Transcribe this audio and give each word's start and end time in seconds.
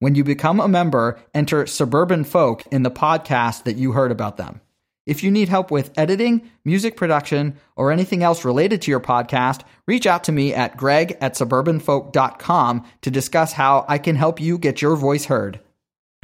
When 0.00 0.14
you 0.14 0.22
become 0.22 0.60
a 0.60 0.68
member, 0.68 1.18
enter 1.34 1.66
Suburban 1.66 2.24
Folk 2.24 2.64
in 2.68 2.84
the 2.84 2.90
podcast 2.90 3.64
that 3.64 3.76
you 3.76 3.92
heard 3.92 4.12
about 4.12 4.36
them. 4.36 4.60
If 5.06 5.22
you 5.24 5.30
need 5.30 5.48
help 5.48 5.70
with 5.70 5.96
editing, 5.98 6.50
music 6.64 6.96
production, 6.96 7.56
or 7.76 7.90
anything 7.90 8.22
else 8.22 8.44
related 8.44 8.82
to 8.82 8.90
your 8.90 9.00
podcast, 9.00 9.62
reach 9.86 10.06
out 10.06 10.22
to 10.24 10.32
me 10.32 10.54
at 10.54 10.76
greg 10.76 11.16
at 11.20 11.34
suburbanfolk.com 11.34 12.84
to 13.00 13.10
discuss 13.10 13.54
how 13.54 13.86
I 13.88 13.98
can 13.98 14.16
help 14.16 14.40
you 14.40 14.58
get 14.58 14.82
your 14.82 14.96
voice 14.96 15.24
heard 15.24 15.60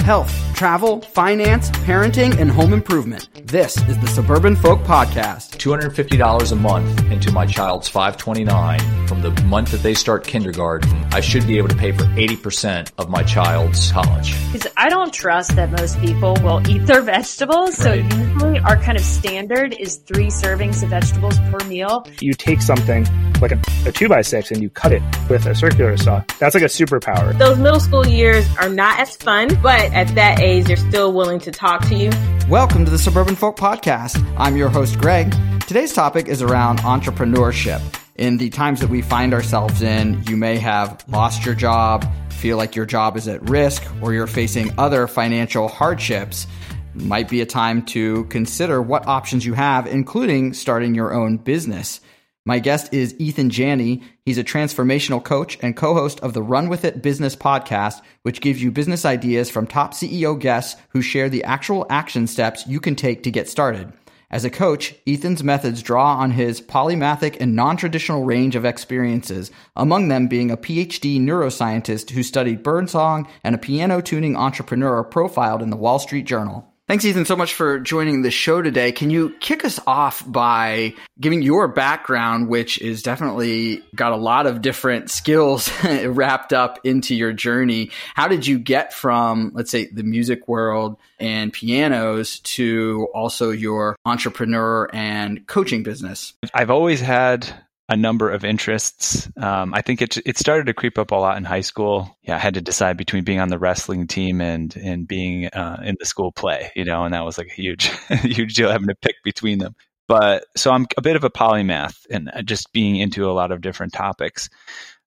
health, 0.05 0.31
travel, 0.55 1.01
finance, 1.01 1.71
parenting, 1.71 2.39
and 2.39 2.51
home 2.51 2.75
improvement. 2.75 3.27
This 3.47 3.79
is 3.89 3.99
the 4.01 4.07
Suburban 4.07 4.55
Folk 4.55 4.81
Podcast. 4.81 5.57
$250 5.57 6.53
a 6.53 6.55
month 6.55 7.11
into 7.11 7.33
my 7.33 7.47
child's 7.47 7.89
529 7.89 9.07
from 9.07 9.23
the 9.23 9.31
month 9.45 9.71
that 9.71 9.83
they 9.83 9.95
start 9.95 10.27
kindergarten. 10.27 10.91
I 11.11 11.21
should 11.21 11.47
be 11.47 11.57
able 11.57 11.69
to 11.69 11.77
pay 11.77 11.93
for 11.93 12.05
80% 12.05 12.93
of 12.99 13.09
my 13.09 13.23
child's 13.23 13.91
college. 13.91 14.35
Because 14.53 14.71
I 14.77 14.91
don't 14.91 15.13
trust 15.13 15.57
that 15.57 15.71
most 15.71 15.99
people 16.01 16.37
will 16.43 16.61
eat 16.69 16.87
their 16.87 17.01
vegetables. 17.01 17.75
So 17.79 17.91
right. 17.91 18.15
usually 18.15 18.59
our 18.59 18.77
kind 18.77 18.99
of 18.99 19.05
standard 19.05 19.73
is 19.73 19.97
three 19.97 20.27
servings 20.27 20.83
of 20.83 20.91
vegetables 20.91 21.39
per 21.51 21.61
meal. 21.67 22.07
You 22.21 22.35
take 22.35 22.61
something 22.61 23.07
like 23.41 23.53
a, 23.53 23.61
a 23.87 23.93
two 23.93 24.09
by 24.09 24.21
six 24.21 24.51
and 24.51 24.63
you 24.63 24.71
cut 24.71 24.93
it 24.93 25.03
with 25.31 25.47
a 25.47 25.55
circular 25.55 25.97
saw. 25.97 26.23
That's 26.39 26.55
like 26.55 26.65
a 26.65 26.67
superpower. 26.67 27.37
Those 27.39 27.59
middle 27.59 27.81
school 27.81 28.07
years 28.07 28.47
are 28.59 28.69
not 28.69 29.01
as 29.01 29.17
fun, 29.17 29.49
but 29.63 29.94
at 29.95 30.13
that 30.17 30.41
age, 30.41 30.67
they're 30.67 30.77
still 30.77 31.13
willing 31.13 31.39
to 31.39 31.53
talk 31.53 31.83
to 31.83 31.95
you. 31.95 32.11
Welcome 32.49 32.85
to 32.85 32.91
the 32.91 32.99
Suburban 32.99 33.37
Folk 33.37 33.57
Podcast. 33.57 34.21
I'm 34.37 34.57
your 34.57 34.69
host, 34.69 34.99
Greg. 34.99 35.33
Today's 35.69 35.95
topic 35.95 36.27
is 36.27 36.43
around 36.43 36.81
entrepreneurship. 36.81 37.81
In 38.17 38.37
the 38.37 38.51
times 38.51 38.81
that 38.81 38.91
we 38.91 39.03
find 39.03 39.33
ourselves 39.33 39.83
in, 39.83 40.23
you 40.25 40.37
may 40.37 40.59
have 40.59 41.05
lost 41.09 41.47
your 41.47 41.55
job, 41.55 42.07
feel 42.31 42.57
like 42.57 42.75
your 42.75 42.87
job 42.87 43.17
is 43.17 43.29
at 43.29 43.49
risk, 43.49 43.85
or 44.03 44.13
you're 44.13 44.27
facing 44.27 44.77
other 44.79 45.07
financial 45.07 45.69
hardships. 45.69 46.49
Might 46.95 47.29
be 47.29 47.41
a 47.41 47.47
time 47.47 47.85
to 47.87 48.25
consider 48.25 48.83
what 48.83 49.07
options 49.07 49.47
you 49.47 49.55
have, 49.55 49.87
including 49.87 50.55
starting 50.55 50.95
your 50.95 51.15
own 51.15 51.37
business. 51.37 52.01
My 52.47 52.59
guest 52.59 52.93
is 52.93 53.15
Ethan 53.19 53.49
Janney. 53.49 54.03
He's 54.21 54.37
a 54.37 54.45
transformational 54.45 55.25
coach 55.25 55.57
and 55.63 55.75
co 55.75 55.95
host 55.95 56.21
of 56.21 56.35
the 56.35 56.43
Run 56.43 56.69
With 56.69 56.85
It 56.85 57.01
Business 57.01 57.35
podcast, 57.35 58.03
which 58.21 58.43
gives 58.43 58.63
you 58.63 58.71
business 58.71 59.07
ideas 59.07 59.49
from 59.49 59.67
top 59.67 59.95
CEO 59.95 60.39
guests 60.39 60.79
who 60.91 61.01
share 61.01 61.31
the 61.31 61.43
actual 61.45 61.87
action 61.89 62.27
steps 62.27 62.67
you 62.67 62.81
can 62.81 62.97
take 62.97 63.23
to 63.23 63.31
get 63.31 63.49
started. 63.49 63.95
As 64.31 64.45
a 64.45 64.51
coach, 64.51 64.95
Ethan's 65.07 65.43
methods 65.43 65.83
draw 65.83 66.17
on 66.17 66.33
his 66.33 66.61
polymathic 66.61 67.39
and 67.41 67.57
non 67.57 67.79
traditional 67.79 68.25
range 68.25 68.57
of 68.57 68.67
experiences, 68.67 69.51
among 69.75 70.09
them 70.09 70.29
being 70.29 70.51
a 70.51 70.59
PhD 70.59 71.19
neuroscientist 71.19 72.11
who 72.11 72.23
studied 72.23 72.63
birdsong 72.63 73.27
and 73.43 73.55
a 73.55 73.59
piano 73.59 74.03
tuning 74.03 74.37
entrepreneur 74.37 75.03
profiled 75.03 75.63
in 75.63 75.71
the 75.71 75.79
Wall 75.79 75.99
Street 75.99 76.27
Journal. 76.27 76.74
Thanks, 76.87 77.07
Ethan, 77.07 77.25
so 77.25 77.35
much 77.35 77.55
for 77.55 77.81
joining 77.81 78.21
the 78.21 78.31
show 78.31 78.61
today. 78.61 78.93
Can 78.93 79.09
you 79.09 79.35
kick 79.41 79.65
us 79.65 79.81
off 79.87 80.23
by 80.31 80.93
giving 81.19 81.41
your 81.41 81.67
background, 81.67 82.49
which 82.49 82.79
is 82.79 83.03
definitely 83.03 83.83
got 83.95 84.13
a 84.13 84.17
lot 84.17 84.47
of 84.47 84.61
different 84.61 85.11
skills 85.11 85.71
wrapped 86.05 86.53
up 86.53 86.81
into 86.85 87.15
your 87.15 87.33
journey? 87.33 87.91
How 88.15 88.29
did 88.29 88.47
you 88.47 88.59
get 88.59 88.93
from, 88.93 89.53
let's 89.55 89.71
say, 89.71 89.87
the 89.87 90.03
music 90.03 90.47
world 90.47 90.99
and 91.19 91.55
pianos 91.55 92.41
to 92.41 93.09
also 93.15 93.51
your 93.51 93.97
entrepreneur 94.05 94.91
and 94.93 95.47
coaching 95.47 95.85
business? 95.85 96.35
I've 96.53 96.71
always 96.71 97.01
had 97.01 97.49
a 97.89 97.97
number 97.97 98.31
of 98.31 98.45
interests. 98.45 99.29
Um, 99.37 99.75
I 99.75 99.83
think 99.83 100.01
it 100.01 100.17
it 100.27 100.39
started 100.39 100.67
to 100.67 100.75
creep 100.75 100.99
up 100.99 101.11
a 101.11 101.17
lot 101.17 101.37
in 101.37 101.45
high 101.45 101.61
school. 101.61 102.17
Yeah, 102.23 102.37
I 102.37 102.39
had 102.39 102.55
to 102.55 102.61
decide 102.61 102.97
between 102.97 103.25
being 103.25 103.41
on 103.41 103.49
the 103.49 103.59
wrestling 103.59 104.07
team 104.07 104.41
and 104.41 104.75
and 104.77 105.07
being 105.07 105.47
uh, 105.49 105.83
in 105.85 105.97
the 105.99 106.07
school 106.07 106.33
play, 106.33 106.73
you 106.75 106.85
know, 106.85 107.05
and 107.05 107.15
that 107.15 107.25
was 107.25 107.39
like 107.39 107.49
a 107.49 107.55
huge 107.55 107.87
huge 108.23 108.55
deal 108.55 108.71
having 108.71 108.89
to 108.89 108.95
pick 108.95 109.17
between 109.23 109.59
them. 109.59 109.75
But 110.07 110.45
so 110.57 110.71
I'm 110.71 110.87
a 110.97 111.03
bit 111.03 111.17
of 111.17 111.25
a 111.25 111.31
polymath 111.31 112.07
and 112.11 112.31
just 112.45 112.73
being 112.73 112.97
into 112.97 113.31
a 113.31 113.33
lot 113.33 113.53
of 113.53 113.61
different 113.61 113.93
topics. 113.93 114.49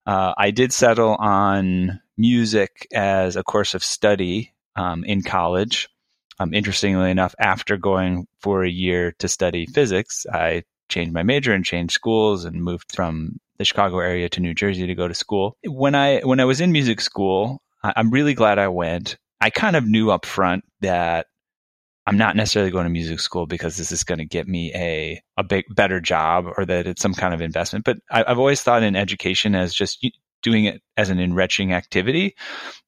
Uh, 0.05 0.33
I 0.37 0.51
did 0.51 0.71
settle 0.71 1.15
on 1.15 1.99
music 2.17 2.87
as 2.93 3.35
a 3.35 3.43
course 3.43 3.73
of 3.73 3.83
study 3.83 4.53
um, 4.75 5.03
in 5.03 5.21
college. 5.21 5.89
Um, 6.39 6.53
interestingly 6.53 7.11
enough, 7.11 7.35
after 7.39 7.77
going 7.77 8.27
for 8.41 8.63
a 8.63 8.69
year 8.69 9.13
to 9.19 9.27
study 9.27 9.65
physics, 9.65 10.25
I 10.31 10.63
changed 10.89 11.13
my 11.13 11.23
major 11.23 11.53
and 11.53 11.65
changed 11.65 11.93
schools 11.93 12.45
and 12.45 12.63
moved 12.63 12.93
from 12.93 13.39
the 13.57 13.65
Chicago 13.65 13.99
area 13.99 14.29
to 14.29 14.39
New 14.39 14.53
Jersey 14.53 14.87
to 14.87 14.95
go 14.95 15.07
to 15.07 15.13
school. 15.13 15.57
When 15.65 15.95
I 15.95 16.21
when 16.21 16.39
I 16.39 16.45
was 16.45 16.61
in 16.61 16.71
music 16.71 17.01
school, 17.01 17.61
I'm 17.83 18.11
really 18.11 18.33
glad 18.33 18.59
I 18.59 18.67
went. 18.67 19.17
I 19.39 19.49
kind 19.49 19.75
of 19.75 19.85
knew 19.85 20.09
up 20.09 20.25
front 20.25 20.63
that 20.81 21.27
I'm 22.05 22.17
not 22.17 22.35
necessarily 22.35 22.71
going 22.71 22.85
to 22.85 22.89
music 22.89 23.19
school 23.19 23.45
because 23.45 23.75
this 23.77 23.91
is 23.91 24.03
going 24.03 24.19
to 24.19 24.25
get 24.25 24.47
me 24.47 24.71
a 24.73 25.21
a 25.37 25.43
big 25.43 25.65
better 25.69 25.99
job 25.99 26.45
or 26.57 26.65
that 26.65 26.87
it's 26.87 27.01
some 27.01 27.13
kind 27.13 27.33
of 27.33 27.41
investment. 27.41 27.85
But 27.85 27.97
I, 28.09 28.23
have 28.27 28.39
always 28.39 28.61
thought 28.61 28.83
in 28.83 28.95
education 28.95 29.55
as 29.55 29.73
just 29.73 30.05
doing 30.41 30.65
it 30.65 30.81
as 30.95 31.09
an 31.09 31.19
enriching 31.19 31.73
activity, 31.73 32.35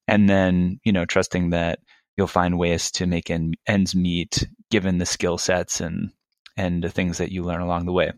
and 0.08 0.30
then 0.30 0.80
you 0.84 0.94
know 0.94 1.06
trusting 1.06 1.50
that 1.52 1.80
you'll 2.18 2.28
find 2.28 2.58
ways 2.58 2.92
to 2.92 3.06
make 3.06 3.32
ends 3.68 3.96
meet 3.96 4.48
given 4.72 4.98
the 4.98 5.06
skill 5.06 5.38
sets 5.38 5.82
and 5.82 6.12
and 6.60 6.84
the 6.84 6.90
things 6.90 7.20
that 7.20 7.32
you 7.32 7.44
learn 7.44 7.62
along 7.62 7.86
the 7.86 7.94
way. 7.94 8.12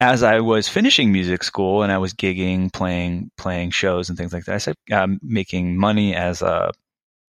As 0.00 0.22
I 0.22 0.38
was 0.38 0.68
finishing 0.68 1.10
music 1.10 1.42
school 1.42 1.82
and 1.82 1.90
I 1.90 1.98
was 1.98 2.14
gigging, 2.14 2.72
playing 2.72 3.32
playing 3.36 3.72
shows 3.72 4.08
and 4.08 4.16
things 4.16 4.32
like 4.32 4.44
that, 4.44 4.54
I 4.54 4.58
started 4.58 4.92
um, 4.92 5.18
making 5.20 5.76
money 5.76 6.14
as 6.14 6.40
a 6.40 6.70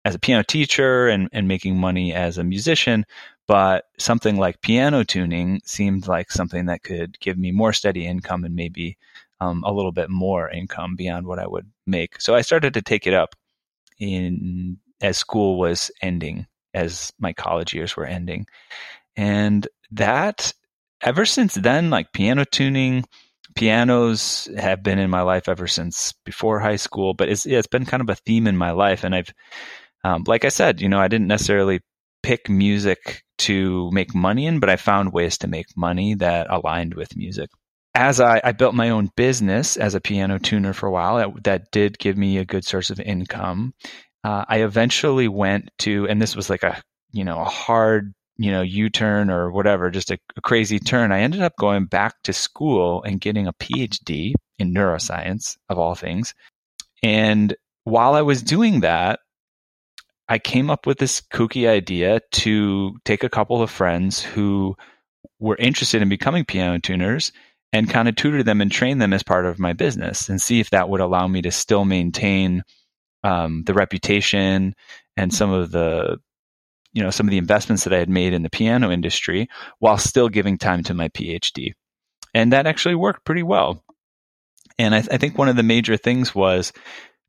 as 0.03 0.15
a 0.15 0.19
piano 0.19 0.43
teacher 0.43 1.07
and, 1.07 1.29
and 1.31 1.47
making 1.47 1.77
money 1.77 2.13
as 2.13 2.37
a 2.37 2.43
musician. 2.43 3.05
But 3.47 3.85
something 3.97 4.35
like 4.35 4.59
piano 4.61 5.05
tuning 5.05 5.61
seemed 5.63 6.07
like 6.07 6.31
something 6.31 6.65
that 6.65 6.83
could 6.83 7.17
give 7.21 7.37
me 7.37 7.51
more 7.51 7.71
steady 7.71 8.05
income 8.05 8.43
and 8.43 8.53
maybe 8.53 8.97
um, 9.39 9.63
a 9.65 9.71
little 9.71 9.93
bit 9.93 10.09
more 10.09 10.49
income 10.49 10.97
beyond 10.97 11.25
what 11.27 11.39
I 11.39 11.47
would 11.47 11.71
make. 11.85 12.19
So 12.19 12.35
I 12.35 12.41
started 12.41 12.73
to 12.73 12.81
take 12.81 13.07
it 13.07 13.13
up 13.13 13.35
in 13.99 14.77
as 14.99 15.17
school 15.17 15.57
was 15.57 15.91
ending, 16.01 16.45
as 16.73 17.13
my 17.19 17.31
college 17.31 17.73
years 17.73 17.95
were 17.95 18.05
ending. 18.05 18.47
And 19.15 19.65
that 19.91 20.53
ever 21.01 21.25
since 21.25 21.53
then, 21.53 21.89
like 21.89 22.11
piano 22.13 22.45
tuning, 22.45 23.05
pianos 23.55 24.47
have 24.57 24.83
been 24.83 24.99
in 24.99 25.09
my 25.09 25.21
life 25.21 25.49
ever 25.49 25.67
since 25.67 26.13
before 26.25 26.59
high 26.59 26.75
school. 26.75 27.13
But 27.13 27.29
it's 27.29 27.45
it's 27.45 27.67
been 27.67 27.85
kind 27.85 28.01
of 28.01 28.09
a 28.09 28.15
theme 28.15 28.47
in 28.47 28.57
my 28.57 28.71
life, 28.71 29.03
and 29.03 29.15
I've, 29.15 29.33
um, 30.03 30.23
like 30.27 30.45
I 30.45 30.49
said, 30.49 30.81
you 30.81 30.89
know, 30.89 30.99
I 30.99 31.07
didn't 31.07 31.27
necessarily 31.27 31.81
pick 32.23 32.49
music 32.49 33.23
to 33.39 33.89
make 33.91 34.15
money 34.15 34.47
in, 34.47 34.59
but 34.59 34.69
I 34.69 34.75
found 34.75 35.13
ways 35.13 35.37
to 35.39 35.47
make 35.47 35.67
money 35.75 36.15
that 36.15 36.47
aligned 36.49 36.95
with 36.95 37.15
music. 37.15 37.49
As 37.93 38.19
I, 38.19 38.41
I 38.43 38.51
built 38.51 38.75
my 38.75 38.89
own 38.89 39.09
business 39.15 39.77
as 39.77 39.95
a 39.95 40.01
piano 40.01 40.37
tuner 40.37 40.73
for 40.73 40.87
a 40.87 40.91
while, 40.91 41.17
that, 41.17 41.43
that 41.43 41.71
did 41.71 41.97
give 41.97 42.17
me 42.17 42.37
a 42.37 42.45
good 42.45 42.63
source 42.63 42.89
of 42.89 42.99
income. 42.99 43.73
Uh, 44.23 44.45
I 44.47 44.61
eventually 44.61 45.27
went 45.27 45.69
to, 45.79 46.07
and 46.07 46.21
this 46.21 46.35
was 46.35 46.49
like 46.49 46.63
a 46.63 46.81
you 47.11 47.23
know 47.23 47.39
a 47.39 47.45
hard 47.45 48.13
you 48.37 48.51
know, 48.51 48.61
U 48.61 48.89
turn 48.89 49.29
or 49.29 49.51
whatever, 49.51 49.89
just 49.89 50.11
a, 50.11 50.19
a, 50.35 50.41
crazy 50.41 50.79
turn, 50.79 51.11
I 51.11 51.21
ended 51.21 51.41
up 51.41 51.55
going 51.57 51.85
back 51.85 52.15
to 52.23 52.33
school 52.33 53.03
and 53.03 53.19
getting 53.19 53.47
a 53.47 53.53
PhD 53.53 54.33
in 54.59 54.73
neuroscience, 54.73 55.57
of 55.69 55.77
all 55.77 55.95
things. 55.95 56.33
And 57.03 57.55
while 57.83 58.13
I 58.13 58.21
was 58.21 58.41
doing 58.43 58.81
that, 58.81 59.19
I 60.29 60.39
came 60.39 60.69
up 60.69 60.85
with 60.85 60.97
this 60.97 61.21
kooky 61.21 61.67
idea 61.67 62.21
to 62.33 62.97
take 63.05 63.23
a 63.23 63.29
couple 63.29 63.61
of 63.61 63.71
friends 63.71 64.21
who 64.21 64.75
were 65.39 65.55
interested 65.55 66.01
in 66.01 66.09
becoming 66.09 66.45
piano 66.45 66.79
tuners 66.79 67.31
and 67.73 67.89
kind 67.89 68.07
of 68.07 68.15
tutor 68.15 68.43
them 68.43 68.61
and 68.61 68.71
train 68.71 68.97
them 68.97 69.13
as 69.13 69.23
part 69.23 69.45
of 69.45 69.59
my 69.59 69.73
business 69.73 70.29
and 70.29 70.41
see 70.41 70.59
if 70.59 70.69
that 70.71 70.89
would 70.89 71.01
allow 71.01 71.27
me 71.27 71.41
to 71.41 71.51
still 71.51 71.85
maintain 71.85 72.63
um, 73.23 73.63
the 73.65 73.73
reputation 73.73 74.75
and 75.15 75.33
some 75.33 75.51
of 75.51 75.71
the 75.71 76.17
you 76.97 77.03
know 77.03 77.11
some 77.11 77.27
of 77.27 77.31
the 77.31 77.37
investments 77.37 77.83
that 77.83 77.93
I 77.93 77.99
had 77.99 78.09
made 78.09 78.33
in 78.33 78.41
the 78.41 78.49
piano 78.49 78.89
industry 78.91 79.49
while 79.77 79.99
still 79.99 80.29
giving 80.29 80.57
time 80.57 80.81
to 80.85 80.95
my 80.95 81.09
PhD, 81.09 81.73
and 82.33 82.53
that 82.53 82.65
actually 82.65 82.95
worked 82.95 83.23
pretty 83.23 83.43
well. 83.43 83.83
And 84.79 84.95
I, 84.95 85.01
th- 85.01 85.13
I 85.13 85.17
think 85.17 85.37
one 85.37 85.47
of 85.47 85.55
the 85.55 85.61
major 85.63 85.95
things 85.95 86.33
was 86.33 86.73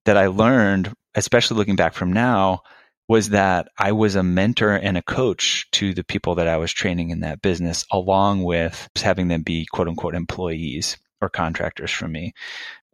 that 0.07 0.17
I 0.17 0.29
learned, 0.29 0.91
especially 1.15 1.59
looking 1.59 1.77
back 1.77 1.93
from 1.93 2.15
now, 2.15 2.63
was 3.09 3.29
that 3.31 3.69
I 3.79 3.93
was 3.93 4.15
a 4.15 4.23
mentor 4.23 4.75
and 4.75 4.97
a 4.97 5.03
coach 5.03 5.67
to 5.73 5.93
the 5.93 6.05
people 6.05 6.37
that 6.37 6.49
I 6.49 6.57
was 6.57 6.73
training 6.73 7.11
in 7.11 7.21
that 7.21 7.43
business, 7.43 7.85
along 7.93 8.45
with 8.45 8.89
having 8.97 9.29
them 9.29 9.43
be 9.43 9.67
quote 9.71 9.89
unquote 9.89 10.15
employees 10.15 10.97
or 11.21 11.29
contractors 11.29 11.91
for 11.91 12.09
me. 12.09 12.33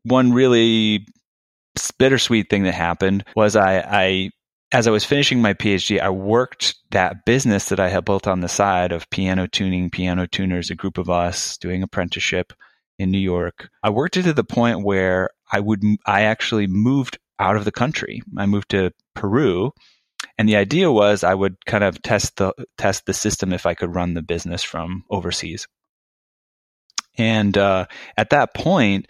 One 0.02 0.32
really 0.32 1.06
bittersweet 1.98 2.50
thing 2.50 2.64
that 2.64 2.74
happened 2.74 3.24
was 3.36 3.54
I, 3.54 3.78
I 3.78 4.30
as 4.74 4.88
I 4.88 4.90
was 4.90 5.04
finishing 5.04 5.40
my 5.40 5.54
PhD, 5.54 6.00
I 6.00 6.10
worked 6.10 6.74
that 6.90 7.24
business 7.24 7.68
that 7.68 7.78
I 7.78 7.88
had 7.88 8.04
built 8.04 8.26
on 8.26 8.40
the 8.40 8.48
side 8.48 8.90
of 8.90 9.08
piano 9.08 9.46
tuning, 9.46 9.88
piano 9.88 10.26
tuners, 10.26 10.68
a 10.68 10.74
group 10.74 10.98
of 10.98 11.08
us 11.08 11.56
doing 11.58 11.84
apprenticeship 11.84 12.52
in 12.98 13.12
New 13.12 13.20
York. 13.20 13.68
I 13.84 13.90
worked 13.90 14.16
it 14.16 14.24
to 14.24 14.32
the 14.32 14.42
point 14.42 14.84
where 14.84 15.30
I 15.52 15.60
would, 15.60 15.84
I 16.06 16.22
actually 16.22 16.66
moved 16.66 17.18
out 17.38 17.54
of 17.54 17.64
the 17.64 17.70
country. 17.70 18.20
I 18.36 18.46
moved 18.46 18.70
to 18.70 18.90
Peru 19.14 19.70
and 20.38 20.48
the 20.48 20.56
idea 20.56 20.90
was 20.90 21.22
I 21.22 21.34
would 21.34 21.64
kind 21.66 21.84
of 21.84 22.02
test 22.02 22.38
the 22.38 22.52
test 22.76 23.06
the 23.06 23.14
system 23.14 23.52
if 23.52 23.66
I 23.66 23.74
could 23.74 23.94
run 23.94 24.14
the 24.14 24.22
business 24.22 24.64
from 24.64 25.04
overseas. 25.08 25.68
And 27.16 27.56
uh, 27.56 27.86
at 28.16 28.30
that 28.30 28.54
point, 28.54 29.06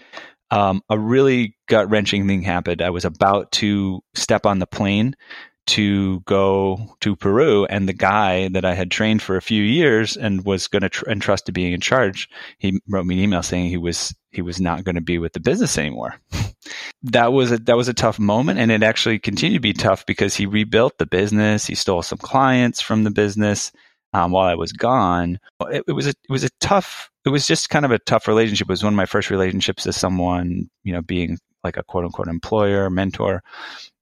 um, 0.51 0.83
a 0.91 0.99
really 0.99 1.57
gut 1.69 1.89
wrenching 1.89 2.27
thing 2.27 2.43
happened. 2.43 2.83
I 2.83 2.91
was 2.91 3.07
about 3.07 3.51
to 3.53 4.03
step 4.15 4.45
on 4.45 4.59
the 4.59 4.67
plane 4.67 5.17
to 5.67 6.21
go 6.21 6.97
to 7.01 7.17
Peru, 7.17 7.65
and 7.67 7.89
the 7.89 7.95
guy 7.95 8.49
that 8.49 8.65
I 8.65 8.75
had 8.75 8.91
trained 8.91 9.23
for 9.23 9.37
a 9.37 9.43
few 9.43 9.63
years 9.63 10.17
and 10.17 10.45
was 10.45 10.69
going 10.69 10.83
to 10.83 10.89
tr- 10.89 11.09
entrust 11.09 11.47
to 11.47 11.53
being 11.53 11.73
in 11.73 11.81
charge, 11.81 12.29
he 12.59 12.81
wrote 12.89 13.07
me 13.07 13.17
an 13.17 13.25
email 13.25 13.43
saying 13.43 13.69
he 13.69 13.77
was 13.77 14.15
he 14.31 14.43
was 14.43 14.61
not 14.61 14.85
going 14.85 14.97
to 14.97 15.01
be 15.01 15.19
with 15.19 15.33
the 15.33 15.41
business 15.41 15.79
anymore. 15.79 16.17
that 17.03 17.33
was 17.33 17.53
a 17.53 17.59
that 17.59 17.77
was 17.77 17.89
a 17.89 17.95
tough 17.95 18.19
moment, 18.19 18.59
and 18.59 18.71
it 18.71 18.83
actually 18.83 19.19
continued 19.19 19.59
to 19.59 19.61
be 19.61 19.73
tough 19.73 20.05
because 20.07 20.35
he 20.35 20.47
rebuilt 20.47 20.99
the 20.99 21.07
business. 21.07 21.67
He 21.67 21.75
stole 21.75 22.03
some 22.03 22.19
clients 22.19 22.81
from 22.81 23.05
the 23.05 23.11
business 23.11 23.73
um, 24.13 24.31
while 24.31 24.47
I 24.47 24.55
was 24.55 24.73
gone. 24.73 25.39
It, 25.71 25.85
it, 25.89 25.93
was 25.93 26.07
a 26.07 26.11
it 26.11 26.31
was 26.31 26.45
a 26.45 26.51
tough. 26.61 27.11
It 27.25 27.31
was 27.31 27.47
just 27.47 27.71
kind 27.71 27.85
of 27.85 27.91
a 27.91 27.99
tough 27.99 28.29
relationship. 28.29 28.67
It 28.67 28.73
was 28.73 28.85
one 28.85 28.93
of 28.93 28.97
my 28.97 29.07
first 29.07 29.31
relationships 29.31 29.87
as 29.87 29.97
someone, 29.97 30.69
you 30.83 30.93
know, 30.93 31.03
being 31.03 31.39
like 31.65 31.77
a 31.77 31.83
quote 31.83 32.05
unquote 32.05 32.29
employer, 32.29 32.89
mentor. 32.91 33.43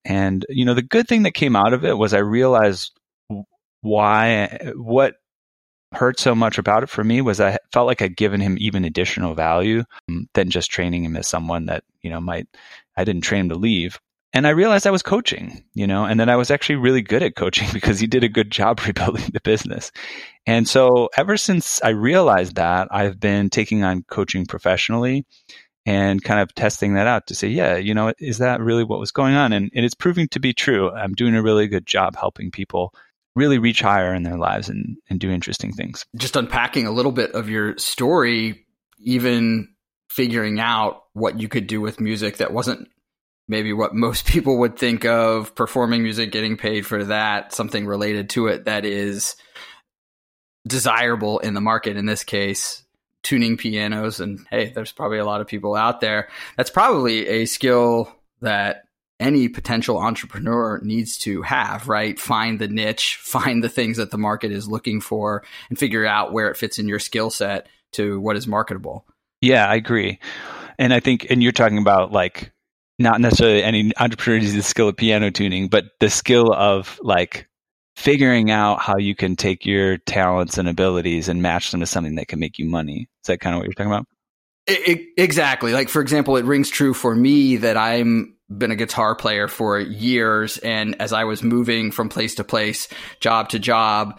And, 0.05 0.45
you 0.49 0.65
know, 0.65 0.75
the 0.75 0.83
good 0.83 1.09
thing 1.09 1.23
that 1.23 1.35
came 1.35 1.57
out 1.57 1.73
of 1.73 1.85
it 1.85 1.97
was 1.97 2.15
I 2.15 2.19
realized 2.19 2.99
why, 3.83 4.73
what 4.75 5.15
hurt 5.93 6.19
so 6.19 6.35
much 6.35 6.59
about 6.59 6.83
it 6.83 6.89
for 6.89 7.05
me 7.05 7.21
was 7.21 7.41
I 7.41 7.59
felt 7.73 7.87
like 7.87 8.03
I'd 8.03 8.17
given 8.17 8.41
him 8.41 8.57
even 8.59 8.85
additional 8.85 9.35
value 9.35 9.85
um, 10.09 10.29
than 10.35 10.51
just 10.51 10.71
training 10.71 11.05
him 11.05 11.17
as 11.17 11.29
someone 11.29 11.67
that, 11.67 11.85
you 12.03 12.11
know, 12.11 12.21
might, 12.21 12.47
I 12.97 13.05
didn't 13.05 13.23
train 13.23 13.43
him 13.43 13.49
to 13.51 13.55
leave. 13.57 14.01
And 14.35 14.47
I 14.47 14.51
realized 14.51 14.87
I 14.87 14.93
was 14.93 15.03
coaching, 15.03 15.63
you 15.75 15.87
know, 15.87 16.07
and 16.07 16.19
then 16.19 16.31
I 16.31 16.37
was 16.37 16.51
actually 16.51 16.77
really 16.77 17.03
good 17.03 17.23
at 17.23 17.37
coaching 17.37 17.69
because 17.73 18.01
he 18.01 18.07
did 18.07 18.25
a 18.25 18.29
good 18.29 18.51
job 18.51 18.81
rebuilding 18.87 19.31
the 19.33 19.41
business. 19.41 19.93
And 20.47 20.67
so 20.67 21.11
ever 21.17 21.37
since 21.37 21.83
I 21.83 21.91
realized 21.91 22.57
that, 22.57 22.89
I've 22.91 23.21
been 23.21 23.51
taking 23.51 23.85
on 23.85 24.05
coaching 24.05 24.47
professionally 24.47 25.25
and 25.85 26.23
kind 26.23 26.41
of 26.41 26.55
testing 26.55 26.95
that 26.95 27.07
out 27.07 27.27
to 27.27 27.35
say, 27.35 27.49
yeah, 27.49 27.77
you 27.77 27.95
know, 27.95 28.13
is 28.19 28.39
that 28.39 28.61
really 28.61 28.85
what 28.85 29.01
was 29.01 29.11
going 29.11 29.35
on? 29.35 29.53
And, 29.53 29.71
and 29.75 29.85
it's 29.85 29.95
proving 29.95 30.29
to 30.29 30.41
be 30.41 30.53
true. 30.53 30.91
I'm 30.91 31.15
doing 31.15 31.35
a 31.35 31.43
really 31.43 31.67
good 31.67 31.87
job 31.87 32.17
helping 32.17 32.51
people 32.51 32.95
really 33.35 33.59
reach 33.59 33.81
higher 33.81 34.15
in 34.15 34.23
their 34.23 34.37
lives 34.37 34.69
and, 34.69 34.97
and 35.11 35.19
do 35.19 35.31
interesting 35.31 35.73
things. 35.73 36.07
Just 36.17 36.37
unpacking 36.37 36.87
a 36.87 36.93
little 36.93 37.13
bit 37.13 37.33
of 37.33 37.49
your 37.49 37.77
story, 37.79 38.67
even 39.01 39.69
figuring 40.11 40.61
out 40.61 41.05
what 41.15 41.41
you 41.41 41.49
could 41.49 41.67
do 41.67 41.81
with 41.81 41.99
music 41.99 42.37
that 42.37 42.53
wasn't 42.53 42.89
maybe 43.49 43.73
what 43.73 43.95
most 43.95 44.27
people 44.27 44.59
would 44.59 44.79
think 44.79 45.05
of 45.05 45.55
performing 45.55 46.03
music, 46.03 46.31
getting 46.31 46.57
paid 46.57 46.87
for 46.87 47.05
that, 47.05 47.53
something 47.53 47.87
related 47.87 48.31
to 48.31 48.47
it 48.47 48.67
that 48.67 48.85
is 48.85 49.35
desirable 50.69 51.41
in 51.41 51.55
the 51.55 51.61
market 51.61 51.97
in 51.97 52.07
this 52.07 52.23
case 52.23 52.85
tuning 53.23 53.57
pianos 53.57 54.21
and 54.21 54.45
hey 54.51 54.71
there's 54.75 54.93
probably 54.93 55.19
a 55.19 55.25
lot 55.25 55.41
of 55.41 55.47
people 55.47 55.75
out 55.75 56.01
there. 56.01 56.29
That's 56.57 56.71
probably 56.71 57.27
a 57.29 57.47
skill 57.47 58.15
that 58.41 58.85
any 59.21 59.49
potential 59.49 59.99
entrepreneur 59.99 60.81
needs 60.83 61.17
to 61.19 61.43
have 61.43 61.89
right? 61.89 62.19
Find 62.19 62.59
the 62.59 62.69
niche 62.69 63.17
find 63.23 63.63
the 63.63 63.69
things 63.69 63.97
that 63.97 64.11
the 64.11 64.19
market 64.19 64.53
is 64.53 64.69
looking 64.69 65.01
for 65.01 65.45
and 65.69 65.79
figure 65.79 66.07
out 66.07 66.33
where 66.33 66.51
it 66.51 66.57
fits 66.57 66.79
in 66.79 66.89
your 66.89 66.99
skill 66.99 67.31
set 67.31 67.69
to 67.93 68.21
what 68.21 68.37
is 68.37 68.47
marketable. 68.47 69.07
Yeah 69.41 69.67
i 69.67 69.75
agree. 69.75 70.19
And 70.79 70.93
i 70.93 71.01
think 71.01 71.27
and 71.31 71.43
you're 71.43 71.53
talking 71.53 71.79
about 71.79 72.13
like 72.13 72.53
not 72.99 73.21
necessarily 73.21 73.65
any 73.65 73.93
entrepreneur 73.99 74.39
needs 74.41 74.55
the 74.55 74.63
skill 74.63 74.89
of 74.89 74.97
piano 74.97 75.31
tuning 75.31 75.69
but 75.69 75.87
the 75.99 76.11
skill 76.11 76.53
of 76.53 77.01
like 77.03 77.49
figuring 77.97 78.51
out 78.51 78.81
how 78.81 78.97
you 78.97 79.15
can 79.15 79.37
take 79.37 79.67
your 79.67 79.99
talents 79.99 80.59
and 80.59 80.69
abilities 80.69 81.29
and 81.29 81.43
match 81.43 81.71
them 81.71 81.81
to 81.81 81.87
something 81.87 82.15
that 82.17 82.29
can 82.29 82.39
make 82.39 82.59
you 82.59 82.65
money. 82.65 83.09
Is 83.23 83.27
that 83.27 83.41
kind 83.41 83.55
of 83.55 83.61
what 83.61 83.67
you're 83.67 83.75
talking 83.75 83.93
about? 83.93 84.07
It, 84.67 84.89
it, 84.89 85.09
exactly. 85.17 85.73
Like 85.73 85.89
for 85.89 86.01
example, 86.01 86.37
it 86.37 86.45
rings 86.45 86.71
true 86.71 86.95
for 86.95 87.15
me 87.15 87.57
that 87.57 87.77
I'm 87.77 88.37
been 88.59 88.71
a 88.71 88.77
guitar 88.77 89.15
player 89.15 89.49
for 89.49 89.81
years 89.81 90.59
and 90.59 91.01
as 91.01 91.13
I 91.13 91.25
was 91.25 91.43
moving 91.43 91.91
from 91.91 92.09
place 92.09 92.35
to 92.37 92.45
place, 92.45 92.89
job 93.21 93.49
to 93.51 93.59
job, 93.59 94.19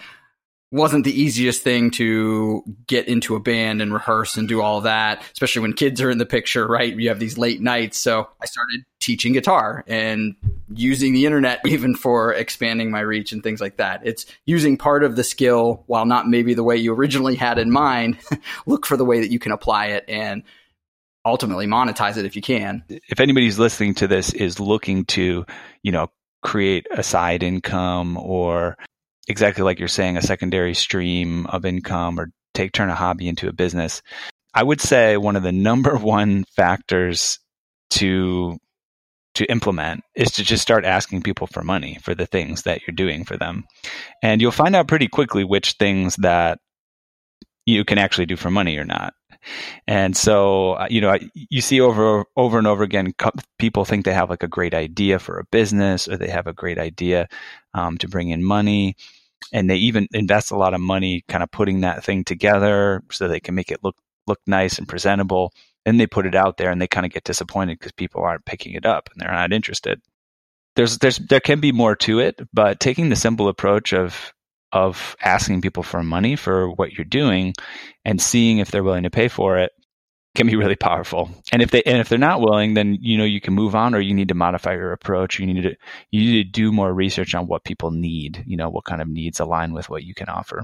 wasn't 0.73 1.05
the 1.05 1.21
easiest 1.21 1.61
thing 1.61 1.91
to 1.91 2.63
get 2.87 3.07
into 3.07 3.35
a 3.35 3.39
band 3.39 3.79
and 3.79 3.93
rehearse 3.93 4.37
and 4.37 4.47
do 4.47 4.59
all 4.59 4.81
that, 4.81 5.21
especially 5.31 5.61
when 5.61 5.73
kids 5.73 6.01
are 6.01 6.09
in 6.09 6.17
the 6.17 6.25
picture, 6.25 6.65
right? 6.65 6.95
You 6.95 7.09
have 7.09 7.19
these 7.19 7.37
late 7.37 7.61
nights. 7.61 7.99
So 7.99 8.27
I 8.41 8.45
started 8.45 8.81
teaching 8.99 9.33
guitar 9.33 9.83
and 9.85 10.35
using 10.73 11.13
the 11.13 11.27
internet 11.27 11.59
even 11.65 11.93
for 11.95 12.33
expanding 12.33 12.89
my 12.89 13.01
reach 13.01 13.31
and 13.31 13.43
things 13.43 13.61
like 13.61 13.77
that. 13.77 14.01
It's 14.03 14.25
using 14.47 14.75
part 14.75 15.03
of 15.03 15.15
the 15.15 15.23
skill 15.23 15.83
while 15.85 16.07
not 16.07 16.27
maybe 16.27 16.55
the 16.55 16.63
way 16.63 16.75
you 16.75 16.91
originally 16.95 17.35
had 17.35 17.59
in 17.59 17.69
mind. 17.69 18.17
Look 18.65 18.87
for 18.87 18.97
the 18.97 19.05
way 19.05 19.19
that 19.19 19.29
you 19.31 19.37
can 19.37 19.51
apply 19.51 19.87
it 19.87 20.05
and 20.07 20.41
ultimately 21.23 21.67
monetize 21.67 22.17
it 22.17 22.25
if 22.25 22.35
you 22.35 22.41
can. 22.41 22.83
If 22.89 23.19
anybody's 23.19 23.59
listening 23.59 23.93
to 23.95 24.07
this 24.07 24.33
is 24.33 24.59
looking 24.59 25.05
to, 25.05 25.45
you 25.83 25.91
know, 25.91 26.09
create 26.41 26.87
a 26.89 27.03
side 27.03 27.43
income 27.43 28.17
or 28.17 28.75
exactly 29.27 29.63
like 29.63 29.79
you're 29.79 29.87
saying, 29.87 30.17
a 30.17 30.21
secondary 30.21 30.73
stream 30.73 31.45
of 31.47 31.65
income 31.65 32.19
or 32.19 32.29
take 32.53 32.71
turn 32.71 32.89
a 32.89 32.95
hobby 32.95 33.27
into 33.27 33.47
a 33.47 33.53
business. 33.53 34.01
I 34.53 34.63
would 34.63 34.81
say 34.81 35.17
one 35.17 35.35
of 35.35 35.43
the 35.43 35.51
number 35.51 35.97
one 35.97 36.45
factors 36.55 37.39
to 37.91 38.57
to 39.35 39.45
implement 39.45 40.03
is 40.15 40.31
to 40.31 40.43
just 40.43 40.61
start 40.61 40.85
asking 40.85 41.23
people 41.23 41.47
for 41.47 41.63
money 41.63 41.97
for 42.03 42.13
the 42.13 42.27
things 42.27 42.63
that 42.63 42.81
you're 42.85 42.93
doing 42.93 43.25
for 43.25 43.35
them. 43.35 43.63
And 44.21 44.39
you'll 44.39 44.51
find 44.51 44.75
out 44.75 44.87
pretty 44.87 45.07
quickly 45.07 45.43
which 45.43 45.71
things 45.73 46.15
that 46.17 46.59
you 47.65 47.83
can 47.83 47.97
actually 47.97 48.27
do 48.27 48.35
for 48.35 48.51
money 48.51 48.77
or 48.77 48.85
not. 48.85 49.13
And 49.87 50.15
so, 50.15 50.73
uh, 50.73 50.87
you 50.89 51.01
know, 51.01 51.17
you 51.33 51.61
see 51.61 51.81
over 51.81 52.25
over 52.35 52.57
and 52.57 52.67
over 52.67 52.83
again, 52.83 53.13
people 53.57 53.85
think 53.85 54.05
they 54.05 54.13
have 54.13 54.29
like 54.29 54.43
a 54.43 54.47
great 54.47 54.73
idea 54.73 55.19
for 55.19 55.39
a 55.39 55.45
business, 55.45 56.07
or 56.07 56.17
they 56.17 56.29
have 56.29 56.47
a 56.47 56.53
great 56.53 56.79
idea 56.79 57.27
um, 57.73 57.97
to 57.99 58.07
bring 58.07 58.29
in 58.29 58.43
money, 58.43 58.95
and 59.51 59.69
they 59.69 59.77
even 59.77 60.07
invest 60.13 60.51
a 60.51 60.57
lot 60.57 60.73
of 60.73 60.81
money, 60.81 61.23
kind 61.27 61.43
of 61.43 61.51
putting 61.51 61.81
that 61.81 62.03
thing 62.03 62.23
together 62.23 63.03
so 63.11 63.27
they 63.27 63.39
can 63.39 63.55
make 63.55 63.71
it 63.71 63.83
look 63.83 63.95
look 64.27 64.39
nice 64.47 64.77
and 64.77 64.87
presentable. 64.87 65.53
Then 65.85 65.97
they 65.97 66.07
put 66.07 66.25
it 66.25 66.35
out 66.35 66.57
there, 66.57 66.71
and 66.71 66.81
they 66.81 66.87
kind 66.87 67.05
of 67.05 67.11
get 67.11 67.23
disappointed 67.23 67.79
because 67.79 67.91
people 67.91 68.23
aren't 68.23 68.45
picking 68.45 68.73
it 68.73 68.85
up 68.85 69.09
and 69.11 69.21
they're 69.21 69.31
not 69.31 69.53
interested. 69.53 70.01
There's 70.75 70.97
there's 70.97 71.17
there 71.17 71.39
can 71.39 71.59
be 71.59 71.71
more 71.71 71.95
to 71.97 72.19
it, 72.19 72.39
but 72.53 72.79
taking 72.79 73.09
the 73.09 73.15
simple 73.15 73.47
approach 73.47 73.93
of 73.93 74.33
of 74.73 75.15
asking 75.21 75.61
people 75.61 75.83
for 75.83 76.03
money 76.03 76.35
for 76.35 76.69
what 76.71 76.93
you're 76.93 77.05
doing 77.05 77.53
and 78.03 78.21
seeing 78.21 78.57
if 78.57 78.71
they're 78.71 78.83
willing 78.83 79.03
to 79.03 79.09
pay 79.09 79.27
for 79.27 79.57
it 79.57 79.71
can 80.35 80.47
be 80.47 80.55
really 80.55 80.75
powerful. 80.75 81.29
And 81.51 81.61
if 81.61 81.71
they 81.71 81.83
and 81.83 81.99
if 81.99 82.09
they're 82.09 82.17
not 82.17 82.41
willing, 82.41 82.73
then 82.73 82.97
you 82.99 83.17
know 83.17 83.23
you 83.23 83.39
can 83.39 83.53
move 83.53 83.75
on, 83.75 83.93
or 83.93 83.99
you 83.99 84.13
need 84.13 84.29
to 84.29 84.33
modify 84.33 84.73
your 84.73 84.91
approach. 84.91 85.39
You 85.39 85.45
need 85.45 85.61
to 85.61 85.75
you 86.11 86.21
need 86.21 86.43
to 86.43 86.49
do 86.49 86.71
more 86.71 86.91
research 86.93 87.35
on 87.35 87.47
what 87.47 87.63
people 87.63 87.91
need. 87.91 88.43
You 88.47 88.57
know 88.57 88.69
what 88.69 88.85
kind 88.85 89.01
of 89.01 89.07
needs 89.07 89.39
align 89.39 89.73
with 89.73 89.89
what 89.89 90.03
you 90.03 90.13
can 90.13 90.29
offer. 90.29 90.63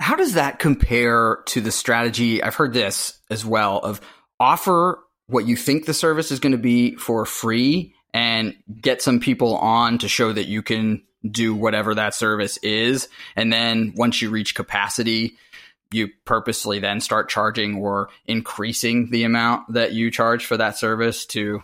How 0.00 0.14
does 0.14 0.34
that 0.34 0.58
compare 0.58 1.38
to 1.46 1.60
the 1.60 1.72
strategy? 1.72 2.42
I've 2.42 2.54
heard 2.54 2.74
this 2.74 3.18
as 3.30 3.44
well 3.44 3.78
of 3.78 4.00
offer 4.38 5.02
what 5.28 5.46
you 5.46 5.56
think 5.56 5.86
the 5.86 5.94
service 5.94 6.30
is 6.30 6.38
going 6.38 6.52
to 6.52 6.58
be 6.58 6.94
for 6.96 7.24
free 7.24 7.94
and 8.12 8.54
get 8.80 9.00
some 9.00 9.18
people 9.18 9.56
on 9.56 9.98
to 9.98 10.08
show 10.08 10.32
that 10.32 10.46
you 10.46 10.62
can 10.62 11.02
do 11.32 11.54
whatever 11.54 11.94
that 11.94 12.14
service 12.14 12.56
is. 12.58 13.08
And 13.34 13.52
then 13.52 13.94
once 13.96 14.20
you 14.20 14.30
reach 14.30 14.54
capacity, 14.54 15.36
you 15.90 16.08
purposely 16.24 16.78
then 16.78 17.00
start 17.00 17.28
charging 17.28 17.76
or 17.76 18.08
increasing 18.26 19.10
the 19.10 19.24
amount 19.24 19.72
that 19.72 19.92
you 19.92 20.10
charge 20.10 20.44
for 20.44 20.56
that 20.56 20.76
service 20.76 21.26
to 21.26 21.62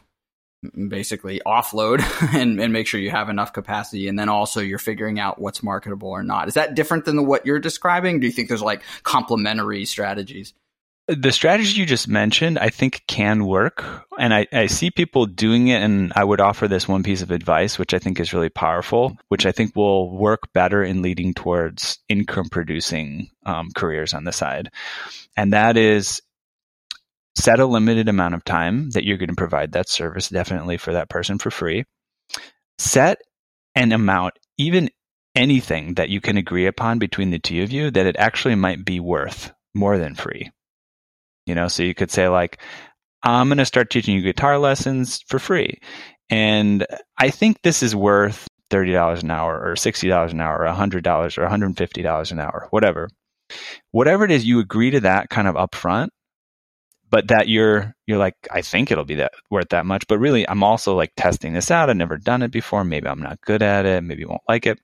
basically 0.88 1.40
offload 1.45 2.00
and, 2.35 2.61
and 2.61 2.73
make 2.73 2.87
sure 2.87 3.00
you 3.00 3.11
have 3.11 3.28
enough 3.28 3.52
capacity. 3.52 4.07
And 4.07 4.19
then 4.19 4.28
also 4.28 4.61
you're 4.61 4.78
figuring 4.78 5.19
out 5.19 5.40
what's 5.40 5.62
marketable 5.62 6.11
or 6.11 6.23
not. 6.23 6.49
Is 6.49 6.54
that 6.54 6.75
different 6.75 7.04
than 7.04 7.16
the, 7.16 7.23
what 7.23 7.47
you're 7.47 7.59
describing? 7.59 8.21
Do 8.21 8.26
you 8.26 8.33
think 8.33 8.49
there's 8.49 8.62
like 8.62 8.83
complementary 9.02 9.85
strategies 9.85 10.54
the 11.09 11.33
strategy 11.33 11.81
you 11.81 11.87
just 11.87 12.07
mentioned, 12.07 12.59
I 12.59 12.69
think 12.69 13.03
can 13.07 13.45
work. 13.45 13.85
And 14.19 14.33
I, 14.33 14.47
I, 14.53 14.67
see 14.67 14.91
people 14.91 15.27
doing 15.27 15.69
it. 15.69 15.83
And 15.83 16.13
I 16.15 16.23
would 16.23 16.41
offer 16.41 16.69
this 16.69 16.87
one 16.87 17.03
piece 17.03 17.23
of 17.23 17.31
advice, 17.31 17.79
which 17.79 17.93
I 17.93 17.99
think 17.99 18.21
is 18.21 18.33
really 18.33 18.49
powerful, 18.49 19.17
which 19.29 19.45
I 19.45 19.53
think 19.53 19.75
will 19.75 20.17
work 20.17 20.53
better 20.53 20.83
in 20.83 21.03
leading 21.03 21.35
towards 21.35 21.99
income 22.09 22.49
producing 22.51 23.31
um, 23.45 23.71
careers 23.75 24.15
on 24.15 24.25
the 24.25 24.33
side. 24.33 24.71
And 25.37 25.53
that 25.53 25.77
is 25.77 26.23
set 27.35 27.61
a 27.61 27.67
limited 27.67 28.09
amount 28.09 28.35
of 28.35 28.45
time 28.45 28.91
that 28.91 29.05
you're 29.05 29.19
going 29.19 29.29
to 29.29 29.35
provide 29.35 29.73
that 29.73 29.89
service, 29.89 30.29
definitely 30.29 30.77
for 30.77 30.93
that 30.93 31.09
person 31.09 31.39
for 31.39 31.51
free. 31.51 31.85
Set 32.79 33.19
an 33.75 33.93
amount, 33.93 34.35
even 34.59 34.91
anything 35.35 35.95
that 35.95 36.11
you 36.11 36.21
can 36.21 36.37
agree 36.37 36.67
upon 36.67 36.99
between 36.99 37.31
the 37.31 37.39
two 37.39 37.63
of 37.63 37.73
you 37.73 37.91
that 37.91 38.07
it 38.07 38.17
actually 38.19 38.55
might 38.55 38.85
be 38.85 39.01
worth 39.01 39.53
more 39.75 39.99
than 39.99 40.15
free. 40.15 40.51
You 41.47 41.55
know, 41.55 41.69
so 41.69 41.83
you 41.83 41.95
could 41.95 42.11
say 42.11 42.29
like, 42.29 42.61
I'm 43.23 43.49
going 43.49 43.59
to 43.59 43.65
start 43.65 43.91
teaching 43.91 44.17
you 44.17 44.23
guitar 44.23 44.59
lessons 44.59 45.23
for 45.29 45.39
free. 45.39 45.79
And 46.31 46.87
I 47.19 47.31
think 47.31 47.63
this 47.63 47.83
is 47.83 47.95
worth 47.95 48.49
$30 48.71 49.23
an 49.23 49.31
hour 49.31 49.61
or 49.61 49.75
$60 49.75 50.31
an 50.31 50.41
hour 50.41 50.61
or 50.61 50.67
$100 50.67 51.39
or 51.39 51.47
$150 51.47 52.33
an 52.33 52.41
hour, 52.41 52.67
whatever. 52.71 53.09
Whatever 53.91 54.25
it 54.25 54.31
is, 54.31 54.47
you 54.47 54.61
agree 54.61 54.91
to 54.91 55.01
that 55.01 55.29
kind 55.29 55.47
of 55.47 55.57
upfront, 55.57 56.09
but 57.11 57.29
that 57.29 57.49
you're, 57.49 57.95
you're 58.07 58.19
like, 58.19 58.35
I 58.51 58.63
think 58.63 58.91
it'll 58.91 59.05
be 59.05 59.17
that 59.17 59.33
worth 59.51 59.69
that 59.69 59.85
much. 59.85 60.07
But 60.09 60.19
really, 60.19 60.49
I'm 60.49 60.63
also 60.63 60.97
like 60.97 61.13
testing 61.17 61.53
this 61.53 61.71
out. 61.71 61.91
I've 61.91 61.97
never 61.97 62.17
done 62.17 62.43
it 62.43 62.51
before. 62.51 62.83
Maybe 62.83 63.09
I'm 63.09 63.21
not 63.21 63.43
good 63.43 63.63
at 63.63 63.85
it. 63.85 64.03
Maybe 64.03 64.23
you 64.23 64.29
won't 64.29 64.41
like 64.49 64.67
it. 64.67 64.81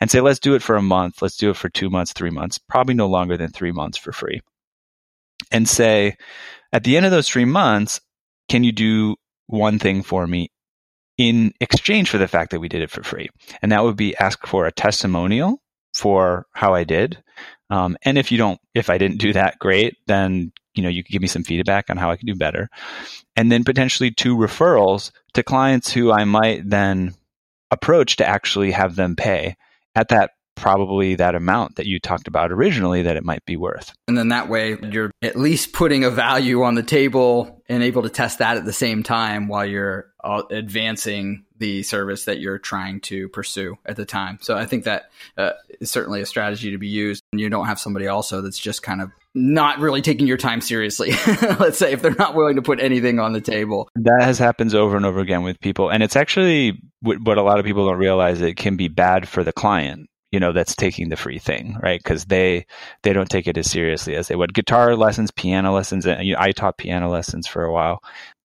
And 0.00 0.08
say, 0.08 0.20
let's 0.20 0.38
do 0.38 0.54
it 0.54 0.62
for 0.62 0.76
a 0.76 0.82
month. 0.82 1.20
Let's 1.20 1.36
do 1.36 1.50
it 1.50 1.56
for 1.56 1.68
two 1.68 1.90
months, 1.90 2.12
three 2.12 2.30
months, 2.30 2.58
probably 2.58 2.94
no 2.94 3.08
longer 3.08 3.36
than 3.36 3.50
three 3.50 3.72
months 3.72 3.98
for 3.98 4.12
free 4.12 4.40
and 5.50 5.68
say, 5.68 6.16
at 6.72 6.84
the 6.84 6.96
end 6.96 7.06
of 7.06 7.12
those 7.12 7.28
three 7.28 7.44
months, 7.44 8.00
can 8.48 8.64
you 8.64 8.72
do 8.72 9.16
one 9.46 9.78
thing 9.78 10.02
for 10.02 10.26
me 10.26 10.50
in 11.16 11.52
exchange 11.60 12.10
for 12.10 12.18
the 12.18 12.28
fact 12.28 12.50
that 12.50 12.60
we 12.60 12.68
did 12.68 12.82
it 12.82 12.90
for 12.90 13.02
free? 13.02 13.28
And 13.62 13.72
that 13.72 13.84
would 13.84 13.96
be 13.96 14.16
ask 14.16 14.46
for 14.46 14.66
a 14.66 14.72
testimonial 14.72 15.60
for 15.94 16.46
how 16.52 16.74
I 16.74 16.84
did. 16.84 17.22
Um, 17.70 17.96
and 18.04 18.18
if 18.18 18.30
you 18.30 18.38
don't, 18.38 18.60
if 18.74 18.90
I 18.90 18.98
didn't 18.98 19.18
do 19.18 19.32
that, 19.32 19.58
great. 19.58 19.96
Then 20.06 20.52
you 20.74 20.82
know 20.82 20.88
you 20.88 21.02
can 21.02 21.12
give 21.12 21.22
me 21.22 21.28
some 21.28 21.44
feedback 21.44 21.88
on 21.88 21.96
how 21.96 22.10
I 22.10 22.16
can 22.16 22.26
do 22.26 22.34
better, 22.34 22.68
and 23.36 23.50
then 23.50 23.64
potentially 23.64 24.10
two 24.10 24.36
referrals 24.36 25.10
to 25.32 25.42
clients 25.42 25.92
who 25.92 26.12
I 26.12 26.24
might 26.24 26.68
then 26.68 27.14
approach 27.70 28.16
to 28.16 28.26
actually 28.26 28.72
have 28.72 28.96
them 28.96 29.16
pay 29.16 29.56
at 29.94 30.08
that 30.08 30.32
probably 30.64 31.14
that 31.14 31.34
amount 31.34 31.76
that 31.76 31.84
you 31.84 32.00
talked 32.00 32.26
about 32.26 32.50
originally 32.50 33.02
that 33.02 33.18
it 33.18 33.22
might 33.22 33.44
be 33.44 33.54
worth. 33.54 33.92
And 34.08 34.16
then 34.16 34.28
that 34.28 34.48
way 34.48 34.78
you're 34.90 35.10
at 35.20 35.36
least 35.36 35.74
putting 35.74 36.04
a 36.04 36.10
value 36.10 36.62
on 36.62 36.74
the 36.74 36.82
table 36.82 37.62
and 37.68 37.82
able 37.82 38.00
to 38.00 38.08
test 38.08 38.38
that 38.38 38.56
at 38.56 38.64
the 38.64 38.72
same 38.72 39.02
time 39.02 39.46
while 39.46 39.66
you're 39.66 40.10
uh, 40.24 40.42
advancing 40.48 41.44
the 41.58 41.82
service 41.82 42.24
that 42.24 42.40
you're 42.40 42.58
trying 42.58 43.02
to 43.02 43.28
pursue 43.28 43.76
at 43.84 43.96
the 43.96 44.06
time. 44.06 44.38
So 44.40 44.56
I 44.56 44.64
think 44.64 44.84
that 44.84 45.10
uh, 45.36 45.50
is 45.82 45.90
certainly 45.90 46.22
a 46.22 46.26
strategy 46.26 46.70
to 46.70 46.78
be 46.78 46.88
used. 46.88 47.22
And 47.32 47.40
you 47.42 47.50
don't 47.50 47.66
have 47.66 47.78
somebody 47.78 48.06
also 48.06 48.40
that's 48.40 48.58
just 48.58 48.82
kind 48.82 49.02
of 49.02 49.10
not 49.34 49.80
really 49.80 50.00
taking 50.00 50.26
your 50.26 50.38
time 50.38 50.62
seriously. 50.62 51.10
Let's 51.60 51.76
say 51.76 51.92
if 51.92 52.00
they're 52.00 52.14
not 52.14 52.34
willing 52.34 52.56
to 52.56 52.62
put 52.62 52.80
anything 52.80 53.18
on 53.18 53.34
the 53.34 53.42
table. 53.42 53.90
That 53.96 54.22
has 54.22 54.38
happens 54.38 54.74
over 54.74 54.96
and 54.96 55.04
over 55.04 55.20
again 55.20 55.42
with 55.42 55.60
people. 55.60 55.90
And 55.90 56.02
it's 56.02 56.16
actually 56.16 56.80
what 57.02 57.36
a 57.36 57.42
lot 57.42 57.58
of 57.58 57.66
people 57.66 57.86
don't 57.86 57.98
realize 57.98 58.40
it 58.40 58.56
can 58.56 58.76
be 58.76 58.88
bad 58.88 59.28
for 59.28 59.44
the 59.44 59.52
client 59.52 60.08
you 60.34 60.40
know 60.40 60.52
that's 60.52 60.74
taking 60.74 61.10
the 61.10 61.16
free 61.16 61.38
thing 61.38 61.78
right? 61.80 62.02
Because 62.02 62.24
they 62.24 62.66
they 63.04 63.12
don't 63.12 63.30
take 63.30 63.46
it 63.46 63.56
as 63.56 63.70
seriously 63.70 64.16
as 64.16 64.26
they 64.26 64.34
would. 64.34 64.52
Guitar 64.52 64.96
lessons 64.96 65.30
piano 65.30 65.72
lessons 65.72 66.04
and 66.06 66.26
you 66.26 66.32
know, 66.34 66.40
i 66.40 66.50
taught 66.50 66.76
piano 66.76 67.08
lessons 67.08 67.46
for 67.46 67.62
a 67.62 67.72
while. 67.72 68.02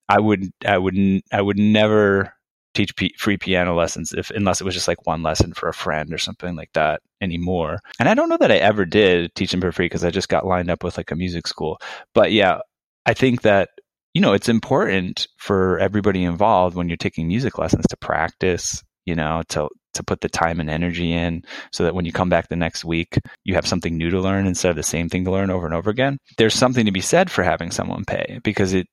I 0.08 0.20
would 0.20 0.52
i 0.66 0.78
would 0.78 0.96
i 1.32 1.42
would 1.42 1.58
never 1.58 2.32
teach 2.76 2.96
p- 2.96 3.16
free 3.18 3.38
piano 3.38 3.74
lessons 3.76 4.14
if 4.14 4.30
unless 4.30 4.62
it 4.62 4.66
was 4.66 4.76
just 4.76 4.88
like 4.88 5.08
one 5.08 5.24
lesson 5.24 5.54
for 5.54 5.68
a 5.68 5.74
friend 5.74 6.14
or 6.14 6.20
something 6.20 6.56
like 6.56 6.70
that 6.74 7.02
anymore. 7.22 7.80
And 8.00 8.08
i 8.08 8.14
don't 8.14 8.30
know 8.30 8.38
that 8.38 8.52
i 8.52 8.58
ever 8.58 8.86
did 8.86 9.34
teach 9.34 9.50
them 9.50 9.62
for 9.62 9.72
free 9.72 9.86
because 9.86 10.06
i 10.06 10.12
just 10.12 10.30
got 10.30 10.46
lined 10.46 10.70
up 10.70 10.84
with 10.84 10.96
like 10.96 11.10
a 11.10 11.16
music 11.16 11.48
school. 11.48 11.80
But 12.14 12.32
yeah 12.32 12.60
i 13.08 13.16
think 13.16 13.42
that 13.42 13.70
you 14.14 14.22
know 14.22 14.34
it's 14.34 14.50
important 14.50 15.28
for 15.38 15.80
everybody 15.80 16.24
involved 16.24 16.76
when 16.76 16.88
you're 16.88 16.98
taking 16.98 17.28
music 17.28 17.58
lessons 17.58 17.88
to 17.90 17.98
practice 17.98 18.84
you 19.06 19.16
know 19.16 19.42
to 19.50 19.68
to 20.00 20.04
put 20.04 20.22
the 20.22 20.30
time 20.30 20.60
and 20.60 20.70
energy 20.70 21.14
in 21.14 21.44
so 21.72 21.84
that 21.84 21.94
when 21.94 22.06
you 22.06 22.12
come 22.12 22.30
back 22.30 22.48
the 22.48 22.56
next 22.56 22.86
week, 22.86 23.20
you 23.44 23.54
have 23.54 23.68
something 23.68 23.98
new 23.98 24.10
to 24.10 24.22
learn 24.22 24.48
instead 24.48 24.70
of 24.70 24.78
the 24.78 24.84
same 24.84 25.10
thing 25.10 25.26
to 25.26 25.32
learn 25.32 25.52
over 25.52 25.66
and 25.66 25.76
over 25.76 25.90
again. 25.90 26.18
There's 26.38 26.56
something 26.56 26.86
to 26.86 26.92
be 26.92 27.02
said 27.02 27.30
for 27.30 27.44
having 27.44 27.72
someone 27.72 28.06
pay 28.06 28.40
because 28.44 28.74
it 28.74 28.88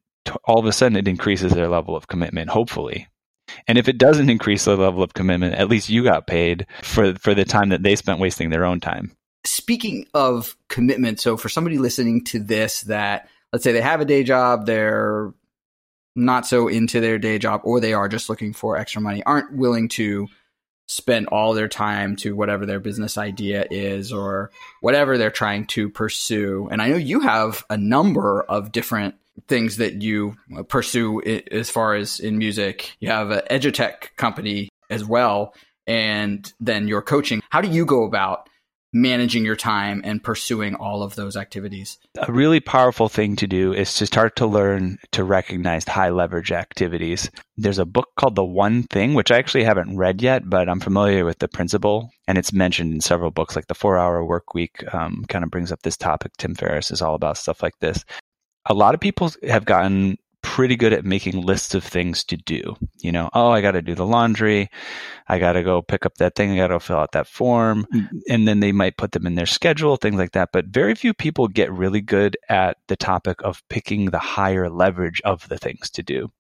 all 0.45 0.59
of 0.59 0.67
a 0.67 0.73
sudden 0.73 0.97
it 0.97 1.07
increases 1.07 1.53
their 1.53 1.69
level 1.69 1.95
of 1.95 2.09
commitment, 2.09 2.51
hopefully. 2.51 3.07
And 3.69 3.79
if 3.79 3.87
it 3.87 3.99
doesn't 3.99 4.29
increase 4.29 4.65
the 4.65 4.77
level 4.77 5.03
of 5.03 5.15
commitment, 5.15 5.55
at 5.55 5.69
least 5.69 5.89
you 5.89 6.03
got 6.03 6.27
paid 6.27 6.67
for 6.83 7.15
for 7.15 7.35
the 7.35 7.45
time 7.45 7.69
that 7.69 7.83
they 7.83 7.95
spent 7.97 8.19
wasting 8.19 8.51
their 8.51 8.65
own 8.65 8.81
time. 8.81 9.13
Speaking 9.45 10.07
of 10.13 10.57
commitment, 10.69 11.21
so 11.21 11.37
for 11.37 11.49
somebody 11.49 11.79
listening 11.79 12.25
to 12.25 12.41
this 12.41 12.83
that 12.83 13.29
let's 13.53 13.63
say 13.63 13.73
they 13.73 13.81
have 13.81 14.01
a 14.01 14.05
day 14.05 14.25
job, 14.25 14.67
they're 14.67 15.33
not 16.17 16.47
so 16.47 16.67
into 16.67 17.01
their 17.01 17.19
day 17.19 17.39
job 17.39 17.61
or 17.63 17.79
they 17.79 17.93
are 17.93 18.09
just 18.09 18.29
looking 18.29 18.53
for 18.53 18.77
extra 18.77 19.01
money, 19.01 19.23
aren't 19.25 19.55
willing 19.55 19.89
to 19.91 20.27
spend 20.87 21.27
all 21.29 21.53
their 21.53 21.69
time 21.69 22.17
to 22.17 22.37
whatever 22.37 22.65
their 22.65 22.81
business 22.81 23.19
idea 23.19 23.67
is 23.71 24.13
or 24.13 24.51
whatever 24.81 25.19
they're 25.19 25.31
trying 25.31 25.67
to 25.67 25.89
pursue. 25.89 26.69
And 26.71 26.81
I 26.81 26.89
know 26.89 26.97
you 26.97 27.21
have 27.21 27.65
a 27.69 27.77
number 27.77 28.43
of 28.43 28.73
different 28.73 29.17
things 29.49 29.77
that 29.77 30.01
you 30.01 30.37
pursue 30.69 31.21
as 31.51 31.69
far 31.69 31.95
as 31.95 32.21
in 32.21 32.39
music. 32.39 32.97
You 33.01 33.11
have 33.11 33.31
an 33.31 33.43
edutech 33.51 34.17
company 34.17 34.69
as 34.89 35.05
well, 35.05 35.55
and 35.87 36.51
then 36.61 36.89
your 36.89 37.03
coaching. 37.03 37.43
How 37.51 37.61
do 37.61 37.69
you 37.69 37.85
go 37.85 38.05
about 38.05 38.49
managing 38.97 39.45
your 39.45 39.57
time 39.57 40.01
and 40.05 40.25
pursuing 40.25 40.75
all 40.75 41.03
of 41.03 41.15
those 41.17 41.37
activities. 41.37 41.99
A 42.27 42.33
really 42.33 42.61
powerful 42.61 43.09
thing 43.09 43.37
to 43.37 43.47
do 43.47 43.73
is 43.73 43.95
to 43.95 44.07
start 44.07 44.37
to 44.37 44.47
learn 44.47 44.99
to 45.13 45.23
recognize 45.23 45.85
high 45.85 46.09
leverage 46.09 46.51
activities. 46.51 47.31
There's 47.57 47.79
a 47.79 47.85
book 47.85 48.09
called 48.17 48.37
The 48.37 48.45
One 48.45 48.85
Thing, 48.85 49.15
which 49.15 49.31
I 49.31 49.37
actually 49.39 49.65
haven't 49.65 49.97
read 49.97 50.23
yet, 50.23 50.49
but 50.49 50.69
I'm 50.69 50.81
familiar 50.81 51.25
with 51.25 51.39
the 51.39 51.49
principle, 51.49 52.11
and 52.27 52.39
it's 52.39 52.53
mentioned 52.53 52.95
in 52.95 53.01
several 53.01 53.31
books, 53.31 53.55
like 53.55 53.67
The 53.67 53.75
Four 53.75 53.99
Hour 53.99 54.25
Work 54.25 54.55
Week 54.55 54.83
um, 54.95 55.25
kind 55.29 55.45
of 55.45 55.51
brings 55.51 55.71
up 55.71 55.83
this 55.83 55.97
topic. 55.97 56.33
Tim 56.39 56.55
Ferriss 56.55 56.91
is 56.91 57.03
all 57.03 57.15
about 57.15 57.37
stuff 57.37 57.63
like 57.63 57.79
this. 57.81 58.05
A 58.65 58.75
lot 58.75 58.95
of 58.95 59.01
people 59.01 59.31
have 59.47 59.65
gotten 59.65 60.17
pretty 60.57 60.75
good 60.75 60.95
at 60.95 61.05
making 61.05 61.39
lists 61.39 61.75
of 61.75 61.85
things 61.85 62.25
to 62.25 62.35
do. 62.35 62.75
You 63.03 63.13
know, 63.13 63.29
oh, 63.35 63.51
I 63.51 63.61
got 63.61 63.73
to 63.73 63.83
do 63.83 63.95
the 63.95 64.07
laundry. 64.07 64.71
I 65.29 65.39
got 65.39 65.53
to 65.53 65.63
go 65.63 65.83
pick 65.83 66.07
up 66.07 66.15
that 66.15 66.35
thing. 66.35 66.51
I 66.51 66.57
got 66.57 66.69
to 66.69 66.81
fill 66.81 66.97
out 66.97 67.13
that 67.13 67.27
form. 67.27 67.87
Mm-hmm. 67.95 68.17
And 68.31 68.49
then 68.49 68.61
they 68.61 68.73
might 68.73 68.97
put 68.97 69.13
them 69.13 69.27
in 69.27 69.35
their 69.35 69.45
schedule, 69.45 69.99
things 69.99 70.17
like 70.17 70.33
that. 70.33 70.49
But 70.55 70.69
very 70.69 70.95
few 70.95 71.13
people 71.13 71.47
get 71.47 71.71
really 71.71 72.01
good 72.01 72.39
at 72.49 72.79
the 72.89 72.97
topic 72.97 73.43
of 73.45 73.63
picking 73.69 74.07
the 74.07 74.19
higher 74.19 74.71
leverage 74.71 75.21
of 75.27 75.47
the 75.51 75.59
things 75.59 75.91
to 75.91 76.03
do. 76.03 76.33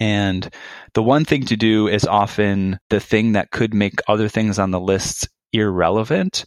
And 0.00 0.52
the 0.94 1.02
one 1.04 1.24
thing 1.24 1.44
to 1.46 1.56
do 1.56 1.86
is 1.86 2.04
often 2.04 2.80
the 2.90 2.98
thing 2.98 3.34
that 3.34 3.52
could 3.52 3.74
make 3.74 4.00
other 4.08 4.28
things 4.28 4.58
on 4.58 4.72
the 4.72 4.80
list 4.80 5.28
irrelevant 5.52 6.46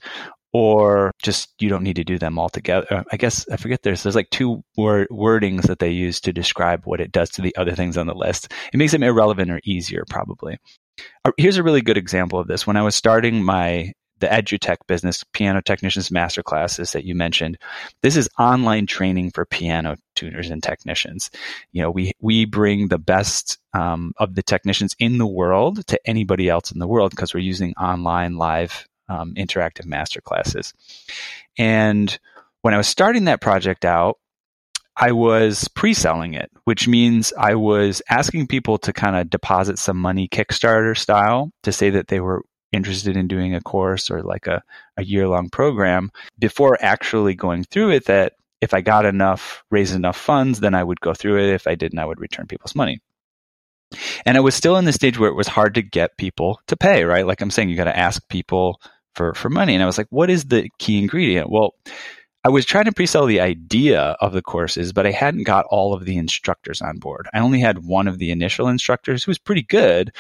or 0.58 1.12
just 1.22 1.54
you 1.60 1.70
don't 1.70 1.84
need 1.84 1.98
to 1.98 2.04
do 2.04 2.18
them 2.18 2.40
all 2.40 2.50
together. 2.50 3.04
I 3.12 3.18
guess 3.18 3.48
I 3.48 3.58
forget 3.58 3.84
there's 3.84 4.02
there's 4.02 4.16
like 4.16 4.32
two 4.32 4.64
word, 4.76 5.08
wordings 5.12 5.68
that 5.68 5.78
they 5.78 5.92
use 5.92 6.20
to 6.22 6.34
describe 6.34 6.82
what 6.86 7.00
it 7.00 7.12
does 7.12 7.30
to 7.32 7.44
the 7.44 7.56
other 7.58 7.76
things 7.76 7.96
on 7.96 8.08
the 8.08 8.16
list. 8.16 8.52
It 8.74 8.78
makes 8.78 8.92
them 8.92 9.04
irrelevant 9.04 9.52
or 9.52 9.62
easier, 9.64 10.04
probably. 10.10 10.58
Uh, 11.24 11.32
here's 11.38 11.58
a 11.58 11.64
really 11.64 11.82
good 11.82 11.96
example 11.96 12.40
of 12.40 12.48
this. 12.48 12.66
When 12.66 12.76
I 12.76 12.82
was 12.82 12.96
starting 12.96 13.44
my 13.44 13.94
the 14.20 14.26
edutech 14.26 14.78
business 14.88 15.24
piano 15.32 15.62
technicians 15.62 16.10
master 16.10 16.42
classes 16.42 16.92
that 16.94 17.04
you 17.04 17.14
mentioned 17.14 17.56
this 18.02 18.18
is 18.18 18.28
online 18.40 18.88
training 18.88 19.30
for 19.30 19.46
piano 19.46 19.96
tuners 20.16 20.50
and 20.50 20.64
technicians 20.64 21.30
you 21.72 21.84
know 21.84 21.92
we 21.92 22.12
we 22.20 22.44
bring 22.44 22.88
the 22.88 22.98
best 22.98 23.60
um, 23.76 24.14
of 24.18 24.34
the 24.34 24.42
technicians 24.42 24.96
in 24.98 25.20
the 25.20 25.28
world 25.28 25.86
to 25.86 26.00
anybody 26.08 26.50
else 26.50 26.72
in 26.72 26.80
the 26.80 26.88
world 26.88 27.12
because 27.12 27.32
we're 27.32 27.42
using 27.42 27.76
online 27.76 28.38
live 28.38 28.88
um, 29.10 29.34
interactive 29.36 29.86
master 29.86 30.22
classes. 30.22 30.74
And 31.58 32.18
when 32.62 32.74
I 32.74 32.78
was 32.78 32.88
starting 32.88 33.26
that 33.26 33.42
project 33.42 33.86
out, 33.86 34.18
I 34.96 35.12
was 35.12 35.68
pre 35.70 35.94
selling 35.94 36.34
it, 36.34 36.52
which 36.64 36.88
means 36.88 37.32
I 37.38 37.56
was 37.56 38.02
asking 38.10 38.48
people 38.48 38.80
to 38.80 38.94
kind 38.94 39.16
of 39.16 39.30
deposit 39.30 39.78
some 39.78 39.98
money 39.98 40.28
Kickstarter 40.28 40.98
style 40.98 41.52
to 41.64 41.72
say 41.72 41.92
that 41.92 42.08
they 42.08 42.20
were 42.20 42.44
interested 42.72 43.16
in 43.16 43.28
doing 43.28 43.54
a 43.54 43.62
course 43.62 44.10
or 44.10 44.24
like 44.24 44.48
a, 44.48 44.64
a 44.98 45.04
year 45.04 45.28
long 45.28 45.50
program 45.50 46.10
before 46.40 46.78
actually 46.82 47.36
going 47.36 47.64
through 47.64 47.92
it. 47.92 48.06
That 48.06 48.34
if 48.60 48.74
I 48.74 48.82
got 48.82 49.06
enough, 49.06 49.64
raised 49.70 49.96
enough 49.96 50.18
funds, 50.18 50.60
then 50.60 50.74
I 50.74 50.84
would 50.84 51.00
go 51.00 51.14
through 51.14 51.44
it. 51.44 51.54
If 51.54 51.68
I 51.68 51.76
didn't, 51.76 52.00
I 52.00 52.06
would 52.06 52.20
return 52.20 52.48
people's 52.48 52.76
money. 52.76 53.00
And 54.26 54.36
I 54.36 54.42
was 54.42 54.56
still 54.56 54.78
in 54.78 54.86
the 54.86 54.92
stage 54.92 55.18
where 55.18 55.30
it 55.30 55.36
was 55.36 55.48
hard 55.48 55.76
to 55.76 55.82
get 55.82 56.18
people 56.18 56.60
to 56.68 56.76
pay, 56.76 57.06
right? 57.06 57.26
Like 57.26 57.42
I'm 57.42 57.52
saying, 57.52 57.70
you 57.70 57.78
got 57.78 57.86
to 57.86 57.98
ask 57.98 58.28
people 58.30 58.82
for 59.18 59.34
for 59.34 59.50
money 59.50 59.74
and 59.74 59.84
i 59.84 59.86
was 59.86 59.98
like 59.98 60.08
what 60.10 60.30
is 60.30 60.46
the 60.46 60.70
key 60.78 61.00
ingredient 61.00 61.50
well 61.50 61.74
I 62.44 62.50
was 62.50 62.66
trying 62.66 62.86
to 62.86 62.94
pre-sell 62.94 63.26
the 63.26 63.42
idea 63.42 64.16
of 64.22 64.32
the 64.32 64.42
courses, 64.42 64.94
but 64.94 65.06
I 65.06 65.12
hadn't 65.12 65.44
got 65.44 65.66
all 65.66 65.94
of 65.94 66.06
the 66.06 66.16
instructors 66.16 66.82
on 66.82 66.98
board. 66.98 67.28
I 67.34 67.40
only 67.40 67.60
had 67.60 67.80
one 67.80 68.08
of 68.08 68.20
the 68.20 68.32
initial 68.32 68.70
instructors 68.70 69.26
who 69.26 69.32
was 69.32 69.38
pretty 69.38 69.64
good, 69.64 70.14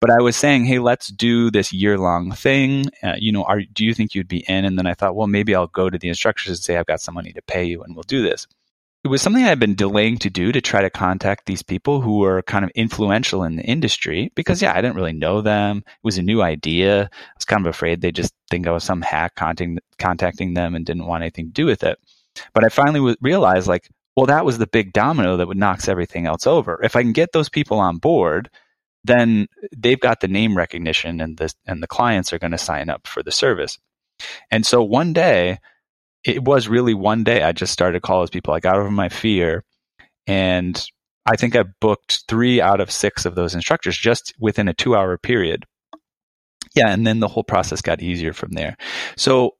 but 0.00 0.10
I 0.10 0.20
was 0.20 0.34
saying, 0.34 0.64
"Hey, 0.64 0.80
let's 0.80 1.06
do 1.06 1.52
this 1.52 1.72
year-long 1.72 2.32
thing. 2.32 2.86
Uh, 3.00 3.14
you 3.18 3.30
know, 3.30 3.44
are, 3.44 3.60
do 3.72 3.84
you 3.84 3.94
think 3.94 4.12
you'd 4.12 4.26
be 4.26 4.44
in?" 4.48 4.64
And 4.64 4.76
then 4.76 4.88
I 4.88 4.94
thought, 4.94 5.14
well, 5.14 5.28
maybe 5.28 5.54
I'll 5.54 5.68
go 5.68 5.88
to 5.88 5.98
the 5.98 6.08
instructors 6.08 6.48
and 6.48 6.58
say, 6.58 6.76
"I've 6.76 6.86
got 6.86 7.00
some 7.00 7.14
money 7.14 7.32
to 7.32 7.42
pay 7.42 7.64
you, 7.64 7.82
and 7.84 7.94
we'll 7.94 8.02
do 8.02 8.22
this." 8.22 8.48
It 9.04 9.08
was 9.08 9.22
something 9.22 9.44
I'd 9.44 9.60
been 9.60 9.76
delaying 9.76 10.18
to 10.18 10.30
do 10.30 10.50
to 10.50 10.60
try 10.60 10.82
to 10.82 10.90
contact 10.90 11.46
these 11.46 11.62
people 11.62 12.00
who 12.00 12.18
were 12.18 12.42
kind 12.42 12.64
of 12.64 12.70
influential 12.74 13.44
in 13.44 13.56
the 13.56 13.62
industry 13.62 14.32
because, 14.34 14.60
yeah, 14.60 14.72
I 14.72 14.80
didn't 14.80 14.96
really 14.96 15.12
know 15.12 15.40
them. 15.40 15.78
It 15.86 15.94
was 16.02 16.18
a 16.18 16.22
new 16.22 16.42
idea. 16.42 17.04
I 17.04 17.32
was 17.36 17.44
kind 17.44 17.64
of 17.64 17.70
afraid 17.70 18.00
they 18.00 18.10
just 18.10 18.34
think 18.50 18.66
I 18.66 18.72
was 18.72 18.82
some 18.82 19.00
hack 19.00 19.36
contacting, 19.36 19.78
contacting 19.98 20.54
them 20.54 20.74
and 20.74 20.84
didn't 20.84 21.06
want 21.06 21.22
anything 21.22 21.46
to 21.46 21.52
do 21.52 21.64
with 21.64 21.84
it. 21.84 21.98
But 22.52 22.64
I 22.64 22.68
finally 22.68 23.16
realized, 23.20 23.68
like, 23.68 23.88
well, 24.16 24.26
that 24.26 24.44
was 24.44 24.58
the 24.58 24.66
big 24.66 24.92
domino 24.92 25.36
that 25.36 25.46
would 25.46 25.56
knocks 25.56 25.88
everything 25.88 26.26
else 26.26 26.46
over. 26.46 26.80
If 26.82 26.96
I 26.96 27.02
can 27.02 27.12
get 27.12 27.30
those 27.32 27.48
people 27.48 27.78
on 27.78 27.98
board, 27.98 28.50
then 29.04 29.46
they've 29.76 30.00
got 30.00 30.20
the 30.20 30.28
name 30.28 30.56
recognition 30.56 31.20
and 31.20 31.36
the 31.36 31.52
and 31.66 31.80
the 31.82 31.86
clients 31.86 32.32
are 32.32 32.38
going 32.38 32.50
to 32.50 32.58
sign 32.58 32.90
up 32.90 33.06
for 33.06 33.22
the 33.22 33.30
service. 33.30 33.78
And 34.50 34.66
so 34.66 34.82
one 34.82 35.12
day, 35.12 35.58
it 36.24 36.44
was 36.44 36.68
really 36.68 36.94
one 36.94 37.24
day 37.24 37.42
I 37.42 37.52
just 37.52 37.72
started 37.72 37.94
to 37.94 38.00
call 38.00 38.20
those 38.20 38.30
people. 38.30 38.54
I 38.54 38.60
got 38.60 38.76
over 38.76 38.90
my 38.90 39.08
fear 39.08 39.64
and 40.26 40.82
I 41.26 41.36
think 41.36 41.56
I 41.56 41.64
booked 41.80 42.24
three 42.28 42.60
out 42.60 42.80
of 42.80 42.90
six 42.90 43.26
of 43.26 43.34
those 43.34 43.54
instructors 43.54 43.96
just 43.96 44.34
within 44.38 44.68
a 44.68 44.74
two 44.74 44.96
hour 44.96 45.16
period. 45.18 45.64
Yeah, 46.74 46.90
and 46.90 47.06
then 47.06 47.20
the 47.20 47.28
whole 47.28 47.44
process 47.44 47.80
got 47.80 48.02
easier 48.02 48.32
from 48.32 48.52
there. 48.52 48.76
So 49.16 49.52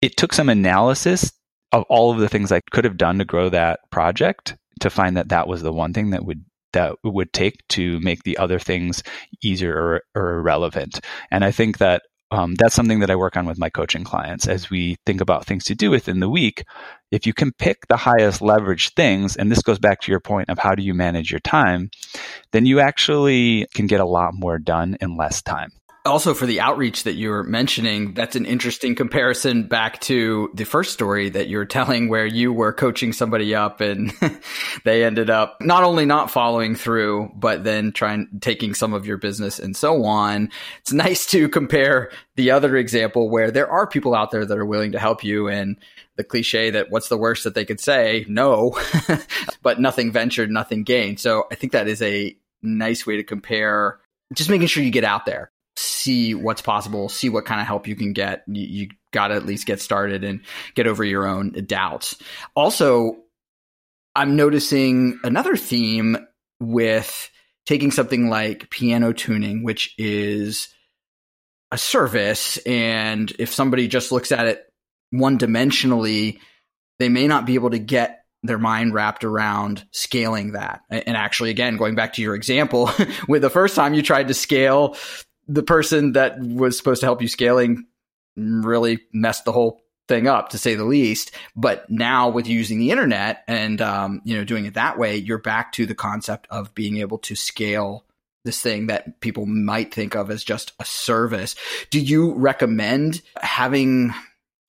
it 0.00 0.16
took 0.16 0.32
some 0.32 0.48
analysis 0.48 1.32
of 1.72 1.84
all 1.88 2.12
of 2.12 2.18
the 2.18 2.28
things 2.28 2.52
I 2.52 2.60
could 2.70 2.84
have 2.84 2.96
done 2.96 3.18
to 3.18 3.24
grow 3.24 3.48
that 3.48 3.80
project 3.90 4.56
to 4.80 4.90
find 4.90 5.16
that 5.16 5.30
that 5.30 5.48
was 5.48 5.62
the 5.62 5.72
one 5.72 5.92
thing 5.92 6.10
that 6.10 6.24
would 6.24 6.44
that 6.72 6.96
would 7.04 7.32
take 7.32 7.56
to 7.68 8.00
make 8.00 8.22
the 8.22 8.36
other 8.38 8.58
things 8.58 9.02
easier 9.42 9.74
or, 9.76 10.02
or 10.14 10.38
irrelevant. 10.38 11.00
And 11.30 11.44
I 11.44 11.52
think 11.52 11.78
that 11.78 12.02
um, 12.34 12.56
that's 12.56 12.74
something 12.74 12.98
that 12.98 13.10
I 13.10 13.16
work 13.16 13.36
on 13.36 13.46
with 13.46 13.58
my 13.60 13.70
coaching 13.70 14.02
clients 14.02 14.48
as 14.48 14.68
we 14.68 14.96
think 15.06 15.20
about 15.20 15.46
things 15.46 15.64
to 15.66 15.74
do 15.76 15.88
within 15.88 16.18
the 16.18 16.28
week. 16.28 16.64
If 17.12 17.28
you 17.28 17.32
can 17.32 17.52
pick 17.52 17.86
the 17.86 17.96
highest 17.96 18.42
leverage 18.42 18.92
things, 18.94 19.36
and 19.36 19.52
this 19.52 19.62
goes 19.62 19.78
back 19.78 20.00
to 20.00 20.10
your 20.10 20.18
point 20.18 20.48
of 20.48 20.58
how 20.58 20.74
do 20.74 20.82
you 20.82 20.94
manage 20.94 21.30
your 21.30 21.38
time, 21.38 21.90
then 22.50 22.66
you 22.66 22.80
actually 22.80 23.68
can 23.72 23.86
get 23.86 24.00
a 24.00 24.04
lot 24.04 24.34
more 24.34 24.58
done 24.58 24.96
in 25.00 25.16
less 25.16 25.42
time 25.42 25.70
also 26.06 26.34
for 26.34 26.44
the 26.44 26.60
outreach 26.60 27.04
that 27.04 27.14
you 27.14 27.30
were 27.30 27.42
mentioning, 27.42 28.12
that's 28.12 28.36
an 28.36 28.44
interesting 28.44 28.94
comparison 28.94 29.62
back 29.66 30.00
to 30.02 30.50
the 30.52 30.64
first 30.64 30.92
story 30.92 31.30
that 31.30 31.48
you're 31.48 31.64
telling 31.64 32.08
where 32.08 32.26
you 32.26 32.52
were 32.52 32.74
coaching 32.74 33.12
somebody 33.12 33.54
up 33.54 33.80
and 33.80 34.12
they 34.84 35.02
ended 35.02 35.30
up 35.30 35.56
not 35.60 35.82
only 35.82 36.04
not 36.04 36.30
following 36.30 36.74
through, 36.74 37.30
but 37.34 37.64
then 37.64 37.90
trying 37.90 38.28
taking 38.40 38.74
some 38.74 38.92
of 38.92 39.06
your 39.06 39.16
business 39.16 39.58
and 39.58 39.74
so 39.74 40.04
on. 40.04 40.50
It's 40.80 40.92
nice 40.92 41.26
to 41.28 41.48
compare 41.48 42.10
the 42.36 42.50
other 42.50 42.76
example 42.76 43.30
where 43.30 43.50
there 43.50 43.70
are 43.70 43.86
people 43.86 44.14
out 44.14 44.30
there 44.30 44.44
that 44.44 44.58
are 44.58 44.66
willing 44.66 44.92
to 44.92 44.98
help 44.98 45.24
you 45.24 45.48
and 45.48 45.78
the 46.16 46.24
cliche 46.24 46.70
that 46.70 46.90
what's 46.90 47.08
the 47.08 47.16
worst 47.16 47.44
that 47.44 47.54
they 47.54 47.64
could 47.64 47.80
say? 47.80 48.26
No, 48.28 48.78
but 49.62 49.80
nothing 49.80 50.12
ventured, 50.12 50.50
nothing 50.50 50.84
gained. 50.84 51.18
So 51.18 51.46
I 51.50 51.54
think 51.54 51.72
that 51.72 51.88
is 51.88 52.02
a 52.02 52.36
nice 52.62 53.06
way 53.06 53.16
to 53.16 53.24
compare 53.24 54.00
just 54.34 54.50
making 54.50 54.66
sure 54.66 54.82
you 54.82 54.90
get 54.90 55.04
out 55.04 55.26
there 55.26 55.50
see 55.76 56.34
what's 56.34 56.62
possible, 56.62 57.08
see 57.08 57.28
what 57.28 57.44
kind 57.44 57.60
of 57.60 57.66
help 57.66 57.86
you 57.86 57.96
can 57.96 58.12
get. 58.12 58.44
You, 58.46 58.62
you 58.62 58.88
got 59.12 59.28
to 59.28 59.34
at 59.34 59.46
least 59.46 59.66
get 59.66 59.80
started 59.80 60.24
and 60.24 60.40
get 60.74 60.86
over 60.86 61.04
your 61.04 61.26
own 61.26 61.52
doubts. 61.66 62.16
Also, 62.54 63.16
I'm 64.14 64.36
noticing 64.36 65.18
another 65.24 65.56
theme 65.56 66.16
with 66.60 67.30
taking 67.66 67.90
something 67.90 68.28
like 68.28 68.70
piano 68.70 69.12
tuning, 69.12 69.64
which 69.64 69.94
is 69.98 70.68
a 71.72 71.78
service. 71.78 72.56
And 72.58 73.32
if 73.38 73.52
somebody 73.52 73.88
just 73.88 74.12
looks 74.12 74.30
at 74.30 74.46
it 74.46 74.64
one 75.10 75.38
dimensionally, 75.38 76.38
they 76.98 77.08
may 77.08 77.26
not 77.26 77.46
be 77.46 77.54
able 77.54 77.70
to 77.70 77.78
get 77.78 78.24
their 78.42 78.58
mind 78.58 78.92
wrapped 78.92 79.24
around 79.24 79.84
scaling 79.90 80.52
that. 80.52 80.82
And 80.90 81.16
actually, 81.16 81.50
again, 81.50 81.76
going 81.76 81.94
back 81.94 82.12
to 82.14 82.22
your 82.22 82.34
example, 82.34 82.90
with 83.28 83.42
the 83.42 83.50
first 83.50 83.74
time 83.74 83.94
you 83.94 84.02
tried 84.02 84.28
to 84.28 84.34
scale 84.34 84.96
the 85.48 85.62
person 85.62 86.12
that 86.12 86.38
was 86.38 86.76
supposed 86.76 87.00
to 87.00 87.06
help 87.06 87.22
you 87.22 87.28
scaling 87.28 87.86
really 88.36 89.00
messed 89.12 89.44
the 89.44 89.52
whole 89.52 89.80
thing 90.08 90.26
up 90.26 90.50
to 90.50 90.58
say 90.58 90.74
the 90.74 90.84
least. 90.84 91.32
But 91.56 91.88
now 91.90 92.28
with 92.28 92.46
using 92.46 92.78
the 92.78 92.90
internet 92.90 93.44
and 93.48 93.80
um, 93.80 94.20
you 94.24 94.36
know 94.36 94.44
doing 94.44 94.66
it 94.66 94.74
that 94.74 94.98
way 94.98 95.16
you're 95.16 95.38
back 95.38 95.72
to 95.72 95.86
the 95.86 95.94
concept 95.94 96.46
of 96.50 96.74
being 96.74 96.98
able 96.98 97.18
to 97.18 97.34
scale 97.34 98.04
this 98.44 98.60
thing 98.60 98.88
that 98.88 99.20
people 99.20 99.46
might 99.46 99.92
think 99.92 100.14
of 100.14 100.30
as 100.30 100.44
just 100.44 100.72
a 100.78 100.84
service. 100.84 101.56
Do 101.90 101.98
you 101.98 102.34
recommend 102.34 103.22
having 103.40 104.12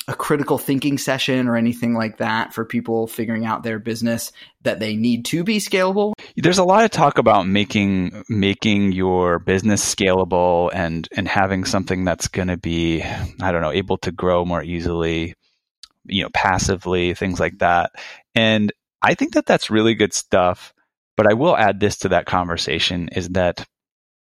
a 0.07 0.13
critical 0.13 0.57
thinking 0.57 0.97
session 0.97 1.47
or 1.47 1.55
anything 1.55 1.93
like 1.93 2.17
that 2.17 2.53
for 2.53 2.63
people 2.63 3.07
figuring 3.07 3.45
out 3.45 3.63
their 3.63 3.79
business 3.79 4.31
that 4.61 4.79
they 4.79 4.95
need 4.95 5.25
to 5.25 5.43
be 5.43 5.57
scalable? 5.57 6.13
There's 6.35 6.59
a 6.59 6.63
lot 6.63 6.85
of 6.85 6.91
talk 6.91 7.17
about 7.17 7.47
making 7.47 8.23
making 8.29 8.91
your 8.91 9.39
business 9.39 9.83
scalable 9.83 10.69
and 10.73 11.07
and 11.15 11.27
having 11.27 11.65
something 11.65 12.03
that's 12.03 12.27
going 12.27 12.49
to 12.49 12.57
be 12.57 13.01
I 13.03 13.51
don't 13.51 13.61
know 13.61 13.71
able 13.71 13.97
to 13.99 14.11
grow 14.11 14.45
more 14.45 14.63
easily, 14.63 15.33
you 16.05 16.23
know, 16.23 16.29
passively, 16.33 17.13
things 17.13 17.39
like 17.39 17.59
that. 17.59 17.91
And 18.35 18.71
I 19.01 19.15
think 19.15 19.33
that 19.33 19.45
that's 19.45 19.69
really 19.69 19.95
good 19.95 20.13
stuff, 20.13 20.73
but 21.17 21.27
I 21.27 21.33
will 21.33 21.57
add 21.57 21.79
this 21.79 21.97
to 21.99 22.09
that 22.09 22.25
conversation 22.25 23.09
is 23.09 23.29
that 23.29 23.65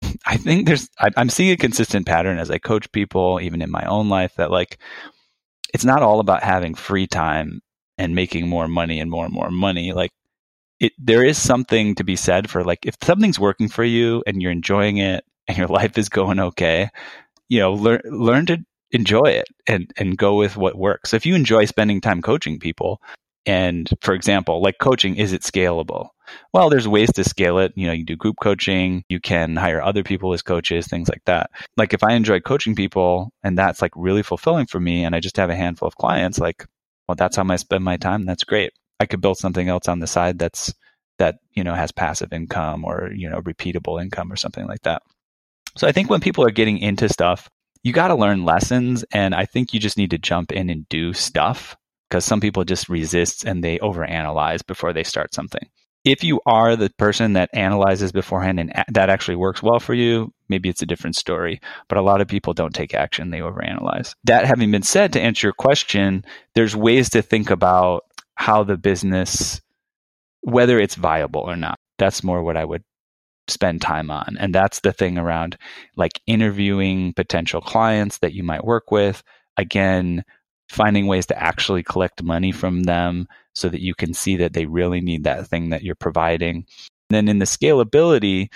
I 0.26 0.36
think 0.36 0.66
there's 0.66 0.88
I'm 1.16 1.30
seeing 1.30 1.50
a 1.50 1.56
consistent 1.56 2.06
pattern 2.06 2.38
as 2.38 2.50
I 2.50 2.58
coach 2.58 2.92
people 2.92 3.40
even 3.40 3.62
in 3.62 3.70
my 3.70 3.84
own 3.86 4.08
life 4.08 4.34
that 4.36 4.50
like 4.50 4.78
it's 5.74 5.84
not 5.84 6.02
all 6.02 6.20
about 6.20 6.42
having 6.42 6.74
free 6.74 7.06
time 7.06 7.60
and 7.98 8.14
making 8.14 8.48
more 8.48 8.68
money 8.68 9.00
and 9.00 9.10
more 9.10 9.26
and 9.26 9.34
more 9.34 9.50
money. 9.50 9.92
Like 9.92 10.12
it, 10.80 10.92
there 10.98 11.24
is 11.24 11.36
something 11.36 11.94
to 11.96 12.04
be 12.04 12.16
said 12.16 12.48
for 12.48 12.64
like 12.64 12.86
if 12.86 12.96
something's 13.02 13.40
working 13.40 13.68
for 13.68 13.84
you 13.84 14.22
and 14.26 14.40
you're 14.40 14.52
enjoying 14.52 14.98
it 14.98 15.24
and 15.48 15.58
your 15.58 15.66
life 15.80 15.98
is 15.98 16.08
going 16.08 16.40
okay, 16.40 16.88
you 17.48 17.58
know, 17.58 17.74
learn 17.74 18.00
learn 18.06 18.46
to 18.46 18.64
enjoy 18.92 19.26
it 19.26 19.48
and 19.66 19.92
and 19.98 20.16
go 20.16 20.36
with 20.36 20.56
what 20.56 20.78
works. 20.78 21.12
If 21.12 21.26
you 21.26 21.34
enjoy 21.34 21.64
spending 21.66 22.00
time 22.00 22.22
coaching 22.22 22.58
people, 22.60 23.02
and 23.44 23.90
for 24.00 24.14
example, 24.14 24.62
like 24.62 24.78
coaching, 24.80 25.16
is 25.16 25.32
it 25.32 25.42
scalable? 25.42 26.10
Well, 26.52 26.70
there's 26.70 26.88
ways 26.88 27.12
to 27.12 27.24
scale 27.24 27.58
it. 27.58 27.72
You 27.76 27.86
know, 27.86 27.92
you 27.92 28.04
do 28.04 28.16
group 28.16 28.36
coaching, 28.40 29.04
you 29.08 29.20
can 29.20 29.56
hire 29.56 29.82
other 29.82 30.02
people 30.02 30.32
as 30.32 30.42
coaches, 30.42 30.86
things 30.86 31.08
like 31.08 31.22
that. 31.26 31.50
Like 31.76 31.92
if 31.94 32.04
I 32.04 32.12
enjoy 32.12 32.40
coaching 32.40 32.74
people 32.74 33.30
and 33.42 33.58
that's 33.58 33.82
like 33.82 33.92
really 33.96 34.22
fulfilling 34.22 34.66
for 34.66 34.80
me 34.80 35.04
and 35.04 35.14
I 35.14 35.20
just 35.20 35.36
have 35.36 35.50
a 35.50 35.56
handful 35.56 35.88
of 35.88 35.96
clients, 35.96 36.38
like, 36.38 36.66
well, 37.08 37.16
that's 37.16 37.36
how 37.36 37.46
I 37.48 37.56
spend 37.56 37.84
my 37.84 37.96
time. 37.96 38.24
That's 38.24 38.44
great. 38.44 38.72
I 39.00 39.06
could 39.06 39.20
build 39.20 39.38
something 39.38 39.68
else 39.68 39.88
on 39.88 39.98
the 39.98 40.06
side 40.06 40.38
that's 40.38 40.72
that, 41.18 41.36
you 41.52 41.62
know, 41.62 41.74
has 41.74 41.92
passive 41.92 42.32
income 42.32 42.84
or, 42.84 43.10
you 43.14 43.28
know, 43.28 43.40
repeatable 43.40 44.00
income 44.00 44.32
or 44.32 44.36
something 44.36 44.66
like 44.66 44.82
that. 44.82 45.02
So 45.76 45.86
I 45.86 45.92
think 45.92 46.10
when 46.10 46.20
people 46.20 46.44
are 46.44 46.50
getting 46.50 46.78
into 46.78 47.08
stuff, 47.08 47.48
you 47.82 47.92
got 47.92 48.08
to 48.08 48.14
learn 48.14 48.44
lessons 48.44 49.04
and 49.12 49.34
I 49.34 49.44
think 49.44 49.74
you 49.74 49.80
just 49.80 49.98
need 49.98 50.10
to 50.10 50.18
jump 50.18 50.52
in 50.52 50.70
and 50.70 50.88
do 50.88 51.12
stuff 51.12 51.76
because 52.08 52.24
some 52.24 52.40
people 52.40 52.64
just 52.64 52.88
resist 52.88 53.44
and 53.44 53.62
they 53.62 53.78
overanalyze 53.78 54.66
before 54.66 54.92
they 54.92 55.04
start 55.04 55.34
something. 55.34 55.68
If 56.04 56.22
you 56.22 56.40
are 56.44 56.76
the 56.76 56.90
person 56.90 57.32
that 57.32 57.50
analyzes 57.54 58.12
beforehand 58.12 58.60
and 58.60 58.72
that 58.92 59.08
actually 59.08 59.36
works 59.36 59.62
well 59.62 59.80
for 59.80 59.94
you, 59.94 60.32
maybe 60.48 60.68
it's 60.68 60.82
a 60.82 60.86
different 60.86 61.16
story. 61.16 61.60
But 61.88 61.98
a 61.98 62.02
lot 62.02 62.20
of 62.20 62.28
people 62.28 62.52
don't 62.52 62.74
take 62.74 62.94
action, 62.94 63.30
they 63.30 63.38
overanalyze. 63.38 64.14
That 64.24 64.44
having 64.44 64.70
been 64.70 64.82
said, 64.82 65.12
to 65.14 65.20
answer 65.20 65.46
your 65.46 65.54
question, 65.54 66.24
there's 66.54 66.76
ways 66.76 67.10
to 67.10 67.22
think 67.22 67.50
about 67.50 68.04
how 68.34 68.64
the 68.64 68.76
business, 68.76 69.60
whether 70.42 70.78
it's 70.78 70.94
viable 70.94 71.40
or 71.40 71.56
not. 71.56 71.78
That's 71.98 72.22
more 72.22 72.42
what 72.42 72.56
I 72.56 72.64
would 72.64 72.84
spend 73.48 73.80
time 73.80 74.10
on. 74.10 74.36
And 74.38 74.54
that's 74.54 74.80
the 74.80 74.92
thing 74.92 75.18
around 75.18 75.56
like 75.96 76.20
interviewing 76.26 77.14
potential 77.14 77.60
clients 77.60 78.18
that 78.18 78.32
you 78.32 78.42
might 78.42 78.64
work 78.64 78.90
with. 78.90 79.22
Again, 79.56 80.24
finding 80.68 81.06
ways 81.06 81.26
to 81.26 81.42
actually 81.42 81.82
collect 81.82 82.22
money 82.22 82.52
from 82.52 82.84
them 82.84 83.26
so 83.54 83.68
that 83.68 83.80
you 83.80 83.94
can 83.94 84.14
see 84.14 84.36
that 84.36 84.52
they 84.52 84.66
really 84.66 85.00
need 85.00 85.24
that 85.24 85.46
thing 85.46 85.70
that 85.70 85.82
you're 85.82 85.94
providing. 85.94 86.66
And 87.10 87.16
then 87.16 87.28
in 87.28 87.38
the 87.38 87.44
scalability, 87.44 88.48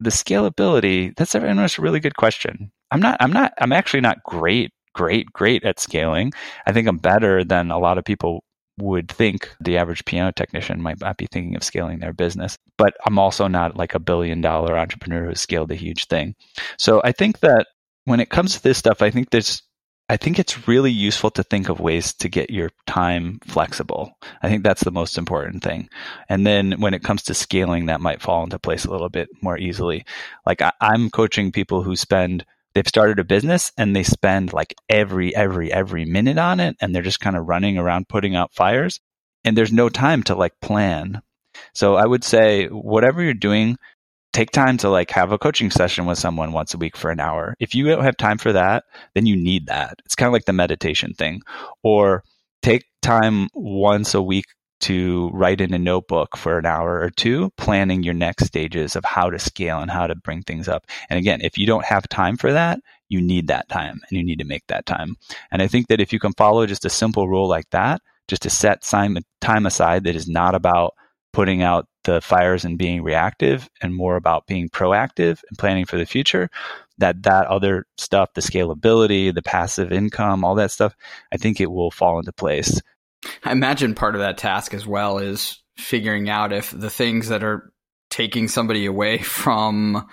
the 0.00 0.10
scalability, 0.10 1.14
that's 1.16 1.34
a, 1.34 1.80
really 1.80 2.00
good 2.00 2.16
question. 2.16 2.70
I'm 2.90 3.00
not, 3.00 3.16
I'm 3.20 3.32
not, 3.32 3.52
I'm 3.58 3.72
actually 3.72 4.02
not 4.02 4.22
great, 4.22 4.72
great, 4.94 5.26
great 5.32 5.64
at 5.64 5.80
scaling. 5.80 6.32
I 6.66 6.72
think 6.72 6.86
I'm 6.86 6.98
better 6.98 7.44
than 7.44 7.70
a 7.70 7.78
lot 7.78 7.98
of 7.98 8.04
people 8.04 8.44
would 8.78 9.08
think 9.08 9.54
the 9.60 9.76
average 9.76 10.04
piano 10.04 10.32
technician 10.32 10.82
might 10.82 11.00
not 11.00 11.16
be 11.16 11.28
thinking 11.30 11.54
of 11.54 11.62
scaling 11.62 12.00
their 12.00 12.12
business. 12.12 12.56
But 12.76 12.94
I'm 13.06 13.18
also 13.18 13.46
not 13.46 13.76
like 13.76 13.94
a 13.94 14.00
billion 14.00 14.40
dollar 14.40 14.76
entrepreneur 14.76 15.26
who 15.26 15.34
scaled 15.34 15.70
a 15.70 15.76
huge 15.76 16.06
thing. 16.06 16.34
So 16.78 17.00
I 17.04 17.12
think 17.12 17.40
that 17.40 17.66
when 18.04 18.20
it 18.20 18.30
comes 18.30 18.54
to 18.54 18.62
this 18.62 18.78
stuff, 18.78 19.00
I 19.00 19.10
think 19.10 19.30
there's 19.30 19.62
I 20.08 20.18
think 20.18 20.38
it's 20.38 20.68
really 20.68 20.90
useful 20.90 21.30
to 21.30 21.42
think 21.42 21.70
of 21.70 21.80
ways 21.80 22.12
to 22.14 22.28
get 22.28 22.50
your 22.50 22.70
time 22.86 23.40
flexible. 23.46 24.18
I 24.42 24.50
think 24.50 24.62
that's 24.62 24.84
the 24.84 24.90
most 24.90 25.16
important 25.16 25.62
thing. 25.62 25.88
And 26.28 26.46
then 26.46 26.72
when 26.72 26.92
it 26.92 27.02
comes 27.02 27.22
to 27.24 27.34
scaling, 27.34 27.86
that 27.86 28.02
might 28.02 28.20
fall 28.20 28.44
into 28.44 28.58
place 28.58 28.84
a 28.84 28.90
little 28.90 29.08
bit 29.08 29.30
more 29.40 29.56
easily. 29.58 30.04
Like 30.44 30.60
I, 30.60 30.72
am 30.82 31.08
coaching 31.08 31.52
people 31.52 31.82
who 31.82 31.96
spend, 31.96 32.44
they've 32.74 32.86
started 32.86 33.18
a 33.18 33.24
business 33.24 33.72
and 33.78 33.96
they 33.96 34.02
spend 34.02 34.52
like 34.52 34.74
every, 34.90 35.34
every, 35.34 35.72
every 35.72 36.04
minute 36.04 36.36
on 36.36 36.60
it. 36.60 36.76
And 36.82 36.94
they're 36.94 37.02
just 37.02 37.20
kind 37.20 37.36
of 37.36 37.46
running 37.46 37.78
around 37.78 38.08
putting 38.08 38.36
out 38.36 38.52
fires. 38.52 39.00
And 39.42 39.56
there's 39.56 39.72
no 39.72 39.88
time 39.88 40.22
to 40.24 40.34
like 40.34 40.60
plan. 40.60 41.22
So 41.72 41.94
I 41.94 42.04
would 42.04 42.24
say, 42.24 42.66
whatever 42.66 43.22
you're 43.22 43.32
doing, 43.32 43.76
take 44.34 44.50
time 44.50 44.76
to 44.78 44.90
like 44.90 45.10
have 45.10 45.32
a 45.32 45.38
coaching 45.38 45.70
session 45.70 46.04
with 46.04 46.18
someone 46.18 46.52
once 46.52 46.74
a 46.74 46.78
week 46.78 46.96
for 46.96 47.10
an 47.10 47.20
hour. 47.20 47.54
If 47.60 47.74
you 47.74 47.86
don't 47.86 48.04
have 48.04 48.16
time 48.16 48.36
for 48.36 48.52
that, 48.52 48.84
then 49.14 49.24
you 49.24 49.36
need 49.36 49.68
that. 49.68 50.00
It's 50.04 50.16
kind 50.16 50.26
of 50.26 50.34
like 50.34 50.44
the 50.44 50.52
meditation 50.52 51.14
thing. 51.14 51.40
Or 51.82 52.24
take 52.62 52.84
time 53.00 53.48
once 53.54 54.12
a 54.12 54.20
week 54.20 54.44
to 54.80 55.30
write 55.32 55.60
in 55.60 55.72
a 55.72 55.78
notebook 55.78 56.36
for 56.36 56.58
an 56.58 56.66
hour 56.66 57.00
or 57.00 57.08
two, 57.08 57.50
planning 57.56 58.02
your 58.02 58.12
next 58.12 58.44
stages 58.44 58.96
of 58.96 59.04
how 59.04 59.30
to 59.30 59.38
scale 59.38 59.78
and 59.78 59.90
how 59.90 60.06
to 60.06 60.14
bring 60.16 60.42
things 60.42 60.68
up. 60.68 60.84
And 61.08 61.18
again, 61.18 61.40
if 61.40 61.56
you 61.56 61.66
don't 61.66 61.84
have 61.84 62.06
time 62.08 62.36
for 62.36 62.52
that, 62.52 62.80
you 63.08 63.20
need 63.22 63.46
that 63.46 63.68
time 63.68 64.00
and 64.08 64.18
you 64.18 64.24
need 64.24 64.40
to 64.40 64.44
make 64.44 64.66
that 64.66 64.84
time. 64.84 65.16
And 65.52 65.62
I 65.62 65.68
think 65.68 65.86
that 65.88 66.00
if 66.00 66.12
you 66.12 66.18
can 66.18 66.32
follow 66.34 66.66
just 66.66 66.84
a 66.84 66.90
simple 66.90 67.28
rule 67.28 67.48
like 67.48 67.70
that, 67.70 68.02
just 68.26 68.42
to 68.42 68.50
set 68.50 68.82
time 68.82 69.16
aside 69.66 70.04
that 70.04 70.16
is 70.16 70.28
not 70.28 70.54
about 70.54 70.94
putting 71.34 71.62
out 71.62 71.86
the 72.04 72.20
fires 72.20 72.64
and 72.64 72.78
being 72.78 73.02
reactive 73.02 73.68
and 73.82 73.94
more 73.94 74.16
about 74.16 74.46
being 74.46 74.68
proactive 74.68 75.42
and 75.48 75.58
planning 75.58 75.84
for 75.84 75.98
the 75.98 76.06
future 76.06 76.48
that 76.98 77.22
that 77.24 77.46
other 77.48 77.86
stuff 77.98 78.32
the 78.34 78.40
scalability 78.40 79.34
the 79.34 79.42
passive 79.42 79.92
income 79.92 80.44
all 80.44 80.54
that 80.54 80.70
stuff 80.70 80.94
i 81.32 81.36
think 81.36 81.60
it 81.60 81.70
will 81.70 81.90
fall 81.90 82.18
into 82.18 82.32
place. 82.32 82.80
I 83.42 83.52
imagine 83.52 83.94
part 83.94 84.14
of 84.14 84.20
that 84.20 84.38
task 84.38 84.74
as 84.74 84.86
well 84.86 85.18
is 85.18 85.62
figuring 85.76 86.28
out 86.28 86.52
if 86.52 86.70
the 86.70 86.90
things 86.90 87.28
that 87.28 87.42
are 87.42 87.72
taking 88.10 88.48
somebody 88.48 88.86
away 88.86 89.18
from 89.22 90.06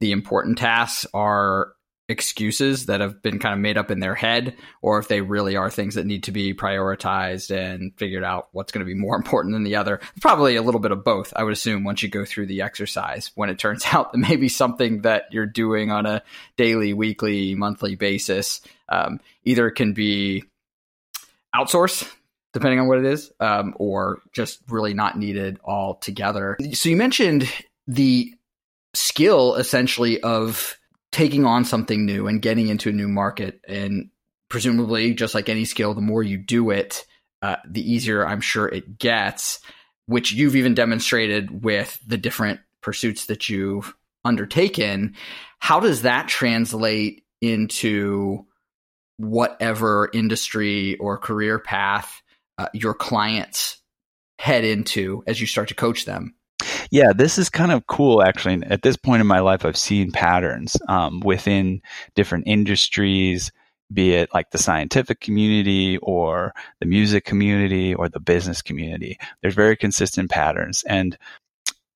the 0.00 0.12
important 0.12 0.58
tasks 0.58 1.06
are 1.12 1.72
excuses 2.08 2.86
that 2.86 3.00
have 3.00 3.22
been 3.22 3.38
kind 3.38 3.52
of 3.52 3.60
made 3.60 3.76
up 3.76 3.90
in 3.90 4.00
their 4.00 4.14
head 4.14 4.56
or 4.80 4.98
if 4.98 5.08
they 5.08 5.20
really 5.20 5.56
are 5.56 5.70
things 5.70 5.94
that 5.94 6.06
need 6.06 6.24
to 6.24 6.32
be 6.32 6.54
prioritized 6.54 7.54
and 7.54 7.92
figured 7.96 8.24
out 8.24 8.48
what's 8.52 8.72
going 8.72 8.84
to 8.84 8.90
be 8.90 8.98
more 8.98 9.16
important 9.16 9.54
than 9.54 9.64
the 9.64 9.76
other. 9.76 10.00
Probably 10.20 10.56
a 10.56 10.62
little 10.62 10.80
bit 10.80 10.92
of 10.92 11.04
both 11.04 11.32
i 11.36 11.42
would 11.42 11.52
assume 11.52 11.84
once 11.84 12.02
you 12.02 12.08
go 12.08 12.24
through 12.24 12.46
the 12.46 12.62
exercise 12.62 13.30
when 13.34 13.50
it 13.50 13.58
turns 13.58 13.84
out 13.92 14.12
that 14.12 14.18
maybe 14.18 14.48
something 14.48 15.02
that 15.02 15.24
you're 15.30 15.46
doing 15.46 15.90
on 15.90 16.06
a 16.06 16.22
daily 16.56 16.92
weekly 16.92 17.54
monthly 17.54 17.94
basis 17.94 18.60
um, 18.88 19.20
either 19.44 19.70
can 19.70 19.92
be 19.92 20.44
outsourced 21.54 22.10
depending 22.52 22.80
on 22.80 22.88
what 22.88 22.98
it 22.98 23.04
is 23.04 23.30
um, 23.40 23.74
or 23.76 24.20
just 24.32 24.60
really 24.68 24.94
not 24.94 25.18
needed 25.18 25.58
altogether. 25.64 26.56
So 26.72 26.88
you 26.88 26.96
mentioned 26.96 27.48
the 27.86 28.34
skill 28.94 29.54
essentially 29.54 30.20
of 30.22 30.77
taking 31.12 31.44
on 31.44 31.64
something 31.64 32.04
new 32.04 32.26
and 32.26 32.42
getting 32.42 32.68
into 32.68 32.88
a 32.90 32.92
new 32.92 33.08
market. 33.08 33.60
And 33.66 34.10
presumably 34.48 35.14
just 35.14 35.34
like 35.34 35.48
any 35.48 35.64
skill 35.64 35.92
the 35.92 36.00
more 36.00 36.22
you 36.22 36.38
do 36.38 36.70
it 36.70 37.04
uh, 37.42 37.56
the 37.68 37.92
easier 37.92 38.26
i'm 38.26 38.40
sure 38.40 38.66
it 38.66 38.98
gets 38.98 39.60
which 40.08 40.32
you've 40.32 40.56
even 40.56 40.72
demonstrated 40.72 41.62
with 41.62 41.98
the 42.06 42.16
different 42.16 42.60
pursuits 42.80 43.26
that 43.26 43.50
you've 43.50 43.94
undertaken. 44.24 45.14
How 45.58 45.80
does 45.80 46.02
that 46.02 46.28
translate 46.28 47.24
into 47.42 48.46
whatever 49.18 50.08
industry 50.14 50.96
or 50.96 51.18
career 51.18 51.58
path 51.58 52.22
uh, 52.56 52.68
your 52.72 52.94
clients 52.94 53.76
head 54.38 54.64
into 54.64 55.22
as 55.26 55.40
you 55.40 55.46
start 55.46 55.68
to 55.68 55.74
coach 55.74 56.06
them 56.06 56.34
yeah, 56.90 57.12
this 57.14 57.38
is 57.38 57.48
kind 57.48 57.72
of 57.72 57.86
cool, 57.86 58.22
actually. 58.22 58.62
At 58.64 58.82
this 58.82 58.96
point 58.96 59.20
in 59.20 59.26
my 59.26 59.40
life, 59.40 59.64
I've 59.64 59.76
seen 59.76 60.12
patterns 60.12 60.76
um, 60.88 61.20
within 61.20 61.82
different 62.14 62.46
industries, 62.46 63.52
be 63.92 64.12
it 64.14 64.30
like 64.34 64.50
the 64.50 64.58
scientific 64.58 65.20
community 65.20 65.98
or 65.98 66.52
the 66.80 66.86
music 66.86 67.24
community 67.24 67.94
or 67.94 68.08
the 68.08 68.20
business 68.20 68.62
community. 68.62 69.18
There's 69.40 69.54
very 69.54 69.76
consistent 69.76 70.30
patterns. 70.30 70.82
And 70.86 71.16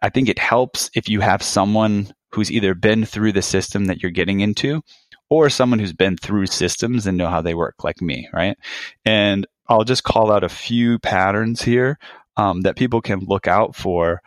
I 0.00 0.08
think 0.08 0.28
it 0.28 0.38
helps 0.38 0.90
if 0.94 1.08
you 1.08 1.20
have 1.20 1.42
someone 1.42 2.12
who's 2.32 2.50
either 2.50 2.74
been 2.74 3.04
through 3.04 3.32
the 3.32 3.42
system 3.42 3.86
that 3.86 4.02
you're 4.02 4.10
getting 4.10 4.40
into 4.40 4.82
or 5.28 5.48
someone 5.48 5.78
who's 5.78 5.92
been 5.92 6.16
through 6.16 6.46
systems 6.46 7.06
and 7.06 7.16
know 7.16 7.28
how 7.28 7.40
they 7.40 7.54
work, 7.54 7.84
like 7.84 8.00
me, 8.00 8.28
right? 8.32 8.56
And 9.04 9.46
I'll 9.68 9.84
just 9.84 10.02
call 10.02 10.32
out 10.32 10.44
a 10.44 10.48
few 10.48 10.98
patterns 10.98 11.62
here 11.62 11.98
um, 12.36 12.62
that 12.62 12.76
people 12.76 13.00
can 13.00 13.20
look 13.20 13.46
out 13.46 13.76
for 13.76 14.22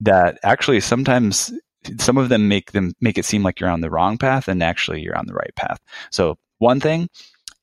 that 0.00 0.38
actually 0.42 0.80
sometimes 0.80 1.52
some 1.98 2.18
of 2.18 2.28
them 2.28 2.48
make 2.48 2.72
them 2.72 2.92
make 3.00 3.18
it 3.18 3.24
seem 3.24 3.42
like 3.42 3.60
you're 3.60 3.70
on 3.70 3.80
the 3.80 3.90
wrong 3.90 4.18
path 4.18 4.48
and 4.48 4.62
actually 4.62 5.00
you're 5.00 5.16
on 5.16 5.26
the 5.26 5.34
right 5.34 5.54
path. 5.56 5.78
So 6.10 6.36
one 6.58 6.80
thing, 6.80 7.08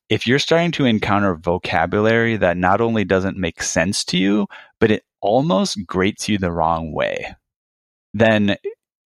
if 0.08 0.26
you're 0.26 0.38
starting 0.38 0.72
to 0.72 0.84
encounter 0.84 1.34
vocabulary 1.36 2.36
that 2.36 2.56
not 2.56 2.80
only 2.80 3.04
doesn't 3.04 3.36
make 3.36 3.62
sense 3.62 4.04
to 4.06 4.18
you, 4.18 4.46
but 4.80 4.90
it 4.90 5.04
almost 5.20 5.86
grates 5.86 6.28
you 6.28 6.38
the 6.38 6.52
wrong 6.52 6.92
way, 6.92 7.34
then 8.14 8.56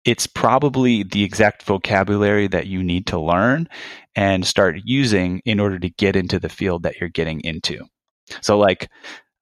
it's 0.05 0.27
probably 0.27 1.03
the 1.03 1.23
exact 1.23 1.63
vocabulary 1.63 2.49
that 2.49 2.67
you 2.67 2.83
need 2.83 3.07
to 3.07 3.21
learn 3.21 3.69
and 4.17 4.47
start 4.47 4.77
using 4.85 5.41
in 5.45 5.61
order 5.61 5.79
to 5.79 5.91
get 5.91 6.17
into 6.17 6.39
the 6.39 6.49
field 6.49 6.83
that 6.83 6.97
you're 6.99 7.09
getting 7.09 7.41
into. 7.41 7.85
So 8.41 8.59
like 8.59 8.89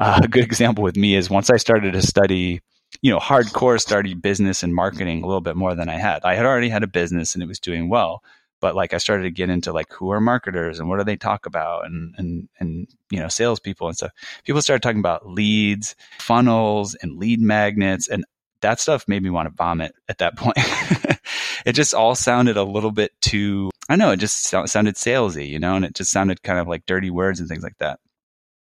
uh, 0.00 0.20
a 0.24 0.28
good 0.28 0.44
example 0.44 0.84
with 0.84 0.96
me 0.96 1.14
is 1.14 1.30
once 1.30 1.50
I 1.50 1.56
started 1.56 1.92
to 1.92 2.02
study 2.02 2.60
you 3.02 3.10
know, 3.10 3.18
hardcore 3.18 3.80
started 3.80 4.20
business 4.20 4.62
and 4.62 4.74
marketing 4.74 5.22
a 5.22 5.26
little 5.26 5.40
bit 5.40 5.56
more 5.56 5.74
than 5.74 5.88
I 5.88 5.98
had. 5.98 6.20
I 6.24 6.34
had 6.34 6.46
already 6.46 6.68
had 6.68 6.82
a 6.82 6.88
business 6.88 7.34
and 7.34 7.42
it 7.42 7.46
was 7.46 7.60
doing 7.60 7.88
well, 7.88 8.22
but 8.60 8.74
like 8.74 8.92
I 8.92 8.98
started 8.98 9.24
to 9.24 9.30
get 9.30 9.50
into 9.50 9.72
like 9.72 9.92
who 9.92 10.10
are 10.10 10.20
marketers 10.20 10.80
and 10.80 10.88
what 10.88 10.98
do 10.98 11.04
they 11.04 11.16
talk 11.16 11.46
about 11.46 11.86
and 11.86 12.14
and 12.18 12.48
and 12.58 12.88
you 13.10 13.20
know 13.20 13.28
salespeople 13.28 13.86
and 13.86 13.96
stuff. 13.96 14.12
People 14.44 14.62
started 14.62 14.82
talking 14.82 14.98
about 14.98 15.28
leads, 15.28 15.94
funnels, 16.18 16.94
and 16.96 17.18
lead 17.18 17.40
magnets, 17.40 18.08
and 18.08 18.24
that 18.60 18.80
stuff 18.80 19.06
made 19.06 19.22
me 19.22 19.30
want 19.30 19.48
to 19.48 19.54
vomit 19.54 19.92
at 20.08 20.18
that 20.18 20.36
point. 20.36 20.58
it 21.64 21.72
just 21.72 21.94
all 21.94 22.14
sounded 22.14 22.56
a 22.56 22.64
little 22.64 22.92
bit 22.92 23.12
too. 23.20 23.70
I 23.88 23.96
know 23.96 24.10
it 24.10 24.18
just 24.18 24.42
sounded 24.42 24.96
salesy, 24.96 25.48
you 25.48 25.58
know, 25.58 25.76
and 25.76 25.84
it 25.84 25.94
just 25.94 26.10
sounded 26.10 26.42
kind 26.42 26.58
of 26.58 26.68
like 26.68 26.84
dirty 26.86 27.10
words 27.10 27.40
and 27.40 27.48
things 27.48 27.62
like 27.62 27.78
that. 27.78 28.00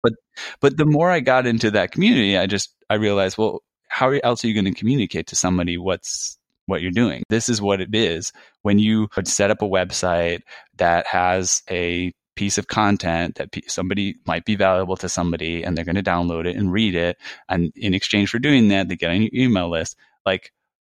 But 0.03 0.13
but 0.62 0.77
the 0.77 0.86
more 0.86 1.10
I 1.10 1.19
got 1.19 1.47
into 1.47 1.71
that 1.71 1.91
community, 1.91 2.38
I 2.38 2.47
just 2.47 2.73
I 2.89 2.95
realized, 2.95 3.38
well, 3.38 3.62
how 3.91 4.10
else 4.23 4.43
are 4.43 4.47
you 4.47 4.54
going 4.54 4.73
to 4.73 4.80
communicate 4.80 5.27
to 5.27 5.36
somebody 5.36 5.77
what's 5.77 6.39
what 6.65 6.82
you're 6.82 6.91
doing? 6.91 7.23
This 7.30 7.49
is 7.49 7.62
what 7.62 7.82
it 7.82 7.93
is. 7.93 8.32
When 8.62 8.80
you 8.80 9.10
set 9.25 9.51
up 9.51 9.62
a 9.62 9.67
website 9.67 10.41
that 10.77 11.06
has 11.08 11.62
a 11.69 12.13
piece 12.38 12.58
of 12.58 12.67
content 12.67 13.36
that 13.36 13.49
somebody 13.67 14.15
might 14.25 14.45
be 14.45 14.56
valuable 14.56 14.95
to 14.95 15.10
somebody 15.10 15.63
and 15.63 15.77
they're 15.77 15.84
going 15.86 15.95
to 15.95 16.04
download 16.04 16.45
it 16.45 16.56
and 16.56 16.71
read 16.71 16.95
it 16.95 17.17
and 17.49 17.73
in 17.75 17.93
exchange 17.93 18.30
for 18.30 18.39
doing 18.39 18.69
that 18.69 18.88
they 18.88 18.95
get 18.95 19.12
on 19.12 19.21
your 19.21 19.30
email 19.34 19.69
list 19.69 19.97
like 20.25 20.54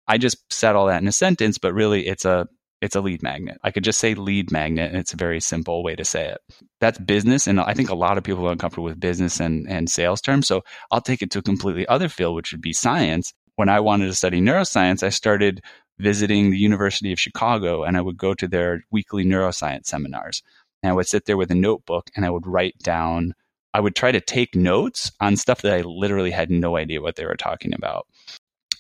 i 0.09 0.17
just 0.17 0.39
said 0.51 0.75
all 0.75 0.87
that 0.87 1.03
in 1.03 1.07
a 1.07 1.13
sentence 1.13 1.59
but 1.59 1.75
really 1.75 2.07
it's 2.07 2.25
a 2.25 2.49
it's 2.81 2.97
a 2.97 3.01
lead 3.01 3.23
magnet. 3.23 3.59
I 3.63 3.71
could 3.71 3.85
just 3.85 3.99
say 3.99 4.15
lead 4.15 4.53
magnet, 4.53 4.91
and 4.91 4.99
it's 4.99 5.15
a 5.15 5.17
very 5.17 5.41
simple 5.41 5.83
way 5.83 5.97
to 5.97 6.05
say 6.05 6.29
it. 6.29 6.39
That's 6.81 6.99
business, 6.99 7.47
and 7.47 7.61
I 7.61 7.75
think 7.75 7.91
a 7.91 7.95
lot 7.95 8.19
of 8.19 8.25
people 8.25 8.47
are 8.47 8.53
uncomfortable 8.53 8.85
with 8.85 9.01
business 9.01 9.41
and, 9.41 9.69
and 9.69 9.89
sales 9.89 10.21
terms. 10.21 10.47
So 10.47 10.63
I'll 10.91 11.01
take 11.01 11.23
it 11.23 11.31
to 11.33 11.39
a 11.39 11.43
completely 11.43 11.87
other 11.89 12.09
field, 12.09 12.35
which 12.35 12.53
would 12.53 12.61
be 12.61 12.73
science. 12.73 13.33
When 13.57 13.69
I 13.71 13.81
wanted 13.81 14.07
to 14.07 14.15
study 14.15 14.41
neuroscience, 14.41 15.03
I 15.03 15.09
started 15.09 15.63
visiting 15.99 16.51
the 16.51 16.59
University 16.59 17.13
of 17.13 17.21
Chicago, 17.21 17.83
and 17.85 17.97
I 17.97 18.03
would 18.03 18.19
go 18.19 18.35
to 18.35 18.47
their 18.47 18.85
weekly 18.91 19.25
neuroscience 19.25 19.87
seminars. 19.87 20.43
And 20.83 20.91
I 20.91 20.95
would 20.95 21.09
sit 21.09 21.25
there 21.25 21.39
with 21.39 21.51
a 21.51 21.55
notebook, 21.55 22.11
and 22.15 22.27
I 22.27 22.31
would 22.31 22.47
write 22.47 22.79
down. 22.79 23.35
I 23.73 23.81
would 23.81 23.97
try 23.97 24.13
to 24.13 24.21
take 24.21 24.55
notes 24.55 25.11
on 25.21 25.37
stuff 25.37 25.63
that 25.63 25.75
I 25.75 25.81
literally 25.81 26.31
had 26.31 26.51
no 26.51 26.77
idea 26.77 27.01
what 27.01 27.17
they 27.17 27.27
were 27.27 27.37
talking 27.37 27.73
about. 27.75 28.07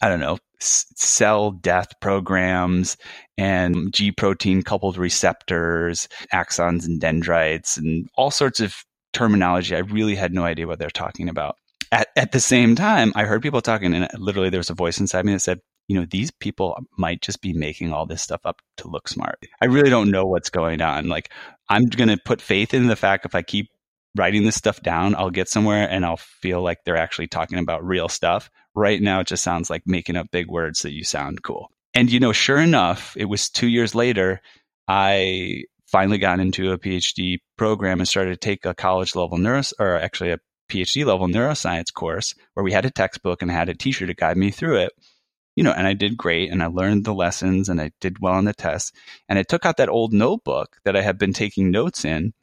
I 0.02 0.10
don't 0.10 0.20
know, 0.20 0.38
cell 0.60 1.50
death 1.50 1.88
programs 2.00 2.96
and 3.38 3.92
G 3.92 4.12
protein 4.12 4.62
coupled 4.62 4.96
receptors, 4.96 6.08
axons 6.32 6.86
and 6.86 7.00
dendrites, 7.00 7.76
and 7.76 8.08
all 8.16 8.30
sorts 8.30 8.60
of 8.60 8.74
terminology. 9.12 9.74
I 9.74 9.80
really 9.80 10.14
had 10.14 10.32
no 10.32 10.44
idea 10.44 10.66
what 10.66 10.78
they're 10.78 10.90
talking 10.90 11.28
about. 11.28 11.56
At, 11.92 12.08
at 12.16 12.32
the 12.32 12.40
same 12.40 12.74
time, 12.74 13.12
I 13.14 13.24
heard 13.24 13.42
people 13.42 13.60
talking, 13.60 13.94
and 13.94 14.08
literally 14.18 14.50
there 14.50 14.60
was 14.60 14.70
a 14.70 14.74
voice 14.74 14.98
inside 14.98 15.24
me 15.24 15.32
that 15.32 15.40
said, 15.40 15.60
you 15.88 15.98
know, 15.98 16.06
these 16.10 16.32
people 16.32 16.76
might 16.98 17.22
just 17.22 17.40
be 17.40 17.52
making 17.52 17.92
all 17.92 18.06
this 18.06 18.22
stuff 18.22 18.40
up 18.44 18.60
to 18.78 18.88
look 18.88 19.08
smart. 19.08 19.38
I 19.60 19.66
really 19.66 19.90
don't 19.90 20.10
know 20.10 20.26
what's 20.26 20.50
going 20.50 20.82
on. 20.82 21.08
Like, 21.08 21.30
I'm 21.68 21.84
going 21.84 22.08
to 22.08 22.18
put 22.24 22.42
faith 22.42 22.74
in 22.74 22.88
the 22.88 22.96
fact 22.96 23.24
if 23.24 23.34
I 23.36 23.42
keep 23.42 23.70
writing 24.16 24.44
this 24.44 24.56
stuff 24.56 24.80
down, 24.80 25.14
I'll 25.14 25.30
get 25.30 25.48
somewhere 25.48 25.88
and 25.88 26.04
I'll 26.04 26.16
feel 26.16 26.62
like 26.62 26.78
they're 26.84 26.96
actually 26.96 27.28
talking 27.28 27.58
about 27.58 27.84
real 27.84 28.08
stuff. 28.08 28.50
Right 28.74 29.00
now, 29.00 29.20
it 29.20 29.26
just 29.26 29.44
sounds 29.44 29.70
like 29.70 29.82
making 29.86 30.16
up 30.16 30.30
big 30.30 30.48
words 30.48 30.82
that 30.82 30.92
you 30.92 31.04
sound 31.04 31.42
cool. 31.42 31.70
And, 31.94 32.10
you 32.10 32.20
know, 32.20 32.32
sure 32.32 32.58
enough, 32.58 33.16
it 33.16 33.24
was 33.24 33.48
two 33.48 33.68
years 33.68 33.94
later, 33.94 34.40
I 34.86 35.64
finally 35.86 36.18
got 36.18 36.40
into 36.40 36.72
a 36.72 36.78
PhD 36.78 37.38
program 37.56 38.00
and 38.00 38.08
started 38.08 38.32
to 38.32 38.36
take 38.36 38.66
a 38.66 38.74
college 38.74 39.14
level 39.14 39.38
neuro 39.38 39.62
or 39.78 39.96
actually 39.96 40.32
a 40.32 40.38
PhD 40.68 41.06
level 41.06 41.28
neuroscience 41.28 41.92
course 41.94 42.34
where 42.54 42.64
we 42.64 42.72
had 42.72 42.84
a 42.84 42.90
textbook 42.90 43.40
and 43.40 43.50
I 43.50 43.54
had 43.54 43.68
a 43.68 43.74
teacher 43.74 44.06
to 44.06 44.14
guide 44.14 44.36
me 44.36 44.50
through 44.50 44.78
it. 44.78 44.92
You 45.54 45.64
know, 45.64 45.72
and 45.72 45.86
I 45.86 45.94
did 45.94 46.18
great 46.18 46.50
and 46.50 46.62
I 46.62 46.66
learned 46.66 47.04
the 47.04 47.14
lessons 47.14 47.70
and 47.70 47.80
I 47.80 47.92
did 48.02 48.20
well 48.20 48.34
on 48.34 48.44
the 48.44 48.52
tests. 48.52 48.92
And 49.26 49.38
I 49.38 49.42
took 49.42 49.64
out 49.64 49.78
that 49.78 49.88
old 49.88 50.12
notebook 50.12 50.76
that 50.84 50.96
I 50.96 51.00
had 51.00 51.16
been 51.16 51.32
taking 51.32 51.70
notes 51.70 52.04
in 52.04 52.34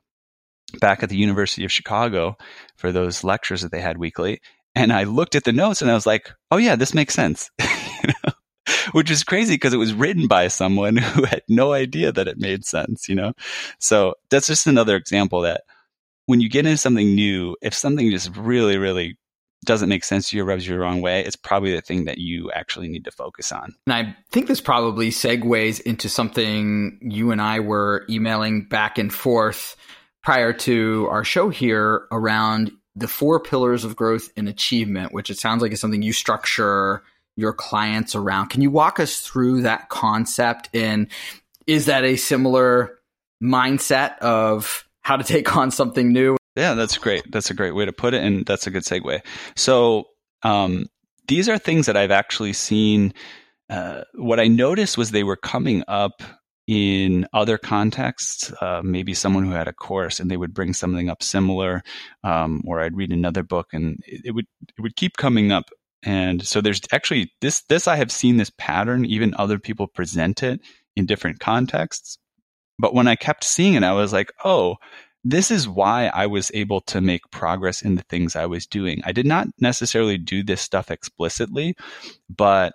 back 0.80 1.04
at 1.04 1.10
the 1.10 1.18
University 1.18 1.66
of 1.66 1.72
Chicago 1.72 2.38
for 2.76 2.92
those 2.92 3.24
lectures 3.24 3.62
that 3.62 3.72
they 3.72 3.82
had 3.82 3.98
weekly. 3.98 4.42
And 4.76 4.92
I 4.92 5.04
looked 5.04 5.36
at 5.36 5.44
the 5.44 5.54
notes 5.54 5.82
and 5.82 5.92
I 5.92 5.94
was 5.94 6.06
like, 6.06 6.32
oh, 6.52 6.58
yeah, 6.58 6.76
this 6.76 6.94
makes 6.94 7.14
sense. 7.14 7.52
Which 8.92 9.12
is 9.12 9.24
crazy 9.24 9.56
because 9.56 9.74
it 9.74 9.78
was 9.78 9.94
written 9.94 10.28
by 10.28 10.48
someone 10.48 10.98
who 10.98 11.24
had 11.24 11.44
no 11.48 11.74
idea 11.74 12.12
that 12.12 12.28
it 12.28 12.38
made 12.38 12.66
sense, 12.66 13.08
you 13.08 13.16
know? 13.16 13.34
So 13.80 14.16
that's 14.30 14.48
just 14.48 14.68
another 14.68 14.96
example 14.96 15.42
that 15.42 15.62
when 16.26 16.42
you 16.42 16.50
get 16.50 16.66
into 16.66 16.78
something 16.78 17.14
new, 17.14 17.56
if 17.62 17.74
something 17.74 18.10
just 18.10 18.36
really, 18.36 18.78
really 18.78 19.18
doesn't 19.66 19.90
make 19.90 20.04
sense 20.04 20.30
to 20.30 20.38
you 20.38 20.44
or 20.44 20.46
rubs 20.46 20.68
you 20.68 20.74
the 20.74 20.80
wrong 20.80 21.02
way, 21.02 21.24
it's 21.24 21.36
probably 21.36 21.74
the 21.74 21.82
thing 21.82 22.06
that 22.06 22.18
you 22.18 22.52
actually 22.52 22.88
need 22.88 23.06
to 23.06 23.12
focus 23.12 23.52
on. 23.52 23.76
And 23.88 23.94
I 23.94 24.16
think 24.32 24.48
this 24.48 24.62
probably 24.62 25.10
segues 25.10 25.82
into 25.82 26.10
something 26.10 27.00
you 27.02 27.32
and 27.32 27.42
I 27.42 27.60
were 27.60 28.06
emailing 28.10 28.66
back 28.66 28.98
and 28.98 29.14
forth 29.14 29.76
prior 30.24 30.54
to 30.54 31.08
our 31.12 31.24
show 31.24 31.50
here 31.50 32.08
around 32.12 32.72
the 32.96 33.08
four 33.08 33.40
pillars 33.40 33.84
of 33.84 33.96
growth 33.96 34.30
and 34.38 34.48
achievement, 34.48 35.14
which 35.14 35.30
it 35.30 35.38
sounds 35.38 35.62
like 35.62 35.72
is 35.72 35.80
something 35.80 36.02
you 36.02 36.14
structure 36.14 37.04
your 37.36 37.54
clients 37.54 38.16
around. 38.16 38.48
Can 38.48 38.62
you 38.62 38.70
walk 38.70 39.00
us 39.00 39.20
through 39.20 39.64
that 39.64 39.90
concept? 39.90 40.70
And 40.74 41.08
is 41.68 41.88
that 41.88 42.04
a 42.04 42.16
similar 42.16 43.00
mindset 43.42 44.18
of 44.20 44.88
how 45.02 45.18
to 45.18 45.24
take 45.24 45.56
on 45.56 45.72
something 45.72 46.14
new? 46.14 46.38
Yeah, 46.56 46.76
that's 46.76 46.98
great. 46.98 47.30
That's 47.32 47.50
a 47.50 47.56
great 47.56 47.74
way 47.74 47.86
to 47.86 47.92
put 47.92 48.14
it. 48.14 48.24
And 48.24 48.46
that's 48.46 48.68
a 48.68 48.72
good 48.72 48.84
segue. 48.84 49.22
So, 49.56 50.06
um, 50.44 50.86
these 51.28 51.50
are 51.50 51.58
things 51.58 51.86
that 51.86 51.98
I've 51.98 52.12
actually 52.12 52.54
seen. 52.54 53.14
Uh, 53.70 54.02
what 54.16 54.40
I 54.40 54.48
noticed 54.48 54.98
was 54.98 55.12
they 55.12 55.24
were 55.24 55.38
coming 55.38 55.84
up 55.88 56.22
in 56.68 57.28
other 57.34 57.58
contexts, 57.58 58.54
uh, 58.62 58.82
maybe 58.84 59.14
someone 59.14 59.44
who 59.44 59.52
had 59.52 59.68
a 59.68 59.74
course 59.74 60.20
and 60.20 60.32
they 60.32 60.38
would 60.38 60.54
bring 60.54 60.74
something 60.74 61.10
up 61.10 61.22
similar, 61.22 61.84
um, 62.24 62.62
or 62.66 62.80
I'd 62.80 62.96
read 62.96 63.12
another 63.12 63.44
book 63.44 63.68
and 63.74 64.02
it, 64.08 64.22
it, 64.26 64.32
would 64.32 64.48
it 64.78 64.82
would 64.82 64.96
keep 64.96 65.18
coming 65.18 65.52
up. 65.52 65.70
And 66.04 66.46
so 66.46 66.62
there's 66.62 66.82
actually 66.92 67.32
this 67.42 67.64
this 67.64 67.88
I 67.88 67.96
have 67.98 68.12
seen 68.12 68.38
this 68.38 68.52
pattern. 68.58 69.06
Even 69.06 69.34
other 69.38 69.60
people 69.60 69.88
present 69.88 70.44
it 70.44 70.62
in 70.96 71.06
different 71.06 71.40
contexts. 71.40 72.18
But 72.80 72.94
when 72.94 73.08
I 73.08 73.16
kept 73.16 73.44
seeing 73.44 73.76
it, 73.76 73.84
I 73.84 73.94
was 73.94 74.12
like, 74.12 74.32
oh, 74.44 74.78
this 75.24 75.52
is 75.52 75.68
why 75.68 76.08
I 76.08 76.28
was 76.28 76.52
able 76.54 76.82
to 76.82 77.00
make 77.00 77.32
progress 77.32 77.82
in 77.82 77.96
the 77.96 78.04
things 78.04 78.36
I 78.36 78.46
was 78.46 78.66
doing. 78.66 79.02
I 79.06 79.12
did 79.14 79.26
not 79.26 79.48
necessarily 79.60 80.18
do 80.18 80.44
this 80.44 80.62
stuff 80.62 80.92
explicitly, 80.92 81.76
but 82.30 82.74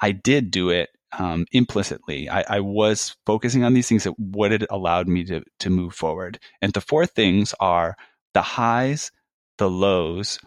I 0.00 0.12
did 0.12 0.50
do 0.50 0.70
it 0.70 0.90
um, 1.18 1.46
implicitly. 1.52 2.28
I, 2.28 2.44
I, 2.48 2.60
was 2.60 3.16
focusing 3.26 3.64
on 3.64 3.74
these 3.74 3.88
things 3.88 4.04
that 4.04 4.18
what 4.18 4.52
it 4.52 4.64
allowed 4.70 5.08
me 5.08 5.24
to 5.24 5.42
to 5.60 5.70
move 5.70 5.94
forward. 5.94 6.38
And 6.60 6.72
the 6.72 6.80
four 6.80 7.06
things 7.06 7.54
are 7.60 7.96
the 8.34 8.42
highs, 8.42 9.12
the 9.58 9.68
lows, 9.68 10.38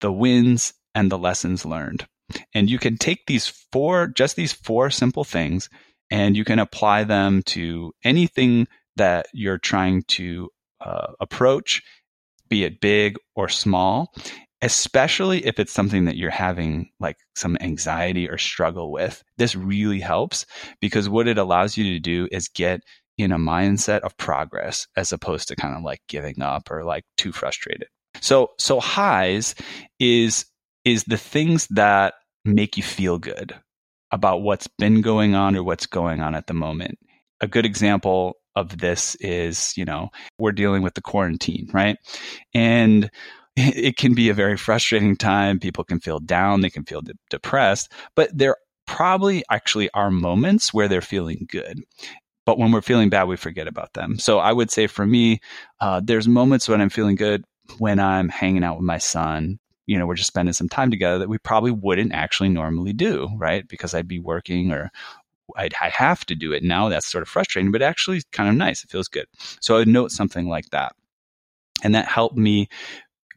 the 0.00 0.12
wins, 0.12 0.74
and 0.94 1.10
the 1.10 1.18
lessons 1.18 1.64
learned. 1.64 2.06
And 2.54 2.68
you 2.68 2.78
can 2.78 2.96
take 2.96 3.26
these 3.26 3.46
four, 3.72 4.08
just 4.08 4.36
these 4.36 4.52
four 4.52 4.90
simple 4.90 5.24
things, 5.24 5.68
and 6.10 6.36
you 6.36 6.44
can 6.44 6.58
apply 6.58 7.04
them 7.04 7.42
to 7.46 7.92
anything 8.04 8.66
that 8.96 9.26
you're 9.32 9.58
trying 9.58 10.02
to 10.08 10.50
uh, 10.80 11.12
approach, 11.20 11.82
be 12.48 12.64
it 12.64 12.80
big 12.80 13.16
or 13.34 13.48
small 13.48 14.12
especially 14.62 15.46
if 15.46 15.58
it's 15.58 15.72
something 15.72 16.06
that 16.06 16.16
you're 16.16 16.30
having 16.30 16.90
like 16.98 17.16
some 17.36 17.56
anxiety 17.60 18.28
or 18.28 18.38
struggle 18.38 18.90
with. 18.90 19.22
This 19.36 19.54
really 19.54 20.00
helps 20.00 20.46
because 20.80 21.08
what 21.08 21.28
it 21.28 21.38
allows 21.38 21.76
you 21.76 21.84
to 21.92 22.00
do 22.00 22.28
is 22.32 22.48
get 22.48 22.80
in 23.16 23.32
a 23.32 23.38
mindset 23.38 24.00
of 24.00 24.16
progress 24.16 24.86
as 24.96 25.12
opposed 25.12 25.48
to 25.48 25.56
kind 25.56 25.76
of 25.76 25.82
like 25.82 26.00
giving 26.08 26.40
up 26.40 26.70
or 26.70 26.84
like 26.84 27.04
too 27.16 27.32
frustrated. 27.32 27.88
So 28.20 28.50
so 28.58 28.80
highs 28.80 29.54
is 30.00 30.46
is 30.84 31.04
the 31.04 31.18
things 31.18 31.66
that 31.68 32.14
make 32.44 32.76
you 32.76 32.82
feel 32.82 33.18
good 33.18 33.54
about 34.10 34.42
what's 34.42 34.68
been 34.78 35.02
going 35.02 35.34
on 35.34 35.56
or 35.56 35.62
what's 35.62 35.86
going 35.86 36.20
on 36.20 36.34
at 36.34 36.46
the 36.46 36.54
moment. 36.54 36.98
A 37.40 37.46
good 37.46 37.66
example 37.66 38.34
of 38.56 38.78
this 38.78 39.14
is, 39.16 39.72
you 39.76 39.84
know, 39.84 40.08
we're 40.38 40.52
dealing 40.52 40.82
with 40.82 40.94
the 40.94 41.02
quarantine, 41.02 41.68
right? 41.72 41.96
And 42.54 43.10
it 43.76 43.96
can 43.96 44.14
be 44.14 44.28
a 44.28 44.34
very 44.34 44.56
frustrating 44.56 45.16
time. 45.16 45.58
People 45.58 45.84
can 45.84 45.98
feel 45.98 46.20
down, 46.20 46.60
they 46.60 46.70
can 46.70 46.84
feel 46.84 47.00
de- 47.00 47.14
depressed, 47.28 47.92
but 48.14 48.30
there 48.36 48.56
probably 48.86 49.42
actually 49.50 49.90
are 49.94 50.10
moments 50.10 50.72
where 50.72 50.88
they're 50.88 51.00
feeling 51.00 51.46
good. 51.50 51.82
But 52.46 52.58
when 52.58 52.72
we're 52.72 52.80
feeling 52.80 53.10
bad, 53.10 53.24
we 53.24 53.36
forget 53.36 53.66
about 53.66 53.92
them. 53.92 54.18
So 54.18 54.38
I 54.38 54.52
would 54.52 54.70
say 54.70 54.86
for 54.86 55.04
me, 55.04 55.40
uh, 55.80 56.00
there's 56.02 56.26
moments 56.28 56.68
when 56.68 56.80
I'm 56.80 56.88
feeling 56.88 57.16
good 57.16 57.44
when 57.78 57.98
I'm 57.98 58.28
hanging 58.28 58.64
out 58.64 58.76
with 58.76 58.86
my 58.86 58.96
son. 58.96 59.58
You 59.86 59.98
know, 59.98 60.06
we're 60.06 60.14
just 60.14 60.28
spending 60.28 60.52
some 60.52 60.68
time 60.68 60.90
together 60.90 61.18
that 61.18 61.28
we 61.28 61.38
probably 61.38 61.72
wouldn't 61.72 62.12
actually 62.12 62.48
normally 62.48 62.92
do, 62.92 63.28
right? 63.36 63.66
Because 63.68 63.92
I'd 63.92 64.08
be 64.08 64.18
working 64.18 64.72
or 64.72 64.90
I'd, 65.56 65.74
I 65.80 65.88
have 65.90 66.24
to 66.26 66.34
do 66.34 66.52
it 66.52 66.62
now. 66.62 66.88
That's 66.88 67.06
sort 67.06 67.22
of 67.22 67.28
frustrating, 67.28 67.72
but 67.72 67.82
actually 67.82 68.22
kind 68.32 68.48
of 68.48 68.54
nice. 68.54 68.84
It 68.84 68.90
feels 68.90 69.08
good. 69.08 69.26
So 69.60 69.74
I 69.74 69.80
would 69.80 69.88
note 69.88 70.12
something 70.12 70.48
like 70.48 70.70
that. 70.70 70.92
And 71.82 71.94
that 71.94 72.06
helped 72.06 72.36
me 72.36 72.68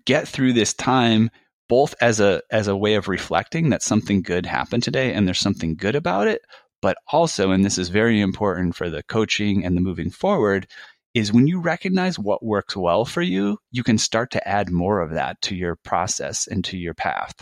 get 0.05 0.27
through 0.27 0.53
this 0.53 0.73
time 0.73 1.29
both 1.69 1.95
as 2.01 2.19
a 2.19 2.41
as 2.51 2.67
a 2.67 2.75
way 2.75 2.95
of 2.95 3.07
reflecting 3.07 3.69
that 3.69 3.81
something 3.81 4.21
good 4.21 4.45
happened 4.45 4.83
today 4.83 5.13
and 5.13 5.27
there's 5.27 5.39
something 5.39 5.75
good 5.75 5.95
about 5.95 6.27
it 6.27 6.41
but 6.81 6.97
also 7.11 7.51
and 7.51 7.63
this 7.63 7.77
is 7.77 7.89
very 7.89 8.19
important 8.19 8.75
for 8.75 8.89
the 8.89 9.03
coaching 9.03 9.63
and 9.63 9.77
the 9.77 9.81
moving 9.81 10.09
forward 10.09 10.67
is 11.13 11.33
when 11.33 11.47
you 11.47 11.59
recognize 11.59 12.17
what 12.17 12.43
works 12.43 12.75
well 12.75 13.05
for 13.05 13.21
you 13.21 13.57
you 13.71 13.83
can 13.83 13.97
start 13.97 14.31
to 14.31 14.47
add 14.47 14.69
more 14.69 14.99
of 14.99 15.11
that 15.11 15.41
to 15.41 15.55
your 15.55 15.75
process 15.77 16.47
and 16.47 16.63
to 16.63 16.77
your 16.77 16.93
path. 16.93 17.33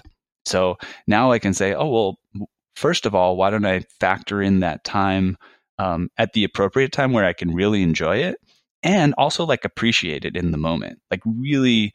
So 0.46 0.78
now 1.08 1.32
i 1.32 1.40
can 1.40 1.54
say 1.54 1.74
oh 1.74 1.90
well 1.90 2.20
first 2.76 3.06
of 3.06 3.16
all 3.16 3.36
why 3.36 3.50
don't 3.50 3.66
i 3.66 3.82
factor 4.00 4.42
in 4.42 4.60
that 4.62 4.84
time 4.84 5.38
um, 5.80 6.10
at 6.18 6.34
the 6.34 6.44
appropriate 6.44 6.92
time 6.92 7.14
where 7.14 7.26
i 7.26 7.34
can 7.34 7.54
really 7.54 7.82
enjoy 7.84 8.18
it 8.18 8.38
and 8.84 9.14
also 9.18 9.46
like 9.46 9.66
appreciate 9.66 10.26
it 10.26 10.36
in 10.36 10.52
the 10.52 10.58
moment. 10.58 11.00
Like 11.12 11.22
really 11.26 11.94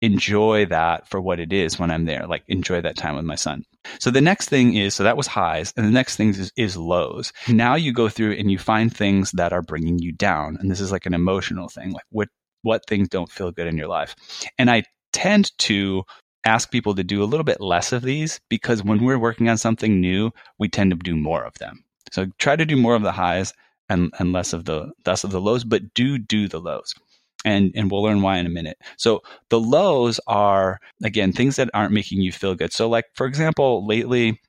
enjoy 0.00 0.66
that 0.66 1.08
for 1.08 1.20
what 1.20 1.40
it 1.40 1.52
is 1.52 1.78
when 1.78 1.90
I'm 1.90 2.04
there, 2.04 2.26
like 2.26 2.44
enjoy 2.48 2.80
that 2.80 2.96
time 2.96 3.16
with 3.16 3.24
my 3.24 3.34
son. 3.34 3.64
So 3.98 4.10
the 4.10 4.20
next 4.20 4.48
thing 4.48 4.74
is, 4.74 4.94
so 4.94 5.02
that 5.02 5.16
was 5.16 5.26
highs. 5.26 5.72
And 5.76 5.86
the 5.86 5.90
next 5.90 6.16
thing 6.16 6.30
is, 6.30 6.52
is 6.56 6.76
lows. 6.76 7.32
Now 7.48 7.74
you 7.74 7.92
go 7.92 8.08
through 8.08 8.32
and 8.32 8.50
you 8.50 8.58
find 8.58 8.94
things 8.94 9.32
that 9.32 9.52
are 9.52 9.62
bringing 9.62 9.98
you 9.98 10.12
down. 10.12 10.56
And 10.60 10.70
this 10.70 10.80
is 10.80 10.92
like 10.92 11.06
an 11.06 11.14
emotional 11.14 11.68
thing, 11.68 11.92
like 11.92 12.04
what, 12.10 12.28
what 12.62 12.86
things 12.86 13.08
don't 13.08 13.30
feel 13.30 13.50
good 13.50 13.66
in 13.66 13.76
your 13.76 13.88
life. 13.88 14.14
And 14.58 14.70
I 14.70 14.84
tend 15.12 15.56
to 15.58 16.04
ask 16.44 16.70
people 16.70 16.94
to 16.94 17.04
do 17.04 17.22
a 17.22 17.26
little 17.26 17.44
bit 17.44 17.60
less 17.60 17.92
of 17.92 18.02
these 18.02 18.40
because 18.48 18.84
when 18.84 19.04
we're 19.04 19.18
working 19.18 19.48
on 19.48 19.58
something 19.58 20.00
new, 20.00 20.30
we 20.58 20.68
tend 20.68 20.90
to 20.90 20.96
do 20.96 21.16
more 21.16 21.44
of 21.44 21.54
them. 21.54 21.84
So 22.12 22.26
try 22.38 22.56
to 22.56 22.64
do 22.64 22.76
more 22.76 22.94
of 22.94 23.02
the 23.02 23.12
highs 23.12 23.52
and, 23.88 24.12
and 24.18 24.32
less 24.32 24.52
of 24.52 24.64
the 24.64 24.92
less 25.06 25.24
of 25.24 25.30
the 25.30 25.40
lows, 25.40 25.64
but 25.64 25.94
do 25.94 26.18
do 26.18 26.46
the 26.46 26.60
lows 26.60 26.94
and 27.44 27.72
and 27.74 27.90
we'll 27.90 28.02
learn 28.02 28.22
why 28.22 28.38
in 28.38 28.46
a 28.46 28.50
minute. 28.50 28.78
So 28.96 29.20
the 29.50 29.60
lows 29.60 30.20
are 30.26 30.78
again 31.02 31.32
things 31.32 31.56
that 31.56 31.70
aren't 31.74 31.92
making 31.92 32.20
you 32.20 32.32
feel 32.32 32.54
good. 32.54 32.72
So 32.72 32.88
like 32.88 33.06
for 33.14 33.26
example, 33.26 33.86
lately, 33.86 34.40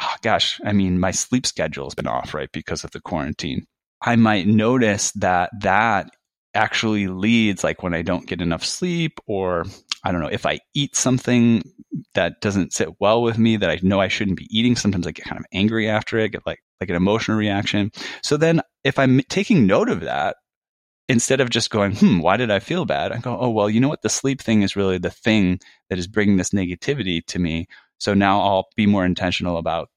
oh 0.00 0.14
gosh, 0.22 0.60
I 0.64 0.72
mean 0.72 1.00
my 1.00 1.10
sleep 1.10 1.46
schedule 1.46 1.86
has 1.86 1.94
been 1.94 2.06
off 2.06 2.34
right 2.34 2.50
because 2.52 2.84
of 2.84 2.90
the 2.92 3.00
quarantine. 3.00 3.66
I 4.00 4.16
might 4.16 4.46
notice 4.46 5.12
that 5.12 5.50
that 5.60 6.10
actually 6.54 7.06
leads 7.06 7.64
like 7.64 7.82
when 7.82 7.94
I 7.94 8.02
don't 8.02 8.26
get 8.26 8.42
enough 8.42 8.64
sleep 8.64 9.18
or 9.26 9.64
I 10.04 10.12
don't 10.12 10.20
know 10.20 10.28
if 10.28 10.44
I 10.44 10.58
eat 10.74 10.96
something 10.96 11.62
that 12.14 12.40
doesn't 12.40 12.72
sit 12.72 13.00
well 13.00 13.22
with 13.22 13.38
me 13.38 13.56
that 13.56 13.70
I 13.70 13.78
know 13.82 14.00
I 14.00 14.08
shouldn't 14.08 14.36
be 14.36 14.48
eating. 14.50 14.76
Sometimes 14.76 15.06
I 15.06 15.12
get 15.12 15.26
kind 15.26 15.38
of 15.38 15.46
angry 15.52 15.88
after 15.88 16.18
it, 16.18 16.32
get 16.32 16.46
like 16.46 16.62
like 16.80 16.90
an 16.90 16.96
emotional 16.96 17.36
reaction. 17.36 17.92
So 18.22 18.36
then 18.36 18.60
if 18.84 18.98
I'm 18.98 19.20
taking 19.28 19.66
note 19.66 19.88
of 19.88 20.00
that, 20.00 20.36
instead 21.12 21.42
of 21.42 21.50
just 21.50 21.68
going, 21.68 21.94
hmm, 21.94 22.20
why 22.20 22.38
did 22.38 22.50
I 22.50 22.58
feel 22.58 22.86
bad? 22.86 23.12
I 23.12 23.18
go, 23.18 23.38
oh, 23.38 23.50
well, 23.50 23.68
you 23.68 23.80
know 23.80 23.88
what? 23.90 24.00
The 24.00 24.08
sleep 24.08 24.40
thing 24.40 24.62
is 24.62 24.76
really 24.76 24.96
the 24.96 25.10
thing 25.10 25.60
that 25.90 25.98
is 25.98 26.06
bringing 26.06 26.38
this 26.38 26.50
negativity 26.50 27.24
to 27.26 27.38
me. 27.38 27.66
So 28.00 28.14
now 28.14 28.40
I'll 28.40 28.68
be 28.76 28.86
more 28.86 29.04
intentional 29.04 29.58
about 29.58 29.90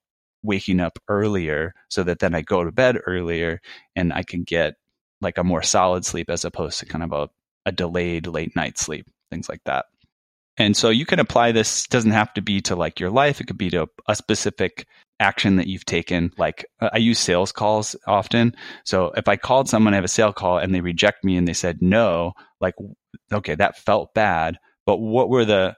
waking 0.43 0.81
up 0.81 0.99
earlier 1.07 1.73
so 1.89 2.03
that 2.03 2.19
then 2.19 2.35
I 2.35 2.41
go 2.41 2.65
to 2.65 2.71
bed 2.71 2.97
earlier 3.07 3.61
and 3.95 4.11
I 4.11 4.23
can 4.23 4.43
get 4.43 4.75
like 5.21 5.37
a 5.37 5.43
more 5.43 5.63
solid 5.63 6.05
sleep 6.05 6.29
as 6.29 6.43
opposed 6.43 6.79
to 6.79 6.85
kind 6.85 7.03
of 7.03 7.13
a, 7.13 7.29
a 7.65 7.71
delayed 7.71 8.27
late 8.27 8.53
night 8.53 8.77
sleep, 8.77 9.07
things 9.31 9.47
like 9.47 9.61
that. 9.63 9.85
And 10.57 10.75
so 10.75 10.89
you 10.89 11.05
can 11.05 11.19
apply 11.19 11.51
this, 11.51 11.85
doesn't 11.87 12.11
have 12.11 12.33
to 12.35 12.41
be 12.41 12.61
to 12.61 12.75
like 12.75 12.99
your 12.99 13.09
life. 13.09 13.41
It 13.41 13.47
could 13.47 13.57
be 13.57 13.69
to 13.71 13.87
a 14.07 14.15
specific 14.15 14.87
action 15.19 15.57
that 15.57 15.67
you've 15.67 15.85
taken. 15.85 16.31
Like 16.37 16.65
uh, 16.79 16.89
I 16.93 16.97
use 16.97 17.19
sales 17.19 17.51
calls 17.51 17.95
often. 18.07 18.55
So 18.85 19.11
if 19.17 19.27
I 19.27 19.35
called 19.35 19.69
someone, 19.69 19.93
I 19.93 19.97
have 19.97 20.05
a 20.05 20.09
sale 20.09 20.33
call 20.33 20.57
and 20.57 20.73
they 20.73 20.81
reject 20.81 21.23
me 21.23 21.37
and 21.37 21.47
they 21.47 21.53
said 21.53 21.81
no, 21.81 22.33
like, 22.61 22.75
okay, 23.31 23.55
that 23.55 23.77
felt 23.77 24.13
bad. 24.13 24.57
But 24.85 24.97
what 24.97 25.29
were 25.29 25.45
the, 25.45 25.75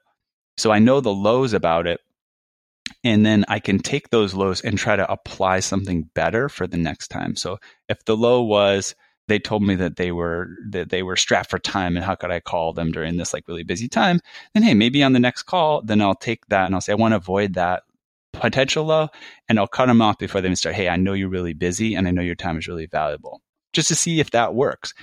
so 0.58 0.72
I 0.72 0.80
know 0.80 1.02
the 1.02 1.14
lows 1.14 1.54
about 1.54 1.88
it. 1.88 2.00
And 3.04 3.26
then 3.26 3.46
I 3.48 3.60
can 3.60 3.80
take 3.80 4.10
those 4.10 4.34
lows 4.34 4.62
and 4.62 4.78
try 4.78 4.96
to 4.96 5.12
apply 5.12 5.60
something 5.60 6.10
better 6.16 6.50
for 6.50 6.68
the 6.68 6.78
next 6.78 7.10
time. 7.10 7.36
So 7.36 7.58
if 7.90 8.04
the 8.06 8.16
low 8.16 8.44
was, 8.44 8.96
they 9.28 9.40
told 9.40 9.64
me 9.64 9.76
that 9.76 9.98
they 9.98 10.12
were 10.12 10.50
that 10.70 10.90
they 10.90 11.04
were 11.04 11.16
strapped 11.16 11.50
for 11.50 11.60
time 11.60 11.96
and 11.96 12.06
how 12.06 12.16
could 12.16 12.32
I 12.32 12.40
call 12.40 12.74
them 12.74 12.92
during 12.92 13.18
this 13.18 13.34
like 13.34 13.48
really 13.48 13.64
busy 13.64 13.88
time, 13.88 14.22
then 14.54 14.64
hey, 14.64 14.74
maybe 14.74 15.04
on 15.04 15.14
the 15.14 15.20
next 15.20 15.44
call, 15.44 15.82
then 15.82 16.02
I'll 16.02 16.16
take 16.16 16.46
that 16.48 16.66
and 16.66 16.76
I'll 16.76 16.82
say 16.82 16.94
I 16.94 16.96
want 16.96 17.12
to 17.12 17.18
avoid 17.18 17.54
that 17.56 17.84
potential 18.34 18.86
low 18.86 19.10
and 19.50 19.60
I'll 19.60 19.68
cut 19.68 19.88
them 19.88 20.02
off 20.02 20.18
before 20.18 20.42
they 20.42 20.48
even 20.48 20.56
start. 20.56 20.76
Hey, 20.76 20.90
I 20.90 20.96
know 20.96 21.14
you're 21.14 21.30
really 21.30 21.54
busy 21.54 21.96
and 21.96 22.08
I 22.08 22.12
know 22.12 22.22
your 22.22 22.36
time 22.36 22.58
is 22.58 22.68
really 22.68 22.86
valuable. 22.88 23.42
Just 23.74 23.90
to 23.90 23.96
see 23.96 24.20
if 24.20 24.32
that 24.32 24.56
works. 24.56 24.94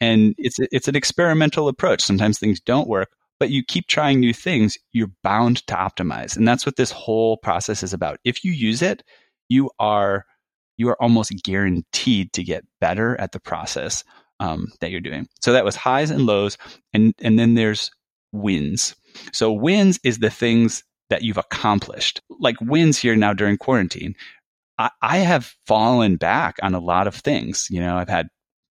And 0.00 0.34
it's 0.38 0.58
it's 0.58 0.88
an 0.88 0.96
experimental 0.96 1.68
approach. 1.68 2.00
Sometimes 2.00 2.38
things 2.38 2.60
don't 2.60 2.88
work, 2.88 3.10
but 3.38 3.50
you 3.50 3.62
keep 3.64 3.86
trying 3.88 4.20
new 4.20 4.32
things, 4.32 4.78
you're 4.92 5.10
bound 5.22 5.66
to 5.66 5.74
optimize. 5.74 6.36
And 6.36 6.46
that's 6.46 6.66
what 6.66 6.76
this 6.76 6.90
whole 6.90 7.36
process 7.36 7.82
is 7.82 7.92
about. 7.92 8.18
If 8.24 8.44
you 8.44 8.52
use 8.52 8.82
it, 8.82 9.02
you 9.48 9.70
are 9.78 10.24
you 10.76 10.88
are 10.88 11.00
almost 11.02 11.32
guaranteed 11.44 12.32
to 12.32 12.42
get 12.42 12.64
better 12.80 13.18
at 13.20 13.32
the 13.32 13.40
process 13.40 14.04
um, 14.40 14.68
that 14.80 14.90
you're 14.90 15.00
doing. 15.00 15.28
So 15.40 15.52
that 15.52 15.64
was 15.64 15.76
highs 15.76 16.10
and 16.10 16.26
lows, 16.26 16.58
and 16.92 17.14
and 17.22 17.38
then 17.38 17.54
there's 17.54 17.90
wins. 18.32 18.96
So 19.32 19.52
wins 19.52 20.00
is 20.04 20.18
the 20.18 20.30
things 20.30 20.82
that 21.10 21.22
you've 21.22 21.38
accomplished, 21.38 22.20
like 22.40 22.56
wins 22.60 22.98
here 22.98 23.14
now 23.14 23.34
during 23.34 23.58
quarantine. 23.58 24.14
I, 24.78 24.90
I 25.02 25.18
have 25.18 25.54
fallen 25.66 26.16
back 26.16 26.56
on 26.62 26.74
a 26.74 26.80
lot 26.80 27.06
of 27.06 27.14
things. 27.14 27.66
You 27.70 27.80
know, 27.80 27.96
I've 27.96 28.08
had 28.08 28.28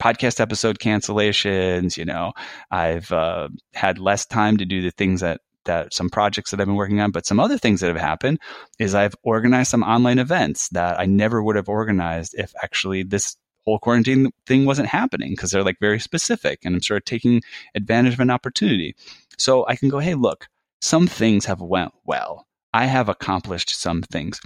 podcast 0.02 0.40
episode 0.40 0.80
cancellations. 0.80 1.96
You 1.98 2.06
know, 2.06 2.34
I've 2.72 3.12
uh, 3.12 3.50
had 3.74 4.00
less 4.00 4.26
time 4.26 4.58
to 4.58 4.66
do 4.66 4.82
the 4.82 4.92
things 4.92 5.22
that 5.22 5.42
that 5.66 5.94
some 5.94 6.10
projects 6.10 6.52
that 6.52 6.60
I've 6.60 6.68
been 6.68 6.76
working 6.76 7.00
on, 7.00 7.12
but 7.12 7.26
some 7.26 7.40
other 7.40 7.58
things 7.58 7.82
that 7.82 7.88
have 7.88 7.98
happened 7.98 8.40
is 8.80 8.96
I've 8.96 9.16
organized 9.24 9.72
some 9.72 9.84
online 9.84 10.20
events 10.20 10.70
that 10.70 11.00
I 11.00 11.06
never 11.06 11.44
would 11.44 11.56
have 11.56 11.70
organized 11.70 12.36
if 12.38 12.54
actually 12.64 13.04
this 13.04 13.36
whole 13.66 13.80
quarantine 13.80 14.30
thing 14.46 14.66
wasn't 14.66 14.90
happening 14.90 15.32
because 15.32 15.52
they're 15.52 15.64
like 15.64 15.80
very 15.80 16.00
specific 16.00 16.60
and 16.64 16.76
I'm 16.76 16.82
sort 16.82 17.02
of 17.02 17.06
taking 17.06 17.42
advantage 17.76 18.14
of 18.14 18.20
an 18.20 18.30
opportunity. 18.30 18.96
So 19.38 19.66
I 19.68 19.76
can 19.76 19.90
go, 19.90 20.00
hey, 20.00 20.16
look, 20.16 20.48
some 20.82 21.08
things 21.08 21.46
have 21.46 21.62
went 21.62 21.92
well. 22.06 22.46
I 22.74 22.86
have 22.86 23.08
accomplished 23.08 23.70
some 23.70 24.02
things. 24.02 24.40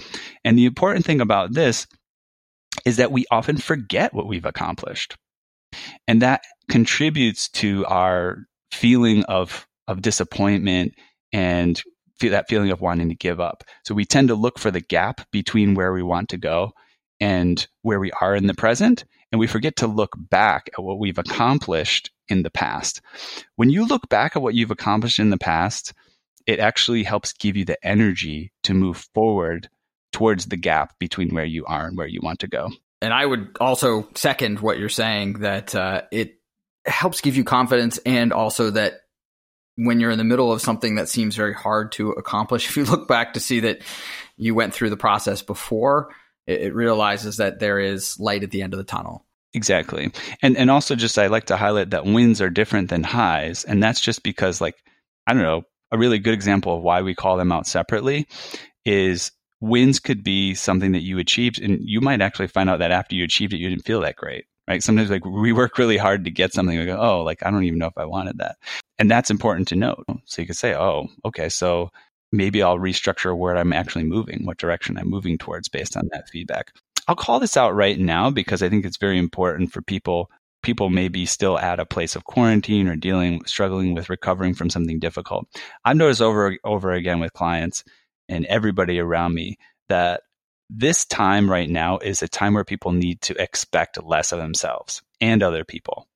And 0.43 0.57
the 0.57 0.65
important 0.65 1.05
thing 1.05 1.21
about 1.21 1.53
this 1.53 1.87
is 2.85 2.97
that 2.97 3.11
we 3.11 3.25
often 3.31 3.57
forget 3.57 4.13
what 4.13 4.27
we've 4.27 4.45
accomplished. 4.45 5.15
And 6.07 6.21
that 6.21 6.41
contributes 6.69 7.49
to 7.49 7.85
our 7.85 8.45
feeling 8.71 9.23
of 9.23 9.65
of 9.87 10.01
disappointment 10.01 10.93
and 11.31 11.81
feel 12.19 12.31
that 12.31 12.47
feeling 12.49 12.71
of 12.71 12.81
wanting 12.81 13.09
to 13.09 13.15
give 13.15 13.39
up. 13.39 13.63
So 13.83 13.93
we 13.93 14.05
tend 14.05 14.29
to 14.29 14.35
look 14.35 14.59
for 14.59 14.71
the 14.71 14.81
gap 14.81 15.21
between 15.31 15.75
where 15.75 15.93
we 15.93 16.03
want 16.03 16.29
to 16.29 16.37
go 16.37 16.73
and 17.19 17.65
where 17.81 17.99
we 17.99 18.11
are 18.21 18.35
in 18.35 18.47
the 18.47 18.53
present. 18.53 19.05
And 19.31 19.39
we 19.39 19.47
forget 19.47 19.77
to 19.77 19.87
look 19.87 20.15
back 20.17 20.69
at 20.77 20.83
what 20.83 20.99
we've 20.99 21.17
accomplished 21.17 22.11
in 22.29 22.43
the 22.43 22.49
past. 22.49 23.01
When 23.55 23.69
you 23.69 23.85
look 23.85 24.09
back 24.09 24.35
at 24.35 24.41
what 24.41 24.55
you've 24.55 24.71
accomplished 24.71 25.19
in 25.19 25.29
the 25.29 25.37
past, 25.37 25.93
it 26.45 26.59
actually 26.59 27.03
helps 27.03 27.33
give 27.33 27.57
you 27.57 27.65
the 27.65 27.77
energy 27.85 28.51
to 28.63 28.73
move 28.73 29.07
forward 29.13 29.69
towards 30.13 30.45
the 30.45 30.57
gap 30.57 30.97
between 30.97 31.33
where 31.35 31.45
you 31.45 31.65
are 31.65 31.85
and 31.85 31.97
where 31.97 32.07
you 32.07 32.21
want 32.23 32.39
to 32.39 32.47
go. 32.47 32.69
And 33.01 33.13
I 33.13 33.25
would 33.25 33.57
also 33.59 34.07
second 34.15 34.61
what 34.61 34.79
you're 34.79 34.89
saying 34.89 35.39
that 35.39 35.75
uh, 35.75 36.03
it 36.11 36.35
helps 36.85 37.21
give 37.21 37.35
you 37.35 37.43
confidence 37.43 37.99
and 37.99 38.31
also 38.31 38.71
that 38.71 39.01
when 39.77 39.99
you're 39.99 40.11
in 40.11 40.17
the 40.17 40.23
middle 40.23 40.51
of 40.51 40.61
something 40.61 40.95
that 40.95 41.07
seems 41.07 41.35
very 41.35 41.53
hard 41.53 41.93
to 41.93 42.11
accomplish, 42.11 42.67
if 42.69 42.75
you 42.75 42.83
look 42.83 43.07
back 43.07 43.33
to 43.33 43.39
see 43.39 43.61
that 43.61 43.81
you 44.35 44.53
went 44.53 44.73
through 44.73 44.89
the 44.89 44.97
process 44.97 45.41
before, 45.41 46.09
it, 46.45 46.61
it 46.61 46.75
realizes 46.75 47.37
that 47.37 47.59
there 47.59 47.79
is 47.79 48.19
light 48.19 48.43
at 48.43 48.51
the 48.51 48.61
end 48.61 48.73
of 48.73 48.77
the 48.77 48.83
tunnel. 48.83 49.23
Exactly. 49.53 50.11
And 50.41 50.57
and 50.57 50.69
also 50.69 50.95
just 50.95 51.17
I 51.17 51.27
like 51.27 51.45
to 51.45 51.57
highlight 51.57 51.91
that 51.91 52.05
wins 52.05 52.41
are 52.41 52.49
different 52.49 52.89
than 52.89 53.03
highs. 53.03 53.63
And 53.63 53.81
that's 53.81 54.01
just 54.01 54.21
because 54.21 54.59
like, 54.59 54.75
I 55.25 55.33
don't 55.33 55.41
know, 55.41 55.63
a 55.91 55.97
really 55.97 56.19
good 56.19 56.33
example 56.33 56.75
of 56.75 56.83
why 56.83 57.01
we 57.01 57.15
call 57.15 57.37
them 57.37 57.51
out 57.51 57.65
separately 57.65 58.27
is 58.85 59.31
wins 59.59 59.99
could 59.99 60.23
be 60.23 60.53
something 60.53 60.91
that 60.91 61.01
you 61.01 61.17
achieved 61.17 61.61
and 61.61 61.79
you 61.81 62.01
might 62.01 62.21
actually 62.21 62.47
find 62.47 62.69
out 62.69 62.79
that 62.79 62.91
after 62.91 63.15
you 63.15 63.23
achieved 63.23 63.53
it 63.53 63.57
you 63.57 63.69
didn't 63.69 63.85
feel 63.85 64.01
that 64.01 64.15
great 64.15 64.45
right? 64.67 64.83
Sometimes 64.83 65.09
like 65.09 65.25
we 65.25 65.53
work 65.53 65.77
really 65.77 65.97
hard 65.97 66.25
to 66.25 66.31
get 66.31 66.53
something. 66.53 66.77
We 66.77 66.85
go, 66.85 66.99
oh, 66.99 67.23
like 67.23 67.45
I 67.45 67.51
don't 67.51 67.63
even 67.63 67.79
know 67.79 67.87
if 67.87 67.97
I 67.97 68.05
wanted 68.05 68.37
that, 68.39 68.57
and 68.99 69.09
that's 69.09 69.31
important 69.31 69.67
to 69.69 69.75
note. 69.75 70.05
So 70.25 70.41
you 70.41 70.47
could 70.47 70.57
say, 70.57 70.75
oh, 70.75 71.07
okay, 71.25 71.49
so 71.49 71.91
maybe 72.31 72.61
I'll 72.61 72.77
restructure 72.77 73.37
where 73.37 73.55
I'm 73.55 73.73
actually 73.73 74.03
moving, 74.03 74.45
what 74.45 74.57
direction 74.57 74.97
I'm 74.97 75.09
moving 75.09 75.37
towards 75.37 75.69
based 75.69 75.95
on 75.95 76.09
that 76.11 76.29
feedback. 76.29 76.71
I'll 77.07 77.15
call 77.15 77.39
this 77.39 77.55
out 77.55 77.73
right 77.73 77.97
now 77.97 78.29
because 78.29 78.61
I 78.61 78.69
think 78.69 78.85
it's 78.85 78.97
very 78.97 79.17
important 79.17 79.71
for 79.71 79.81
people. 79.81 80.29
People 80.61 80.89
may 80.89 81.07
be 81.07 81.25
still 81.25 81.57
at 81.57 81.79
a 81.79 81.85
place 81.85 82.15
of 82.15 82.25
quarantine 82.25 82.87
or 82.89 82.97
dealing, 82.97 83.45
struggling 83.45 83.93
with 83.93 84.09
recovering 84.09 84.53
from 84.53 84.69
something 84.69 84.99
difficult. 84.99 85.47
I've 85.85 85.95
noticed 85.95 86.21
over 86.21 86.57
over 86.65 86.91
again 86.91 87.19
with 87.19 87.31
clients 87.31 87.85
and 88.27 88.45
everybody 88.47 88.99
around 88.99 89.33
me 89.33 89.57
that 89.87 90.21
this 90.69 91.05
time 91.05 91.49
right 91.49 91.69
now 91.69 91.97
is 91.99 92.21
a 92.21 92.27
time 92.27 92.53
where 92.53 92.65
people 92.65 92.91
need 92.91 93.21
to 93.21 93.41
expect 93.41 94.03
less 94.03 94.31
of 94.31 94.39
themselves 94.39 95.01
and 95.21 95.41
other 95.41 95.63
people. 95.63 96.07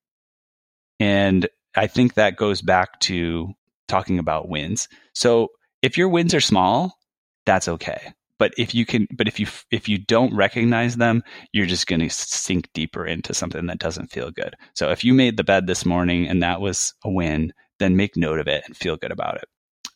And 1.00 1.48
I 1.76 1.88
think 1.88 2.16
that 2.16 2.36
goes 2.36 2.62
back 2.62 3.00
to 3.02 3.54
talking 3.88 4.20
about 4.20 4.50
wins. 4.50 4.88
So 5.14 5.50
if 5.82 5.98
your 5.98 6.10
wins 6.10 6.34
are 6.34 6.42
small, 6.42 6.98
that's 7.46 7.68
okay. 7.68 8.14
But 8.38 8.54
if 8.58 8.74
you 8.74 8.86
can, 8.86 9.08
but 9.16 9.28
if 9.28 9.40
you 9.40 9.48
if 9.70 9.88
you 9.88 10.00
don't 10.00 10.36
recognize 10.36 10.98
them, 10.98 11.24
you're 11.54 11.68
just 11.68 11.86
going 11.86 12.02
to 12.02 12.10
sink 12.10 12.70
deeper 12.74 13.06
into 13.06 13.36
something 13.36 13.68
that 13.68 13.80
doesn't 13.80 14.12
feel 14.12 14.32
good. 14.32 14.56
So 14.74 14.90
if 14.90 15.04
you 15.04 15.14
made 15.14 15.38
the 15.38 15.44
bed 15.44 15.68
this 15.68 15.86
morning 15.86 16.28
and 16.28 16.42
that 16.42 16.60
was 16.60 16.94
a 17.04 17.12
win, 17.12 17.54
then 17.78 17.96
make 17.96 18.18
note 18.18 18.40
of 18.40 18.48
it 18.48 18.64
and 18.66 18.76
feel 18.76 18.98
good 18.98 19.12
about 19.12 19.36
it. 19.36 19.46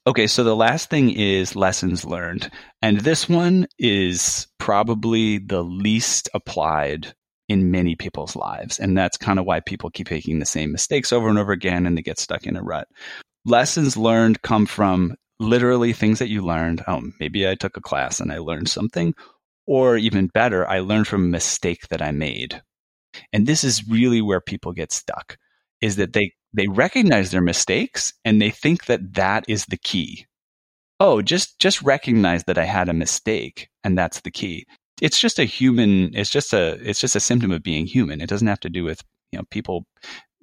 Okay, 0.07 0.27
so 0.27 0.43
the 0.43 0.55
last 0.55 0.91
thing 0.91 1.09
is 1.09 1.55
lessons 1.55 2.05
learned. 2.05 2.51
And 2.83 2.99
this 2.99 3.27
one 3.27 3.65
is 3.79 4.47
probably 4.59 5.39
the 5.39 5.63
least 5.63 6.29
applied 6.35 7.15
in 7.49 7.71
many 7.71 7.95
people's 7.95 8.35
lives. 8.35 8.79
And 8.79 8.95
that's 8.95 9.17
kind 9.17 9.39
of 9.39 9.45
why 9.45 9.61
people 9.61 9.89
keep 9.89 10.11
making 10.11 10.37
the 10.37 10.45
same 10.45 10.71
mistakes 10.71 11.11
over 11.11 11.27
and 11.27 11.39
over 11.39 11.51
again 11.51 11.87
and 11.87 11.97
they 11.97 12.03
get 12.03 12.19
stuck 12.19 12.45
in 12.45 12.55
a 12.55 12.61
rut. 12.61 12.87
Lessons 13.45 13.97
learned 13.97 14.43
come 14.43 14.67
from 14.67 15.15
literally 15.39 15.91
things 15.91 16.19
that 16.19 16.29
you 16.29 16.45
learned. 16.45 16.83
Oh, 16.87 17.01
maybe 17.19 17.47
I 17.49 17.55
took 17.55 17.75
a 17.75 17.81
class 17.81 18.19
and 18.19 18.31
I 18.31 18.37
learned 18.37 18.69
something. 18.69 19.15
Or 19.65 19.97
even 19.97 20.27
better, 20.27 20.69
I 20.69 20.81
learned 20.81 21.07
from 21.07 21.25
a 21.25 21.29
mistake 21.29 21.87
that 21.87 22.03
I 22.03 22.11
made. 22.11 22.61
And 23.33 23.47
this 23.47 23.63
is 23.63 23.87
really 23.87 24.21
where 24.21 24.41
people 24.41 24.71
get 24.71 24.91
stuck 24.91 25.37
is 25.85 25.95
that 25.97 26.13
they 26.13 26.31
they 26.53 26.67
recognize 26.67 27.31
their 27.31 27.41
mistakes 27.41 28.13
and 28.25 28.41
they 28.41 28.49
think 28.49 28.85
that 28.85 29.13
that 29.13 29.45
is 29.47 29.65
the 29.67 29.77
key. 29.77 30.25
Oh, 30.99 31.21
just 31.21 31.59
just 31.59 31.81
recognize 31.81 32.43
that 32.45 32.57
I 32.57 32.65
had 32.65 32.89
a 32.89 32.93
mistake 32.93 33.69
and 33.83 33.97
that's 33.97 34.21
the 34.21 34.31
key. 34.31 34.65
It's 35.01 35.19
just 35.19 35.39
a 35.39 35.45
human 35.45 36.15
it's 36.15 36.29
just 36.31 36.53
a 36.53 36.79
it's 36.89 36.99
just 37.01 37.15
a 37.15 37.19
symptom 37.19 37.51
of 37.51 37.63
being 37.63 37.85
human. 37.85 38.21
It 38.21 38.29
doesn't 38.29 38.47
have 38.47 38.61
to 38.61 38.69
do 38.69 38.83
with, 38.83 39.03
you 39.35 39.39
know, 39.39 39.45
people 39.49 39.85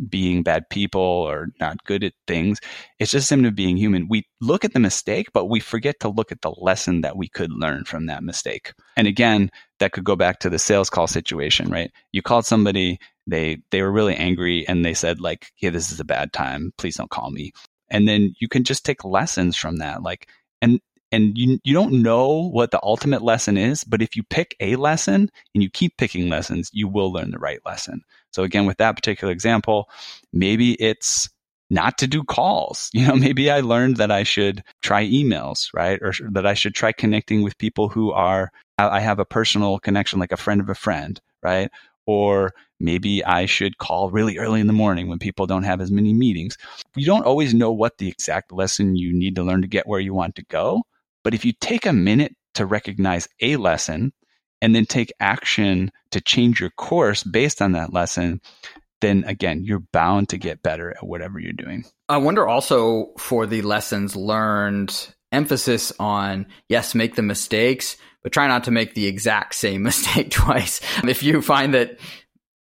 being 0.08 0.42
bad 0.42 0.68
people 0.68 1.00
or 1.00 1.48
not 1.60 1.82
good 1.84 2.04
at 2.04 2.12
things. 2.26 2.58
It's 2.98 3.10
just 3.10 3.28
symptom 3.28 3.46
of 3.46 3.54
being 3.54 3.76
human. 3.76 4.08
We 4.08 4.26
look 4.40 4.64
at 4.64 4.72
the 4.72 4.80
mistake, 4.80 5.28
but 5.32 5.46
we 5.46 5.60
forget 5.60 6.00
to 6.00 6.08
look 6.08 6.32
at 6.32 6.42
the 6.42 6.50
lesson 6.50 7.02
that 7.02 7.16
we 7.16 7.28
could 7.28 7.52
learn 7.52 7.84
from 7.84 8.06
that 8.06 8.24
mistake. 8.24 8.72
And 8.96 9.06
again, 9.06 9.50
that 9.78 9.92
could 9.92 10.04
go 10.04 10.16
back 10.16 10.40
to 10.40 10.50
the 10.50 10.58
sales 10.58 10.90
call 10.90 11.06
situation, 11.06 11.70
right? 11.70 11.90
You 12.12 12.22
called 12.22 12.46
somebody 12.46 12.98
they 13.26 13.58
they 13.70 13.82
were 13.82 13.92
really 13.92 14.16
angry 14.16 14.66
and 14.66 14.84
they 14.84 14.94
said 14.94 15.20
like, 15.20 15.52
"Yeah, 15.58 15.70
this 15.70 15.92
is 15.92 16.00
a 16.00 16.04
bad 16.04 16.32
time. 16.32 16.72
Please 16.76 16.96
don't 16.96 17.10
call 17.10 17.30
me." 17.30 17.52
And 17.88 18.08
then 18.08 18.34
you 18.40 18.48
can 18.48 18.64
just 18.64 18.84
take 18.84 19.04
lessons 19.04 19.56
from 19.56 19.76
that, 19.76 20.02
like 20.02 20.28
and 20.60 20.80
and 21.12 21.36
you 21.36 21.60
you 21.64 21.74
don't 21.74 22.02
know 22.02 22.48
what 22.52 22.70
the 22.70 22.80
ultimate 22.82 23.22
lesson 23.22 23.56
is, 23.56 23.84
but 23.84 24.02
if 24.02 24.16
you 24.16 24.22
pick 24.24 24.56
a 24.60 24.76
lesson 24.76 25.30
and 25.54 25.62
you 25.62 25.70
keep 25.70 25.96
picking 25.98 26.28
lessons, 26.28 26.70
you 26.72 26.88
will 26.88 27.12
learn 27.12 27.30
the 27.30 27.38
right 27.38 27.60
lesson. 27.64 28.02
So 28.32 28.42
again, 28.42 28.66
with 28.66 28.78
that 28.78 28.96
particular 28.96 29.32
example, 29.32 29.88
maybe 30.32 30.74
it's 30.74 31.28
not 31.70 31.98
to 31.98 32.06
do 32.06 32.22
calls. 32.24 32.90
You 32.94 33.06
know, 33.06 33.16
maybe 33.16 33.50
I 33.50 33.60
learned 33.60 33.98
that 33.98 34.10
I 34.10 34.22
should 34.24 34.62
try 34.82 35.04
emails, 35.06 35.68
right? 35.74 36.00
Or 36.02 36.12
that 36.32 36.46
I 36.46 36.54
should 36.54 36.74
try 36.74 36.92
connecting 36.92 37.42
with 37.42 37.58
people 37.58 37.88
who 37.88 38.12
are 38.12 38.50
I 38.78 39.00
have 39.00 39.18
a 39.20 39.24
personal 39.24 39.78
connection 39.78 40.18
like 40.18 40.32
a 40.32 40.36
friend 40.36 40.60
of 40.60 40.68
a 40.68 40.74
friend, 40.74 41.20
right? 41.42 41.70
or 42.06 42.52
maybe 42.80 43.24
I 43.24 43.46
should 43.46 43.78
call 43.78 44.10
really 44.10 44.38
early 44.38 44.60
in 44.60 44.66
the 44.66 44.72
morning 44.72 45.08
when 45.08 45.18
people 45.18 45.46
don't 45.46 45.62
have 45.62 45.80
as 45.80 45.90
many 45.90 46.12
meetings. 46.12 46.56
You 46.96 47.06
don't 47.06 47.24
always 47.24 47.54
know 47.54 47.70
what 47.72 47.98
the 47.98 48.08
exact 48.08 48.52
lesson 48.52 48.96
you 48.96 49.12
need 49.12 49.36
to 49.36 49.44
learn 49.44 49.62
to 49.62 49.68
get 49.68 49.86
where 49.86 50.00
you 50.00 50.14
want 50.14 50.34
to 50.36 50.44
go. 50.46 50.82
But 51.24 51.34
if 51.34 51.44
you 51.44 51.52
take 51.52 51.86
a 51.86 51.92
minute 51.92 52.34
to 52.54 52.66
recognize 52.66 53.28
a 53.40 53.56
lesson 53.56 54.12
and 54.60 54.74
then 54.74 54.86
take 54.86 55.12
action 55.20 55.90
to 56.10 56.20
change 56.20 56.60
your 56.60 56.70
course 56.70 57.22
based 57.22 57.60
on 57.60 57.72
that 57.72 57.92
lesson, 57.92 58.40
then 59.00 59.24
again, 59.26 59.64
you're 59.64 59.82
bound 59.92 60.28
to 60.30 60.38
get 60.38 60.62
better 60.62 60.90
at 60.90 61.04
whatever 61.04 61.38
you're 61.38 61.52
doing. 61.52 61.84
I 62.08 62.18
wonder 62.18 62.46
also 62.46 63.12
for 63.18 63.46
the 63.46 63.62
lessons 63.62 64.16
learned, 64.16 65.14
emphasis 65.32 65.92
on 65.98 66.46
yes, 66.68 66.94
make 66.94 67.16
the 67.16 67.22
mistakes, 67.22 67.96
but 68.22 68.32
try 68.32 68.46
not 68.46 68.64
to 68.64 68.70
make 68.70 68.94
the 68.94 69.06
exact 69.06 69.54
same 69.54 69.82
mistake 69.82 70.30
twice. 70.30 70.80
If 71.04 71.22
you 71.22 71.42
find 71.42 71.74
that 71.74 71.98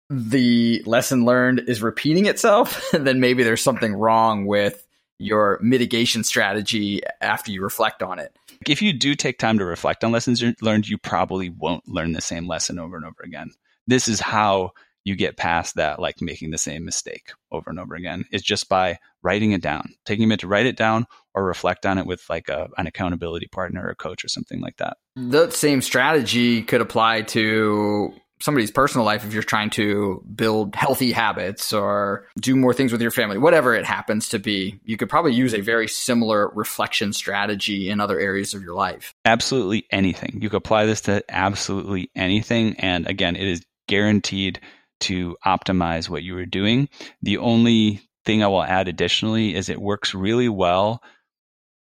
the 0.10 0.84
lesson 0.86 1.26
learned 1.26 1.64
is 1.68 1.82
repeating 1.82 2.26
itself, 2.28 2.86
then 2.94 3.20
maybe 3.20 3.44
there's 3.44 3.64
something 3.64 3.94
wrong 3.94 4.46
with 4.46 4.86
your 5.18 5.60
mitigation 5.62 6.24
strategy 6.24 7.02
after 7.22 7.52
you 7.52 7.62
reflect 7.62 8.04
on 8.04 8.20
it. 8.20 8.36
If 8.68 8.82
you 8.82 8.94
do 8.94 9.16
take 9.16 9.38
time 9.38 9.60
to 9.60 9.66
reflect 9.66 10.04
on 10.04 10.12
lessons 10.12 10.44
learned, 10.62 10.88
you 10.88 10.98
probably 10.98 11.50
won't 11.50 11.88
learn 11.88 12.14
the 12.14 12.22
same 12.22 12.48
lesson 12.48 12.80
over 12.80 12.96
and 12.96 13.06
over 13.06 13.22
again. 13.24 13.52
This 13.88 14.08
is 14.08 14.20
how 14.20 14.72
you 15.04 15.16
get 15.16 15.38
past 15.38 15.76
that, 15.76 16.00
like 16.00 16.20
making 16.20 16.50
the 16.50 16.58
same 16.58 16.84
mistake 16.84 17.32
over 17.52 17.70
and 17.70 17.80
over 17.80 17.94
again, 17.94 18.26
is 18.32 18.42
just 18.42 18.68
by 18.68 18.98
writing 19.22 19.52
it 19.52 19.62
down, 19.62 19.94
taking 20.04 20.24
a 20.24 20.28
minute 20.28 20.40
to 20.40 20.48
write 20.48 20.66
it 20.66 20.76
down 20.76 21.06
or 21.36 21.46
reflect 21.46 21.86
on 21.86 22.00
it 22.00 22.08
with 22.08 22.28
like 22.28 22.50
a, 22.50 22.68
an 22.78 22.88
accountability 22.88 23.48
partner 23.48 23.88
or 23.88 23.94
coach 23.94 24.26
or 24.26 24.28
something 24.28 24.62
like 24.62 24.78
that. 24.78 24.98
The 25.16 25.52
same 25.52 25.82
strategy 25.82 26.64
could 26.64 26.82
apply 26.82 27.22
to 27.22 28.14
somebody's 28.42 28.72
personal 28.72 29.06
life 29.06 29.26
if 29.26 29.34
you're 29.34 29.44
trying 29.44 29.70
to 29.72 30.24
build 30.36 30.76
healthy 30.76 31.12
habits 31.12 31.72
or 31.72 32.28
do 32.40 32.56
more 32.56 32.74
things 32.74 32.92
with 32.92 33.02
your 33.02 33.12
family, 33.12 33.38
whatever 33.38 33.74
it 33.74 33.86
happens 33.86 34.30
to 34.30 34.40
be, 34.40 34.80
you 34.84 34.98
could 34.98 35.10
probably 35.10 35.34
use 35.34 35.54
a 35.54 35.62
very 35.62 35.88
similar 35.88 36.50
reflection 36.50 37.14
strategy 37.14 37.90
in 37.90 38.00
other 38.00 38.20
areas 38.20 38.54
of 38.54 38.62
your 38.62 38.76
life. 38.76 39.14
Absolutely 39.24 39.86
anything. 39.92 40.40
You 40.42 40.50
could 40.50 40.58
apply 40.58 40.86
this 40.86 41.02
to 41.02 41.24
absolutely 41.30 42.12
anything. 42.16 42.76
And 42.80 43.08
again, 43.08 43.36
it 43.36 43.48
is 43.48 43.66
guaranteed 43.88 44.60
to 45.02 45.38
optimize 45.46 46.10
what 46.10 46.24
you 46.24 46.38
are 46.38 46.46
doing. 46.46 46.90
The 47.22 47.38
only 47.38 48.02
thing 48.26 48.44
I 48.44 48.48
will 48.48 48.64
add 48.64 48.88
additionally 48.88 49.56
is 49.56 49.70
it 49.70 49.80
works 49.80 50.14
really 50.14 50.50
well 50.50 51.02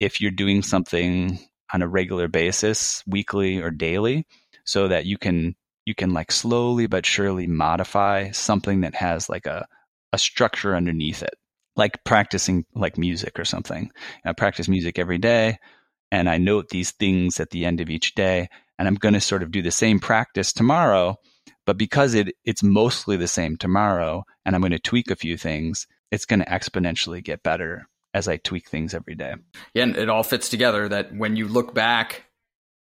if 0.00 0.20
you're 0.20 0.30
doing 0.30 0.62
something 0.62 1.38
on 1.72 1.82
a 1.82 1.88
regular 1.88 2.28
basis, 2.28 3.02
weekly 3.06 3.60
or 3.60 3.70
daily, 3.70 4.26
so 4.64 4.88
that 4.88 5.06
you 5.06 5.16
can 5.16 5.54
you 5.84 5.94
can 5.94 6.12
like 6.12 6.30
slowly 6.30 6.86
but 6.86 7.06
surely 7.06 7.46
modify 7.46 8.30
something 8.30 8.82
that 8.82 8.94
has 8.94 9.28
like 9.28 9.46
a, 9.46 9.66
a 10.12 10.18
structure 10.18 10.76
underneath 10.76 11.22
it, 11.22 11.34
like 11.76 12.04
practicing 12.04 12.64
like 12.74 12.98
music 12.98 13.38
or 13.38 13.44
something. 13.44 13.90
I 14.24 14.32
practice 14.32 14.68
music 14.68 14.98
every 14.98 15.18
day 15.18 15.58
and 16.10 16.28
I 16.28 16.38
note 16.38 16.68
these 16.68 16.92
things 16.92 17.40
at 17.40 17.50
the 17.50 17.64
end 17.64 17.80
of 17.80 17.90
each 17.90 18.14
day. 18.14 18.48
And 18.78 18.88
I'm 18.88 18.94
going 18.94 19.14
to 19.14 19.20
sort 19.20 19.42
of 19.42 19.50
do 19.50 19.62
the 19.62 19.70
same 19.70 20.00
practice 20.00 20.52
tomorrow. 20.52 21.16
But 21.66 21.78
because 21.78 22.14
it, 22.14 22.34
it's 22.44 22.62
mostly 22.62 23.16
the 23.16 23.28
same 23.28 23.56
tomorrow 23.56 24.24
and 24.44 24.54
I'm 24.54 24.62
going 24.62 24.72
to 24.72 24.78
tweak 24.78 25.10
a 25.10 25.16
few 25.16 25.36
things, 25.36 25.86
it's 26.10 26.26
going 26.26 26.40
to 26.40 26.46
exponentially 26.46 27.22
get 27.22 27.42
better 27.42 27.88
as 28.14 28.28
I 28.28 28.36
tweak 28.36 28.68
things 28.68 28.94
every 28.94 29.14
day. 29.14 29.34
Yeah, 29.74 29.84
and 29.84 29.96
it 29.96 30.08
all 30.08 30.22
fits 30.22 30.48
together 30.48 30.88
that 30.88 31.14
when 31.14 31.36
you 31.36 31.48
look 31.48 31.74
back 31.74 32.24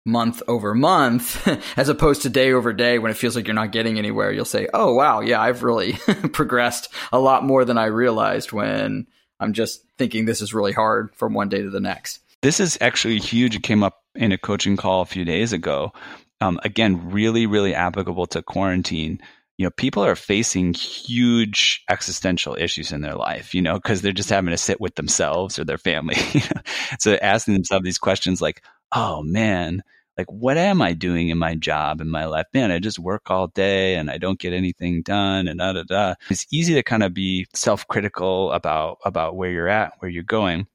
month 0.04 0.42
over 0.48 0.74
month 0.74 1.48
as 1.78 1.88
opposed 1.88 2.22
to 2.22 2.28
day 2.28 2.52
over 2.52 2.72
day 2.72 2.98
when 2.98 3.10
it 3.10 3.16
feels 3.16 3.34
like 3.34 3.46
you're 3.46 3.54
not 3.54 3.72
getting 3.72 3.98
anywhere 3.98 4.30
you'll 4.30 4.44
say 4.44 4.68
oh 4.74 4.94
wow 4.94 5.20
yeah 5.20 5.40
i've 5.40 5.62
really 5.62 5.92
progressed 6.32 6.88
a 7.10 7.18
lot 7.18 7.42
more 7.42 7.64
than 7.64 7.78
i 7.78 7.86
realized 7.86 8.52
when 8.52 9.06
i'm 9.40 9.54
just 9.54 9.84
thinking 9.98 10.24
this 10.24 10.42
is 10.42 10.54
really 10.54 10.72
hard 10.72 11.14
from 11.14 11.34
one 11.34 11.48
day 11.48 11.62
to 11.62 11.70
the 11.70 11.80
next. 11.80 12.20
This 12.42 12.60
is 12.60 12.76
actually 12.80 13.18
huge. 13.18 13.56
It 13.56 13.62
came 13.62 13.82
up 13.82 14.02
in 14.14 14.32
a 14.32 14.38
coaching 14.38 14.76
call 14.76 15.02
a 15.02 15.06
few 15.06 15.24
days 15.24 15.52
ago. 15.52 15.92
Um, 16.40 16.58
again 16.62 17.10
really 17.10 17.46
really 17.46 17.74
applicable 17.74 18.26
to 18.28 18.42
quarantine. 18.42 19.20
You 19.56 19.66
know 19.66 19.70
people 19.70 20.04
are 20.04 20.16
facing 20.16 20.74
huge 20.74 21.84
existential 21.88 22.56
issues 22.58 22.90
in 22.90 23.02
their 23.02 23.14
life 23.14 23.54
you 23.54 23.62
know 23.62 23.74
because 23.74 24.02
they're 24.02 24.10
just 24.10 24.30
having 24.30 24.50
to 24.50 24.56
sit 24.56 24.80
with 24.80 24.96
themselves 24.96 25.60
or 25.60 25.64
their 25.64 25.78
family 25.78 26.16
so 26.98 27.14
asking 27.22 27.54
themselves 27.54 27.84
these 27.84 27.98
questions 27.98 28.42
like 28.42 28.64
oh 28.92 29.22
man 29.22 29.82
like 30.16 30.30
what 30.30 30.56
am 30.56 30.80
I 30.80 30.92
doing 30.92 31.28
in 31.28 31.38
my 31.38 31.54
job 31.54 32.00
in 32.00 32.08
my 32.08 32.26
life? 32.26 32.46
Man, 32.54 32.70
I 32.70 32.78
just 32.78 32.98
work 32.98 33.30
all 33.30 33.48
day 33.48 33.96
and 33.96 34.10
I 34.10 34.18
don't 34.18 34.38
get 34.38 34.52
anything 34.52 35.02
done 35.02 35.48
and 35.48 35.58
da 35.58 35.72
da 35.72 35.82
da. 35.82 36.14
It's 36.30 36.46
easy 36.52 36.74
to 36.74 36.82
kind 36.82 37.02
of 37.02 37.12
be 37.12 37.46
self-critical 37.54 38.52
about 38.52 38.98
about 39.04 39.36
where 39.36 39.50
you're 39.50 39.68
at, 39.68 39.94
where 39.98 40.10
you're 40.10 40.22
going. 40.22 40.66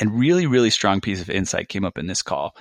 And 0.00 0.18
really, 0.18 0.46
really 0.46 0.70
strong 0.70 1.00
piece 1.00 1.20
of 1.20 1.30
insight 1.30 1.68
came 1.68 1.84
up 1.84 1.98
in 1.98 2.06
this 2.06 2.22
call. 2.22 2.56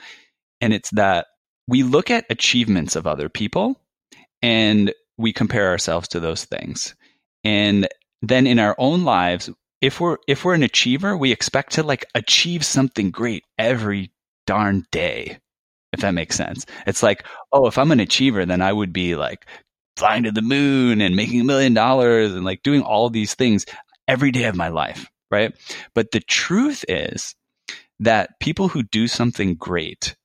And 0.62 0.74
it's 0.74 0.92
that 0.92 1.28
we 1.68 1.84
look 1.84 2.12
at 2.12 2.26
achievements 2.30 2.96
of 2.96 3.08
other 3.08 3.30
people 3.30 3.80
and 4.42 4.94
we 5.18 5.32
compare 5.32 5.70
ourselves 5.70 6.10
to 6.10 6.20
those 6.20 6.44
things. 6.44 6.96
And 7.44 7.88
then 8.22 8.46
in 8.46 8.60
our 8.60 8.76
own 8.78 9.04
lives, 9.06 9.50
if 9.82 10.00
we're 10.02 10.18
if 10.28 10.44
we're 10.44 10.54
an 10.54 10.64
achiever, 10.64 11.16
we 11.16 11.32
expect 11.32 11.74
to 11.74 11.84
like 11.84 12.06
achieve 12.14 12.66
something 12.66 13.10
great 13.10 13.46
every 13.58 14.12
darn 14.46 14.86
day 14.91 15.39
if 15.94 16.02
that 16.02 16.12
makes 16.12 16.36
sense. 16.36 16.66
It's 16.86 17.04
like, 17.04 17.24
oh, 17.54 17.68
if 17.68 17.78
I'm 17.78 17.91
an 17.91 18.00
achiever, 18.00 18.46
then 18.46 18.62
I 18.62 18.74
would 18.74 18.91
be 18.91 19.16
like 19.16 19.46
flying 19.96 20.24
to 20.24 20.32
the 20.32 20.41
moon 20.41 21.00
and 21.02 21.16
making 21.16 21.39
a 21.39 21.46
million 21.46 21.74
dollars 21.74 22.34
and 22.34 22.44
like 22.44 22.64
doing 22.64 22.82
all 22.82 23.10
these 23.10 23.36
things 23.36 23.66
every 24.08 24.32
day 24.32 24.46
of 24.46 24.56
my 24.56 24.70
life, 24.70 25.06
right? 25.32 25.56
But 25.94 26.12
the 26.12 26.20
truth 26.20 26.84
is 26.89 27.36
that 28.00 28.39
people 28.39 28.68
who 28.68 28.84
do 28.84 29.08
something 29.08 29.56
great, 29.56 30.16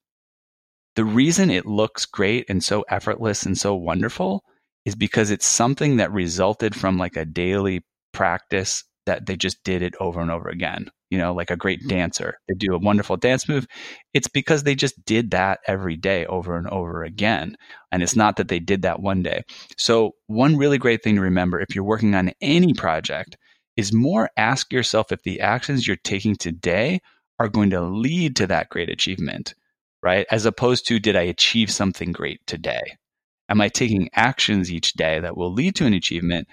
the 0.96 1.04
reason 1.04 1.50
it 1.50 1.66
looks 1.66 2.06
great 2.06 2.46
and 2.48 2.64
so 2.64 2.84
effortless 2.88 3.44
and 3.44 3.56
so 3.56 3.74
wonderful 3.74 4.42
is 4.86 4.96
because 4.96 5.30
it's 5.30 5.46
something 5.46 5.98
that 5.98 6.10
resulted 6.12 6.74
from 6.74 6.96
like 6.96 7.16
a 7.16 7.26
daily 7.26 7.84
practice 8.12 8.84
that 9.04 9.26
they 9.26 9.36
just 9.36 9.62
did 9.64 9.82
it 9.82 9.94
over 10.00 10.20
and 10.20 10.30
over 10.30 10.48
again 10.48 10.90
you 11.10 11.18
know, 11.18 11.32
like 11.32 11.50
a 11.50 11.56
great 11.56 11.80
mm-hmm. 11.80 11.88
dancer. 11.88 12.38
They 12.48 12.54
do 12.54 12.74
a 12.74 12.78
wonderful 12.78 13.16
dance 13.16 13.48
move. 13.48 13.66
It's 14.12 14.28
because 14.28 14.62
they 14.62 14.74
just 14.74 15.04
did 15.04 15.30
that 15.30 15.60
every 15.66 15.96
day 15.96 16.26
over 16.26 16.56
and 16.56 16.68
over 16.68 17.02
again. 17.02 17.56
And 17.90 18.02
it's 18.02 18.16
not 18.16 18.36
that 18.36 18.48
they 18.48 18.58
did 18.58 18.82
that 18.82 19.00
one 19.00 19.22
day. 19.22 19.42
So, 19.76 20.12
one 20.26 20.56
really 20.56 20.78
great 20.78 21.02
thing 21.02 21.16
to 21.16 21.22
remember 21.22 21.60
if 21.60 21.74
you're 21.74 21.84
working 21.84 22.14
on 22.14 22.32
any 22.40 22.74
project 22.74 23.36
is 23.76 23.92
more 23.92 24.28
ask 24.36 24.72
yourself 24.72 25.12
if 25.12 25.22
the 25.22 25.40
actions 25.40 25.86
you're 25.86 25.96
taking 25.96 26.36
today 26.36 27.00
are 27.38 27.48
going 27.48 27.70
to 27.70 27.80
lead 27.80 28.36
to 28.36 28.46
that 28.48 28.68
great 28.68 28.90
achievement, 28.90 29.54
right? 30.02 30.26
As 30.30 30.44
opposed 30.44 30.86
to, 30.88 30.98
did 30.98 31.16
I 31.16 31.22
achieve 31.22 31.70
something 31.70 32.12
great 32.12 32.40
today? 32.46 32.96
Am 33.48 33.60
I 33.60 33.68
taking 33.68 34.10
actions 34.12 34.70
each 34.70 34.94
day 34.94 35.20
that 35.20 35.36
will 35.36 35.52
lead 35.52 35.76
to 35.76 35.86
an 35.86 35.94
achievement? 35.94 36.48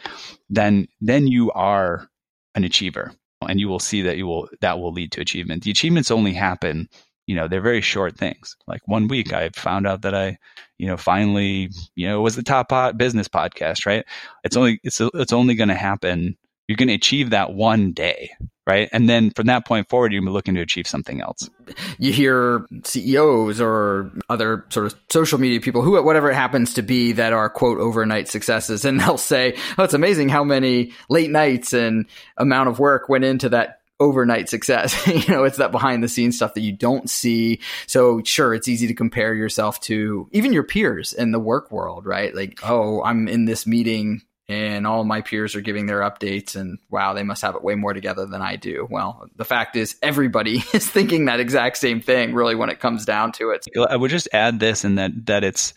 Then, 0.49 0.87
then 1.01 1.27
you 1.27 1.51
are 1.51 2.07
an 2.53 2.63
achiever 2.63 3.11
and 3.45 3.59
you 3.59 3.67
will 3.67 3.79
see 3.79 4.01
that 4.03 4.17
you 4.17 4.25
will 4.25 4.49
that 4.61 4.79
will 4.79 4.91
lead 4.91 5.11
to 5.13 5.21
achievement. 5.21 5.63
The 5.63 5.71
achievements 5.71 6.11
only 6.11 6.33
happen, 6.33 6.89
you 7.27 7.35
know, 7.35 7.47
they're 7.47 7.61
very 7.61 7.81
short 7.81 8.17
things. 8.17 8.55
Like 8.67 8.81
one 8.87 9.07
week, 9.07 9.33
I 9.33 9.49
found 9.49 9.87
out 9.87 10.01
that 10.03 10.13
I, 10.13 10.37
you 10.77 10.87
know, 10.87 10.97
finally, 10.97 11.69
you 11.95 12.07
know, 12.07 12.21
was 12.21 12.35
the 12.35 12.43
top 12.43 12.71
business 12.97 13.27
podcast. 13.27 13.85
Right? 13.85 14.05
It's 14.43 14.57
only 14.57 14.79
it's 14.83 15.01
it's 15.01 15.33
only 15.33 15.55
going 15.55 15.69
to 15.69 15.75
happen. 15.75 16.37
You're 16.67 16.77
going 16.77 16.87
to 16.87 16.95
achieve 16.95 17.29
that 17.29 17.53
one 17.53 17.91
day, 17.91 18.31
right? 18.67 18.89
And 18.91 19.07
then 19.07 19.31
from 19.31 19.47
that 19.47 19.65
point 19.65 19.89
forward, 19.89 20.11
you're 20.11 20.21
looking 20.21 20.55
to 20.55 20.61
achieve 20.61 20.87
something 20.87 21.21
else. 21.21 21.49
You 21.97 22.11
hear 22.11 22.65
CEOs 22.83 23.61
or 23.61 24.11
other 24.29 24.65
sort 24.69 24.87
of 24.87 24.95
social 25.09 25.39
media 25.39 25.61
people, 25.61 25.81
who 25.81 26.01
whatever 26.03 26.29
it 26.31 26.35
happens 26.35 26.73
to 26.75 26.81
be, 26.81 27.13
that 27.13 27.33
are 27.33 27.49
quote 27.49 27.79
overnight 27.79 28.27
successes, 28.27 28.85
and 28.85 28.99
they'll 29.05 29.17
say, 29.17 29.57
"Oh, 29.77 29.83
it's 29.83 29.93
amazing 29.93 30.29
how 30.29 30.43
many 30.43 30.93
late 31.09 31.29
nights 31.29 31.73
and 31.73 32.05
amount 32.37 32.69
of 32.69 32.79
work 32.79 33.09
went 33.09 33.23
into 33.23 33.49
that." 33.49 33.79
overnight 33.97 34.49
success. 34.49 35.07
you 35.27 35.33
know, 35.33 35.45
it's 35.45 35.55
that 35.55 35.71
behind 35.71 36.03
the 36.03 36.09
scenes 36.09 36.35
stuff 36.35 36.53
that 36.55 36.61
you 36.61 36.73
don't 36.73 37.09
see. 37.09 37.61
So 37.87 38.21
sure, 38.23 38.53
it's 38.53 38.67
easy 38.67 38.87
to 38.87 38.93
compare 38.93 39.33
yourself 39.33 39.79
to 39.81 40.27
even 40.33 40.51
your 40.51 40.63
peers 40.63 41.13
in 41.13 41.31
the 41.31 41.39
work 41.39 41.71
world, 41.71 42.05
right? 42.05 42.35
Like, 42.35 42.59
oh, 42.63 43.01
I'm 43.03 43.29
in 43.29 43.45
this 43.45 43.65
meeting 43.65 44.21
and 44.47 44.85
all 44.85 45.03
my 45.03 45.21
peers 45.21 45.55
are 45.55 45.61
giving 45.61 45.87
their 45.87 46.01
updates 46.01 46.55
and 46.55 46.77
wow 46.89 47.13
they 47.13 47.23
must 47.23 47.41
have 47.41 47.55
it 47.55 47.63
way 47.63 47.75
more 47.75 47.93
together 47.93 48.25
than 48.25 48.41
i 48.41 48.55
do. 48.55 48.87
Well 48.89 49.27
the 49.35 49.45
fact 49.45 49.75
is 49.75 49.95
everybody 50.01 50.63
is 50.73 50.89
thinking 50.89 51.25
that 51.25 51.39
exact 51.39 51.77
same 51.77 52.01
thing 52.01 52.33
really 52.33 52.55
when 52.55 52.69
it 52.69 52.79
comes 52.79 53.05
down 53.05 53.31
to 53.33 53.51
it. 53.51 53.65
I 53.89 53.95
would 53.95 54.11
just 54.11 54.29
add 54.33 54.59
this 54.59 54.83
and 54.83 54.97
that 54.97 55.25
that 55.25 55.43
it's 55.43 55.73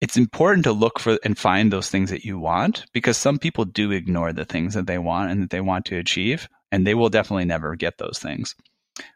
it's 0.00 0.16
important 0.16 0.64
to 0.64 0.72
look 0.72 1.00
for 1.00 1.18
and 1.24 1.36
find 1.36 1.72
those 1.72 1.90
things 1.90 2.10
that 2.10 2.24
you 2.24 2.38
want 2.38 2.84
because 2.92 3.16
some 3.16 3.38
people 3.38 3.64
do 3.64 3.90
ignore 3.90 4.32
the 4.32 4.44
things 4.44 4.74
that 4.74 4.86
they 4.86 4.98
want 4.98 5.30
and 5.30 5.42
that 5.42 5.50
they 5.50 5.60
want 5.60 5.86
to 5.86 5.98
achieve 5.98 6.48
and 6.70 6.86
they 6.86 6.94
will 6.94 7.08
definitely 7.08 7.46
never 7.46 7.74
get 7.74 7.98
those 7.98 8.18
things. 8.18 8.54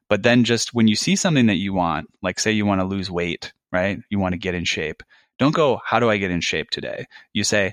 But 0.08 0.22
then 0.22 0.44
just 0.44 0.74
when 0.74 0.88
you 0.88 0.96
see 0.96 1.16
something 1.16 1.46
that 1.46 1.56
you 1.56 1.72
want 1.72 2.08
like 2.22 2.40
say 2.40 2.52
you 2.52 2.66
want 2.66 2.80
to 2.80 2.86
lose 2.86 3.10
weight 3.10 3.52
right? 3.72 3.98
You 4.10 4.20
want 4.20 4.34
to 4.34 4.38
get 4.38 4.54
in 4.54 4.64
shape. 4.64 5.02
Don't 5.38 5.54
go, 5.54 5.80
how 5.84 5.98
do 5.98 6.10
I 6.10 6.18
get 6.18 6.30
in 6.30 6.40
shape 6.40 6.70
today? 6.70 7.06
You 7.32 7.42
say, 7.42 7.72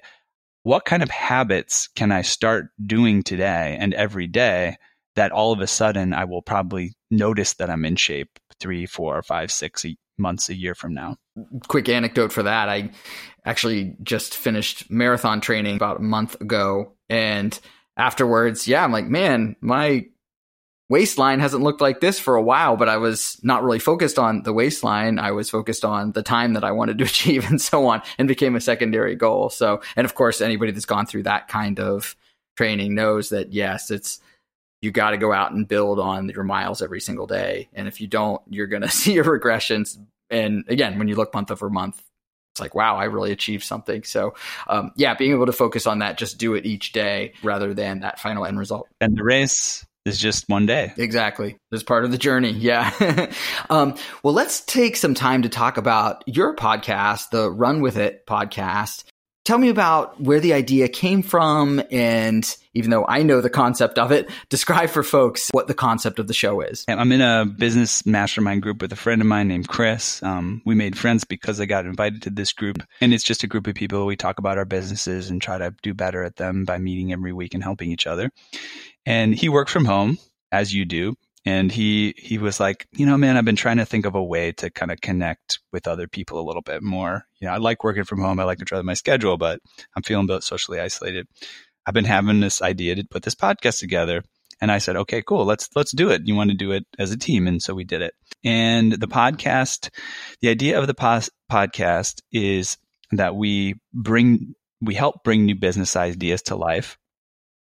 what 0.64 0.86
kind 0.86 1.04
of 1.04 1.10
habits 1.10 1.88
can 1.96 2.12
I 2.12 2.22
start 2.22 2.70
doing 2.86 3.24
today 3.24 3.78
and 3.80 3.94
every 3.94 4.28
day 4.28 4.78
that 5.16 5.32
all 5.32 5.52
of 5.52 5.60
a 5.60 5.68
sudden 5.68 6.14
I 6.14 6.26
will 6.26 6.42
probably 6.42 6.94
notice 7.10 7.54
that 7.56 7.70
I'm 7.70 7.86
in 7.86 7.96
shape 7.96 8.40
three, 8.60 8.86
four, 8.86 9.22
five, 9.24 9.52
six 9.52 9.86
months, 10.18 10.50
a 10.50 10.56
year 10.56 10.76
from 10.76 10.94
now? 10.94 11.18
Quick 11.68 11.90
anecdote 11.90 12.32
for 12.32 12.44
that. 12.44 12.70
I 12.70 12.92
actually 13.46 13.96
just 14.04 14.36
finished 14.36 14.92
marathon 14.92 15.42
training 15.42 15.78
about 15.78 15.98
a 15.98 16.04
month 16.04 16.40
ago. 16.42 16.94
And 17.10 17.58
afterwards, 17.98 18.68
yeah, 18.68 18.84
I'm 18.84 18.92
like, 18.92 19.08
man, 19.08 19.56
my 19.62 20.06
waistline 20.90 21.40
hasn't 21.40 21.64
looked 21.64 21.82
like 21.82 22.02
this 22.02 22.20
for 22.20 22.36
a 22.36 22.42
while, 22.42 22.76
but 22.76 22.90
I 22.90 22.98
was 22.98 23.40
not 23.44 23.64
really 23.64 23.80
focused 23.80 24.20
on 24.20 24.44
the 24.44 24.54
waistline. 24.54 25.20
I 25.20 25.32
was 25.32 25.50
focused 25.50 25.86
on 25.86 26.12
the 26.12 26.24
time 26.24 26.54
that 26.54 26.64
I 26.64 26.72
wanted 26.72 26.98
to 26.98 27.04
achieve 27.06 27.50
and 27.50 27.62
so 27.62 27.88
on 27.88 28.02
and 28.18 28.28
became 28.28 28.56
a 28.56 28.62
secondary 28.62 29.16
goal. 29.16 29.50
So, 29.50 29.82
and 29.96 30.06
of 30.06 30.16
course, 30.16 30.42
anybody 30.42 30.72
that's 30.72 30.86
gone 30.86 31.06
through 31.06 31.24
that 31.24 31.48
kind 31.48 31.80
of 31.80 32.16
training 32.58 32.96
knows 32.96 33.30
that 33.30 33.54
yes, 33.54 33.92
it's, 33.92 34.20
you 34.82 34.92
got 34.92 35.12
to 35.12 35.18
go 35.18 35.32
out 35.34 35.52
and 35.52 35.68
build 35.68 36.00
on 36.00 36.30
your 36.30 36.44
miles 36.44 36.82
every 36.82 37.02
single 37.02 37.28
day. 37.28 37.70
And 37.74 37.88
if 37.88 38.02
you 38.02 38.08
don't, 38.08 38.42
you're 38.50 38.68
going 38.68 38.82
to 38.84 38.90
see 38.90 39.14
your 39.14 39.26
regressions. 39.26 39.98
And 40.30 40.64
again, 40.68 40.98
when 40.98 41.08
you 41.08 41.16
look 41.16 41.34
month 41.34 41.52
over 41.52 41.70
month, 41.70 42.02
it's 42.54 42.62
like, 42.62 42.74
wow, 42.74 42.98
I 42.98 43.06
really 43.06 43.32
achieved 43.32 43.64
something. 43.64 44.04
So, 44.04 44.34
um, 44.68 44.92
yeah, 44.96 45.14
being 45.14 45.32
able 45.32 45.46
to 45.46 45.54
focus 45.54 45.86
on 45.86 46.00
that, 46.00 46.18
just 46.18 46.40
do 46.40 46.56
it 46.56 46.66
each 46.66 46.94
day 46.94 47.34
rather 47.44 47.74
than 47.76 48.00
that 48.00 48.20
final 48.20 48.46
end 48.46 48.58
result. 48.58 48.88
And 49.00 49.16
the 49.16 49.24
race 49.24 49.86
is 50.06 50.18
just 50.18 50.48
one 50.50 50.66
day. 50.66 50.94
Exactly. 50.98 51.58
It's 51.72 51.84
part 51.84 52.06
of 52.06 52.12
the 52.12 52.18
journey. 52.18 52.52
Yeah. 52.52 53.32
um, 53.70 53.96
well, 54.24 54.34
let's 54.34 54.62
take 54.62 54.96
some 54.96 55.14
time 55.14 55.44
to 55.44 55.50
talk 55.50 55.78
about 55.78 56.24
your 56.26 56.56
podcast, 56.56 57.30
the 57.32 57.50
Run 57.50 57.82
With 57.82 57.98
It 57.98 58.26
podcast. 58.26 59.04
Tell 59.46 59.58
me 59.58 59.70
about 59.70 60.22
where 60.22 60.40
the 60.40 60.54
idea 60.54 60.88
came 60.88 61.24
from. 61.24 61.82
And 61.90 62.46
even 62.76 62.92
though 62.92 63.06
I 63.08 63.24
know 63.24 63.42
the 63.42 63.50
concept 63.50 63.98
of 63.98 64.12
it, 64.12 64.30
describe 64.50 64.90
for 64.92 65.02
folks 65.02 65.50
what 65.54 65.68
the 65.68 65.74
concept 65.74 66.20
of 66.20 66.28
the 66.28 66.36
show 66.36 66.62
is. 66.62 66.86
I'm 66.88 67.12
in 67.12 67.22
a 67.22 67.46
business 67.46 68.06
mastermind 68.06 68.62
group 68.62 68.80
with 68.80 68.94
a 68.94 68.96
friend 68.96 69.22
of 69.22 69.28
mine 69.28 69.48
named 69.48 69.68
Chris. 69.68 70.22
Um, 70.22 70.62
we 70.66 70.76
made 70.76 70.96
friends 70.96 71.24
because 71.24 71.60
I 71.60 71.66
got 71.66 71.86
invited 71.86 72.22
to 72.24 72.30
this 72.30 72.54
group. 72.54 72.84
And 73.02 73.12
it's 73.12 73.24
just 73.24 73.44
a 73.44 73.48
group 73.48 73.66
of 73.66 73.74
people. 73.74 74.06
We 74.06 74.16
talk 74.16 74.38
about 74.38 74.60
our 74.60 74.66
businesses 74.66 75.32
and 75.32 75.42
try 75.42 75.58
to 75.58 75.74
do 75.82 75.96
better 75.96 76.24
at 76.24 76.36
them 76.36 76.64
by 76.66 76.78
meeting 76.78 77.12
every 77.12 77.34
week 77.34 77.56
and 77.56 77.64
helping 77.64 77.92
each 77.92 78.06
other. 78.06 78.30
And 79.06 79.34
he 79.34 79.50
worked 79.50 79.72
from 79.72 79.86
home, 79.86 80.18
as 80.52 80.74
you 80.74 80.86
do. 80.86 81.16
And 81.46 81.72
he 81.72 82.14
he 82.18 82.38
was 82.38 82.60
like, 82.60 82.86
you 82.92 83.06
know, 83.06 83.18
man, 83.18 83.38
I've 83.38 83.46
been 83.46 83.56
trying 83.56 83.78
to 83.78 83.86
think 83.86 84.06
of 84.06 84.14
a 84.16 84.24
way 84.24 84.52
to 84.54 84.70
kind 84.70 84.92
of 84.92 85.00
connect 85.00 85.60
with 85.72 85.88
other 85.88 86.08
people 86.08 86.40
a 86.40 86.46
little 86.46 86.62
bit 86.62 86.84
more. 86.84 87.24
You 87.40 87.48
know, 87.48 87.54
I 87.54 87.58
like 87.58 87.84
working 87.84 88.04
from 88.04 88.22
home. 88.22 88.40
I 88.40 88.44
like 88.44 88.58
controlling 88.58 88.86
my 88.86 88.94
schedule, 88.94 89.38
but 89.38 89.60
I'm 89.96 90.04
feeling 90.04 90.26
a 90.26 90.34
bit 90.36 90.44
socially 90.44 90.80
isolated. 90.80 91.28
I've 91.86 91.94
been 91.94 92.06
having 92.06 92.40
this 92.40 92.62
idea 92.62 92.96
to 92.96 93.08
put 93.10 93.24
this 93.24 93.36
podcast 93.36 93.80
together. 93.80 94.24
And 94.62 94.72
I 94.72 94.80
said, 94.80 94.98
okay, 94.98 95.22
cool. 95.22 95.46
Let's, 95.46 95.70
let's 95.76 95.94
do 95.94 96.10
it. 96.10 96.24
You 96.26 96.36
want 96.36 96.52
to 96.52 96.58
do 96.58 96.72
it 96.74 96.84
as 97.00 97.12
a 97.12 97.18
team. 97.18 97.48
And 97.48 97.62
so 97.62 97.74
we 97.74 97.86
did 97.86 98.02
it. 98.02 98.14
And 98.44 98.92
the 98.92 99.08
podcast, 99.08 99.90
the 100.42 100.50
idea 100.50 100.78
of 100.78 100.88
the 100.88 101.32
podcast 101.50 102.22
is 102.32 102.78
that 103.14 103.36
we 103.36 103.76
bring, 103.94 104.54
we 104.82 104.96
help 104.96 105.24
bring 105.24 105.46
new 105.46 105.56
business 105.56 105.96
ideas 105.96 106.42
to 106.44 106.58
life 106.58 106.98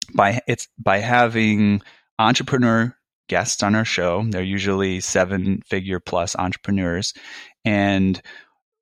by 0.05 0.41
it's 0.47 0.69
by 0.79 0.99
having 0.99 1.83
entrepreneur 2.19 2.97
guests 3.29 3.63
on 3.63 3.75
our 3.75 3.85
show. 3.85 4.25
They're 4.29 4.43
usually 4.43 5.01
seven 5.01 5.63
figure 5.67 6.01
plus 6.01 6.37
entrepreneurs. 6.37 7.15
And 7.65 8.21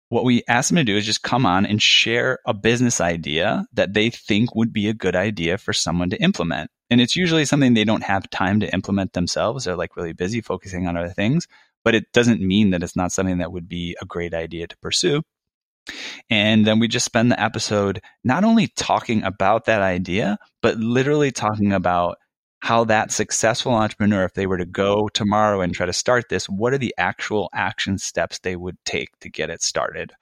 what 0.08 0.24
we 0.24 0.42
ask 0.46 0.68
them 0.68 0.76
to 0.76 0.84
do 0.84 0.96
is 0.96 1.06
just 1.06 1.22
come 1.22 1.46
on 1.46 1.64
and 1.64 1.80
share 1.80 2.38
a 2.46 2.52
business 2.52 3.00
idea 3.00 3.66
that 3.72 3.94
they 3.94 4.10
think 4.10 4.54
would 4.54 4.72
be 4.72 4.88
a 4.88 4.94
good 4.94 5.16
idea 5.16 5.56
for 5.56 5.72
someone 5.72 6.10
to 6.10 6.22
implement. 6.22 6.70
And 6.90 7.00
it's 7.00 7.16
usually 7.16 7.46
something 7.46 7.72
they 7.72 7.84
don't 7.84 8.02
have 8.02 8.28
time 8.28 8.60
to 8.60 8.72
implement 8.74 9.14
themselves. 9.14 9.64
They're 9.64 9.76
like 9.76 9.96
really 9.96 10.12
busy 10.12 10.42
focusing 10.42 10.86
on 10.86 10.98
other 10.98 11.08
things, 11.08 11.48
but 11.84 11.94
it 11.94 12.12
doesn't 12.12 12.46
mean 12.46 12.70
that 12.70 12.82
it's 12.82 12.96
not 12.96 13.12
something 13.12 13.38
that 13.38 13.52
would 13.52 13.68
be 13.68 13.96
a 14.02 14.04
great 14.04 14.34
idea 14.34 14.66
to 14.66 14.76
pursue. 14.78 15.22
And 16.32 16.66
then 16.66 16.78
we 16.78 16.88
just 16.88 17.04
spend 17.04 17.30
the 17.30 17.38
episode 17.38 18.00
not 18.24 18.42
only 18.42 18.68
talking 18.68 19.22
about 19.22 19.66
that 19.66 19.82
idea, 19.82 20.38
but 20.62 20.78
literally 20.78 21.30
talking 21.30 21.74
about 21.74 22.16
how 22.60 22.84
that 22.84 23.12
successful 23.12 23.74
entrepreneur, 23.74 24.24
if 24.24 24.32
they 24.32 24.46
were 24.46 24.56
to 24.56 24.64
go 24.64 25.08
tomorrow 25.08 25.60
and 25.60 25.74
try 25.74 25.84
to 25.84 25.92
start 25.92 26.30
this, 26.30 26.48
what 26.48 26.72
are 26.72 26.78
the 26.78 26.94
actual 26.96 27.50
action 27.52 27.98
steps 27.98 28.38
they 28.38 28.56
would 28.56 28.78
take 28.86 29.10
to 29.20 29.28
get 29.28 29.50
it 29.50 29.60
started? 29.60 30.12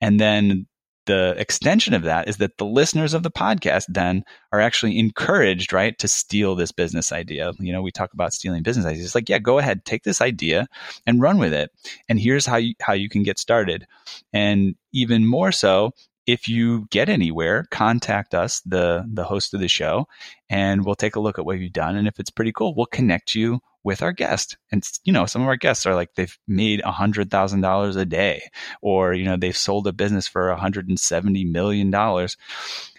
And 0.00 0.18
then 0.18 0.66
the 1.06 1.34
extension 1.38 1.94
of 1.94 2.02
that 2.02 2.28
is 2.28 2.36
that 2.38 2.58
the 2.58 2.64
listeners 2.64 3.14
of 3.14 3.22
the 3.22 3.30
podcast 3.30 3.84
then 3.88 4.24
are 4.52 4.60
actually 4.60 4.98
encouraged, 4.98 5.72
right, 5.72 5.98
to 5.98 6.08
steal 6.08 6.54
this 6.54 6.72
business 6.72 7.12
idea. 7.12 7.52
You 7.58 7.72
know, 7.72 7.82
we 7.82 7.90
talk 7.90 8.12
about 8.12 8.32
stealing 8.32 8.62
business 8.62 8.86
ideas. 8.86 9.06
It's 9.06 9.14
like, 9.14 9.28
yeah, 9.28 9.38
go 9.38 9.58
ahead, 9.58 9.84
take 9.84 10.04
this 10.04 10.20
idea 10.20 10.66
and 11.06 11.20
run 11.20 11.38
with 11.38 11.52
it. 11.52 11.70
And 12.08 12.20
here's 12.20 12.46
how 12.46 12.56
you 12.56 12.74
how 12.80 12.92
you 12.92 13.08
can 13.08 13.22
get 13.22 13.38
started. 13.38 13.86
And 14.32 14.76
even 14.92 15.26
more 15.26 15.52
so, 15.52 15.92
if 16.26 16.48
you 16.48 16.86
get 16.90 17.08
anywhere, 17.08 17.66
contact 17.70 18.34
us, 18.34 18.60
the 18.60 19.04
the 19.12 19.24
host 19.24 19.54
of 19.54 19.60
the 19.60 19.68
show, 19.68 20.06
and 20.48 20.84
we'll 20.84 20.94
take 20.94 21.16
a 21.16 21.20
look 21.20 21.38
at 21.38 21.44
what 21.44 21.58
you've 21.58 21.72
done. 21.72 21.96
And 21.96 22.06
if 22.06 22.20
it's 22.20 22.30
pretty 22.30 22.52
cool, 22.52 22.74
we'll 22.74 22.86
connect 22.86 23.34
you 23.34 23.60
with 23.84 24.02
our 24.02 24.12
guest. 24.12 24.56
And 24.70 24.84
you 25.04 25.12
know, 25.12 25.26
some 25.26 25.42
of 25.42 25.48
our 25.48 25.56
guests 25.56 25.86
are 25.86 25.94
like 25.94 26.14
they've 26.14 26.36
made 26.46 26.80
a 26.84 26.92
hundred 26.92 27.30
thousand 27.30 27.62
dollars 27.62 27.96
a 27.96 28.04
day, 28.04 28.42
or 28.80 29.14
you 29.14 29.24
know, 29.24 29.36
they've 29.36 29.56
sold 29.56 29.86
a 29.86 29.92
business 29.92 30.28
for 30.28 30.50
a 30.50 30.60
hundred 30.60 30.88
and 30.88 30.98
seventy 30.98 31.44
million 31.44 31.90
dollars. 31.90 32.36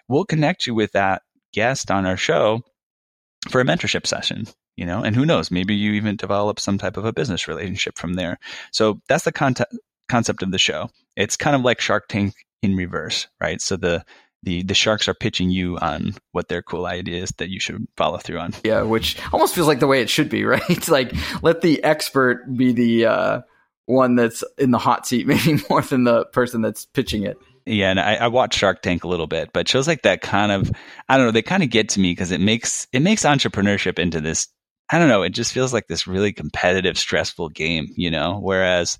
We'll 0.07 0.26
connect 0.26 0.67
you 0.67 0.76
with 0.76 0.91
that 0.91 1.21
guest 1.53 1.91
on 1.91 2.05
our 2.05 2.17
show 2.17 2.61
for 3.49 3.61
a 3.61 3.65
mentorship 3.65 4.05
session. 4.05 4.47
You 4.76 4.88
know, 4.88 5.03
and 5.03 5.15
who 5.15 5.26
knows, 5.26 5.51
maybe 5.51 5.76
you 5.76 5.91
even 5.93 6.15
develop 6.15 6.59
some 6.59 6.80
type 6.80 6.97
of 6.97 7.05
a 7.05 7.13
business 7.13 7.47
relationship 7.47 7.95
from 7.97 8.15
there. 8.15 8.39
So 8.71 8.99
that's 9.07 9.26
the 9.26 9.32
content 9.32 9.69
concept 10.09 10.41
of 10.41 10.51
the 10.51 10.57
show. 10.57 10.89
It's 11.15 11.38
kind 11.38 11.55
of 11.55 11.61
like 11.61 11.80
Shark 11.80 12.07
Tank 12.07 12.34
in 12.64 12.76
reverse, 12.76 13.28
right? 13.39 13.61
So 13.61 13.78
the 13.78 14.03
the 14.41 14.64
the 14.64 14.74
sharks 14.74 15.07
are 15.07 15.14
pitching 15.14 15.51
you 15.51 15.78
on 15.78 16.16
what 16.32 16.47
their 16.47 16.61
cool 16.61 16.86
idea 16.86 17.22
is 17.22 17.30
that 17.38 17.49
you 17.49 17.59
should 17.59 17.86
follow 17.95 18.18
through 18.18 18.39
on. 18.39 18.53
Yeah, 18.64 18.82
which 18.82 19.18
almost 19.32 19.53
feels 19.53 19.68
like 19.68 19.80
the 19.80 19.88
way 19.88 20.01
it 20.01 20.09
should 20.09 20.30
be, 20.30 20.43
right? 20.45 20.89
like 20.89 21.14
let 21.43 21.61
the 21.61 21.84
expert 21.84 22.45
be 22.55 22.72
the 22.72 23.05
uh, 23.05 23.41
one 23.86 24.16
that's 24.16 24.43
in 24.57 24.72
the 24.72 24.80
hot 24.80 25.05
seat, 25.05 25.28
maybe 25.28 25.61
more 25.70 25.82
than 25.82 26.05
the 26.05 26.26
person 26.26 26.61
that's 26.61 26.86
pitching 26.86 27.24
it. 27.24 27.38
Yeah, 27.66 27.91
and 27.91 27.99
I, 27.99 28.16
I 28.16 28.28
watched 28.28 28.59
Shark 28.59 28.82
Tank 28.82 29.05
a 29.05 29.07
little 29.07 29.28
bit, 29.28 29.51
but 29.53 29.70
shows 29.70 29.88
like 29.88 30.01
that 30.01 30.22
kind 30.22 30.51
of 30.51 30.72
I 31.07 31.18
don't 31.18 31.28
know, 31.28 31.32
they 31.32 31.41
kind 31.41 31.64
of 31.64 31.70
get 31.70 31.89
to 31.89 31.99
me 31.99 32.11
because 32.11 32.32
it 32.32 32.41
makes 32.41 32.88
it 32.91 33.01
makes 33.01 33.24
entrepreneurship 33.24 33.99
into 33.99 34.20
this 34.20 34.47
I 34.89 34.99
don't 34.99 35.07
know, 35.09 35.24
it 35.24 35.30
just 35.32 35.53
feels 35.53 35.74
like 35.74 35.88
this 35.88 36.07
really 36.07 36.34
competitive, 36.34 36.97
stressful 36.97 37.49
game, 37.49 37.88
you 37.95 38.11
know. 38.11 38.39
Whereas 38.39 38.99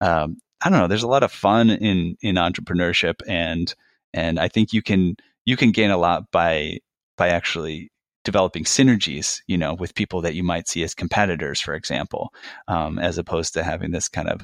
um, 0.00 0.38
I 0.62 0.70
don't 0.70 0.78
know. 0.78 0.88
There's 0.88 1.02
a 1.02 1.08
lot 1.08 1.22
of 1.22 1.32
fun 1.32 1.70
in 1.70 2.16
in 2.20 2.36
entrepreneurship, 2.36 3.16
and 3.26 3.72
and 4.12 4.38
I 4.38 4.48
think 4.48 4.72
you 4.72 4.82
can 4.82 5.16
you 5.44 5.56
can 5.56 5.72
gain 5.72 5.90
a 5.90 5.98
lot 5.98 6.30
by 6.30 6.78
by 7.16 7.28
actually 7.28 7.90
developing 8.24 8.64
synergies, 8.64 9.40
you 9.46 9.58
know, 9.58 9.74
with 9.74 9.94
people 9.94 10.22
that 10.22 10.34
you 10.34 10.42
might 10.42 10.66
see 10.66 10.82
as 10.82 10.94
competitors, 10.94 11.60
for 11.60 11.74
example, 11.74 12.32
um, 12.68 12.98
as 12.98 13.18
opposed 13.18 13.52
to 13.54 13.62
having 13.62 13.90
this 13.90 14.08
kind 14.08 14.28
of 14.28 14.40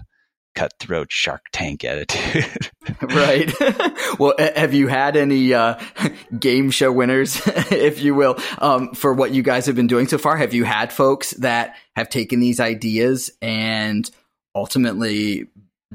cutthroat 0.55 1.11
Shark 1.11 1.43
Tank 1.53 1.85
attitude. 1.85 2.71
right. 3.03 3.53
well, 4.19 4.35
have 4.39 4.75
you 4.75 4.89
had 4.89 5.17
any 5.17 5.55
uh, 5.55 5.81
game 6.39 6.71
show 6.71 6.93
winners, 6.93 7.41
if 7.71 8.03
you 8.03 8.15
will, 8.15 8.37
um, 8.59 8.93
for 8.95 9.15
what 9.15 9.33
you 9.33 9.43
guys 9.43 9.67
have 9.67 9.77
been 9.77 9.87
doing 9.87 10.07
so 10.07 10.19
far? 10.19 10.37
Have 10.37 10.55
you 10.55 10.65
had 10.65 10.93
folks 10.93 11.31
that 11.33 11.77
have 11.97 12.09
taken 12.09 12.41
these 12.41 12.61
ideas 12.61 13.31
and 13.41 14.11
ultimately 14.55 15.47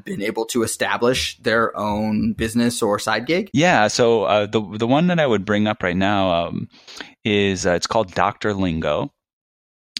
been 0.04 0.22
able 0.22 0.46
to 0.46 0.64
establish 0.64 1.38
their 1.40 1.76
own 1.78 2.34
business 2.34 2.82
or 2.82 3.00
side 3.00 3.26
gig? 3.26 3.50
Yeah. 3.54 3.88
So 3.88 4.24
uh, 4.24 4.46
the 4.48 4.62
the 4.78 4.88
one 4.88 5.08
that 5.08 5.20
I 5.20 5.28
would 5.28 5.46
bring 5.46 5.68
up 5.68 5.84
right 5.84 5.96
now 5.96 6.48
um, 6.48 6.68
is 7.24 7.66
uh, 7.66 7.72
it's 7.72 7.88
called 7.88 8.14
Doctor 8.14 8.54
Lingo, 8.54 9.14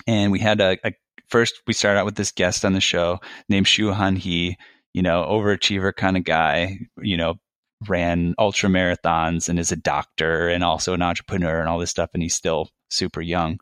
and 0.08 0.32
we 0.32 0.40
had 0.40 0.60
a, 0.60 0.78
a, 0.86 0.94
first 1.28 1.62
we 1.68 1.74
started 1.74 2.00
out 2.00 2.06
with 2.06 2.16
this 2.16 2.32
guest 2.32 2.66
on 2.66 2.74
the 2.74 2.82
show 2.82 3.20
named 3.50 3.66
Shuhan 3.66 4.18
He. 4.18 4.58
You 4.94 5.02
know, 5.02 5.26
overachiever 5.30 5.94
kind 5.94 6.16
of 6.16 6.24
guy. 6.24 6.80
You 7.02 7.18
know, 7.18 7.36
ran 7.88 8.34
ultra 8.40 8.70
marathons 8.70 9.50
and 9.50 9.60
is 9.60 9.72
a 9.72 9.78
doctor 9.78 10.48
and 10.48 10.64
also 10.64 10.94
an 10.94 11.02
entrepreneur 11.02 11.60
and 11.60 11.70
all 11.70 11.80
this 11.80 11.92
stuff, 11.92 12.10
and 12.14 12.24
he's 12.24 12.36
still 12.36 12.70
super 12.90 13.22
young. 13.22 13.60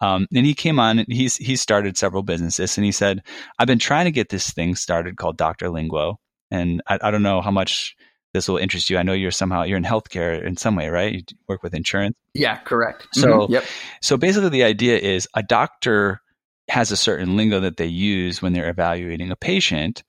Um, 0.00 0.26
and 0.34 0.46
he 0.46 0.54
came 0.54 0.78
on 0.78 0.98
and 0.98 1.12
he's 1.12 1.36
he 1.36 1.56
started 1.56 1.96
several 1.96 2.22
businesses 2.22 2.76
and 2.76 2.84
he 2.84 2.92
said, 2.92 3.22
I've 3.58 3.66
been 3.66 3.78
trying 3.78 4.04
to 4.06 4.10
get 4.10 4.28
this 4.28 4.50
thing 4.50 4.74
started 4.74 5.16
called 5.16 5.36
Dr. 5.36 5.70
Lingo. 5.70 6.18
And 6.50 6.82
I, 6.86 6.98
I 7.02 7.10
don't 7.10 7.22
know 7.22 7.40
how 7.40 7.50
much 7.50 7.96
this 8.32 8.48
will 8.48 8.58
interest 8.58 8.90
you. 8.90 8.98
I 8.98 9.02
know 9.02 9.12
you're 9.12 9.30
somehow 9.30 9.62
you're 9.62 9.78
in 9.78 9.84
healthcare 9.84 10.44
in 10.44 10.56
some 10.56 10.76
way, 10.76 10.88
right? 10.88 11.14
You 11.14 11.22
work 11.48 11.62
with 11.62 11.74
insurance. 11.74 12.16
Yeah, 12.34 12.56
correct. 12.58 13.08
So 13.12 13.28
mm-hmm. 13.28 13.52
yep. 13.52 13.64
so 14.02 14.16
basically 14.16 14.50
the 14.50 14.64
idea 14.64 14.98
is 14.98 15.28
a 15.34 15.42
doctor 15.42 16.20
has 16.68 16.90
a 16.90 16.96
certain 16.96 17.36
lingo 17.36 17.60
that 17.60 17.76
they 17.76 17.86
use 17.86 18.42
when 18.42 18.52
they're 18.52 18.68
evaluating 18.68 19.30
a 19.30 19.36
patient 19.36 20.02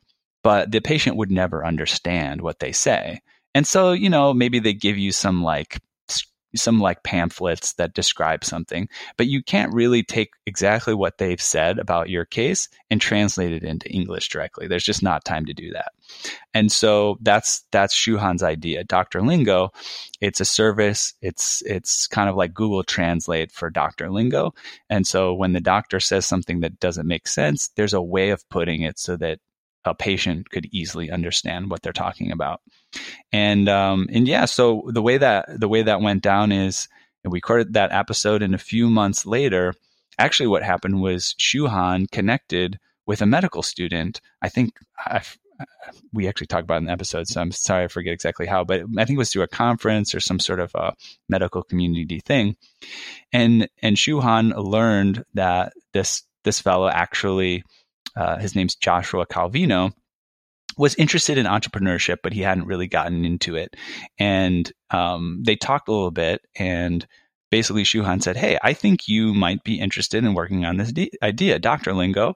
but 0.48 0.72
the 0.72 0.80
patient 0.80 1.18
would 1.18 1.30
never 1.30 1.66
understand 1.66 2.42
what 2.42 2.60
they 2.60 2.72
say. 2.72 3.20
And 3.54 3.68
so, 3.68 3.92
you 3.92 4.10
know, 4.10 4.34
maybe 4.34 4.60
they 4.60 4.74
give 4.74 4.98
you 4.98 5.12
some 5.12 5.44
like 5.44 5.78
some 6.58 6.80
like 6.80 7.04
pamphlets 7.04 7.74
that 7.74 7.94
describe 7.94 8.44
something, 8.44 8.90
but 9.18 9.28
you 9.28 9.44
can't 9.44 9.74
really 9.74 10.04
take 10.04 10.32
exactly 10.46 10.94
what 10.94 11.18
they've 11.18 11.42
said 11.42 11.80
about 11.80 12.10
your 12.10 12.26
case 12.26 12.70
and 12.90 13.00
translate 13.00 13.52
it 13.52 13.64
into 13.64 13.90
English 13.90 14.30
directly. 14.30 14.68
There's 14.68 14.84
just 14.84 15.04
not 15.04 15.26
time 15.26 15.46
to 15.46 15.54
do 15.54 15.72
that. 15.72 15.92
And 16.54 16.72
so 16.72 17.18
that's 17.22 17.64
that's 17.72 17.96
Shuhan's 17.96 18.44
idea. 18.44 18.84
Dr. 18.84 19.22
Lingo, 19.22 19.72
it's 20.22 20.40
a 20.40 20.46
service. 20.46 21.14
It's 21.22 21.62
it's 21.66 22.08
kind 22.08 22.30
of 22.30 22.36
like 22.36 22.54
Google 22.54 22.84
Translate 22.84 23.52
for 23.52 23.70
Dr. 23.70 24.10
Lingo. 24.10 24.54
And 24.90 25.06
so 25.06 25.34
when 25.34 25.54
the 25.54 25.62
doctor 25.62 26.00
says 26.00 26.26
something 26.26 26.62
that 26.62 26.80
doesn't 26.80 27.08
make 27.08 27.28
sense, 27.28 27.70
there's 27.76 27.94
a 27.94 28.02
way 28.02 28.30
of 28.30 28.48
putting 28.50 28.82
it 28.82 28.98
so 28.98 29.18
that 29.18 29.40
a 29.86 29.96
patient 29.96 30.50
could 30.50 30.68
easily 30.72 31.10
understand 31.12 31.70
what 31.70 31.82
they're 31.82 31.94
talking 31.94 32.32
about. 32.32 32.62
And 33.32 33.70
um, 33.70 34.08
and 34.12 34.28
yeah, 34.28 34.46
so 34.46 34.84
the 34.88 35.02
way 35.02 35.18
that 35.18 35.48
the 35.60 35.68
way 35.68 35.84
that 35.84 36.02
went 36.02 36.24
down 36.24 36.52
is 36.52 36.88
we 37.24 37.38
recorded 37.38 37.74
that 37.74 37.92
episode, 37.92 38.42
and 38.42 38.56
a 38.56 38.60
few 38.60 38.90
months 38.90 39.26
later, 39.26 39.74
actually, 40.18 40.48
what 40.48 40.64
happened 40.64 41.02
was 41.02 41.36
Shuhan 41.40 42.10
connected 42.12 42.80
with 43.06 43.22
a 43.22 43.26
medical 43.26 43.64
student. 43.64 44.22
I 44.42 44.50
think 44.50 44.74
I, 45.06 45.22
we 46.14 46.28
actually 46.28 46.48
talked 46.48 46.64
about 46.64 46.78
in 46.78 46.86
the 46.86 46.92
episode, 46.92 47.28
so 47.28 47.42
I'm 47.42 47.52
sorry 47.52 47.86
I 47.86 47.88
forget 47.88 48.14
exactly 48.14 48.46
how, 48.46 48.64
but 48.64 48.82
I 48.98 49.06
think 49.06 49.18
it 49.18 49.20
was 49.20 49.32
through 49.32 49.44
a 49.44 49.48
conference 49.48 50.14
or 50.14 50.20
some 50.20 50.40
sort 50.40 50.60
of 50.60 50.72
a 50.76 50.94
medical 51.28 51.64
community 51.64 52.20
thing. 52.20 52.56
And 53.34 53.68
and 53.82 53.98
Shuhan 53.98 54.54
learned 54.56 55.24
that 55.34 55.74
this 55.94 56.24
this 56.44 56.60
fellow 56.62 56.88
actually 56.88 57.64
uh, 58.18 58.38
his 58.38 58.56
name's 58.56 58.76
Joshua 58.76 59.26
Calvino, 59.26 59.92
was 60.78 60.96
interested 60.96 61.38
in 61.38 61.46
entrepreneurship, 61.46 62.18
but 62.22 62.34
he 62.34 62.42
hadn't 62.42 62.68
really 62.68 62.88
gotten 62.88 63.26
into 63.26 63.56
it. 63.56 63.76
And 64.20 64.72
um, 64.92 65.42
they 65.46 65.56
talked 65.56 65.88
a 65.88 65.92
little 65.92 66.12
bit, 66.12 66.42
and 66.56 67.06
basically 67.52 67.84
Shuhan 67.84 68.22
said, 68.22 68.38
"Hey, 68.38 68.58
I 68.62 68.74
think 68.74 69.08
you 69.08 69.34
might 69.34 69.64
be 69.64 69.80
interested 69.80 70.24
in 70.24 70.34
working 70.34 70.66
on 70.66 70.78
this 70.78 70.92
de- 70.92 71.12
idea, 71.22 71.60
Doctor 71.60 71.94
Lingo, 71.94 72.36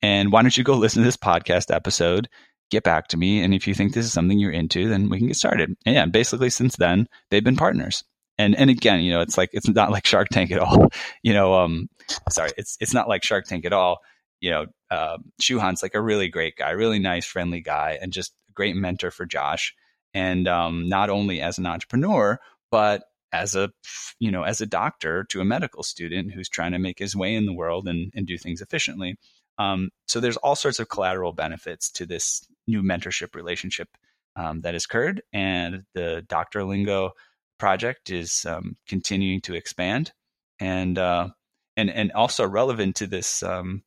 and 0.00 0.32
why 0.32 0.42
don't 0.42 0.56
you 0.56 0.64
go 0.64 0.74
listen 0.74 1.02
to 1.02 1.06
this 1.06 1.16
podcast 1.16 1.74
episode?" 1.74 2.28
Get 2.70 2.84
back 2.84 3.08
to 3.08 3.18
me, 3.18 3.42
and 3.42 3.52
if 3.52 3.66
you 3.66 3.74
think 3.74 3.92
this 3.92 4.06
is 4.06 4.14
something 4.14 4.38
you're 4.38 4.50
into, 4.50 4.88
then 4.88 5.10
we 5.10 5.18
can 5.18 5.26
get 5.26 5.36
started. 5.36 5.76
And 5.84 5.94
yeah, 5.94 6.06
basically 6.06 6.48
since 6.48 6.76
then 6.76 7.06
they've 7.30 7.44
been 7.44 7.56
partners 7.56 8.02
and 8.38 8.56
and 8.56 8.70
again, 8.70 9.00
you 9.00 9.12
know, 9.12 9.20
it's 9.20 9.36
like 9.36 9.50
it's 9.52 9.68
not 9.68 9.90
like 9.90 10.06
Shark 10.06 10.28
Tank 10.30 10.50
at 10.50 10.58
all. 10.58 10.88
You 11.22 11.34
know, 11.34 11.54
um, 11.54 11.88
sorry, 12.30 12.50
it's 12.56 12.76
it's 12.80 12.94
not 12.94 13.08
like 13.08 13.22
Shark 13.22 13.44
Tank 13.44 13.64
at 13.64 13.72
all 13.72 13.98
you 14.42 14.50
know, 14.50 14.66
uh, 14.90 15.18
Shuhan's 15.40 15.82
like 15.82 15.94
a 15.94 16.02
really 16.02 16.28
great 16.28 16.56
guy, 16.56 16.70
really 16.70 16.98
nice, 16.98 17.24
friendly 17.24 17.60
guy, 17.60 17.96
and 18.02 18.12
just 18.12 18.32
a 18.50 18.52
great 18.52 18.74
mentor 18.74 19.12
for 19.12 19.24
Josh. 19.24 19.72
And 20.12 20.48
um, 20.48 20.88
not 20.88 21.08
only 21.08 21.40
as 21.40 21.58
an 21.58 21.66
entrepreneur, 21.66 22.38
but 22.70 23.04
as 23.32 23.54
a 23.54 23.70
you 24.18 24.30
know 24.30 24.42
as 24.42 24.60
a 24.60 24.66
doctor 24.66 25.24
to 25.30 25.40
a 25.40 25.44
medical 25.44 25.82
student 25.82 26.32
who's 26.32 26.48
trying 26.48 26.72
to 26.72 26.78
make 26.78 26.98
his 26.98 27.16
way 27.16 27.34
in 27.34 27.46
the 27.46 27.54
world 27.54 27.88
and, 27.88 28.12
and 28.14 28.26
do 28.26 28.36
things 28.36 28.60
efficiently. 28.60 29.16
Um, 29.58 29.90
so 30.06 30.18
there's 30.18 30.36
all 30.38 30.56
sorts 30.56 30.80
of 30.80 30.88
collateral 30.88 31.32
benefits 31.32 31.90
to 31.92 32.04
this 32.04 32.44
new 32.66 32.82
mentorship 32.82 33.34
relationship 33.34 33.88
um, 34.34 34.62
that 34.62 34.74
has 34.74 34.84
occurred, 34.84 35.22
and 35.32 35.84
the 35.94 36.24
Doctor 36.28 36.64
Lingo 36.64 37.12
project 37.58 38.10
is 38.10 38.44
um, 38.44 38.76
continuing 38.88 39.40
to 39.42 39.54
expand, 39.54 40.10
and 40.58 40.98
uh, 40.98 41.28
and 41.76 41.90
and 41.90 42.10
also 42.10 42.44
relevant 42.46 42.96
to 42.96 43.06
this 43.06 43.44
um, 43.44 43.84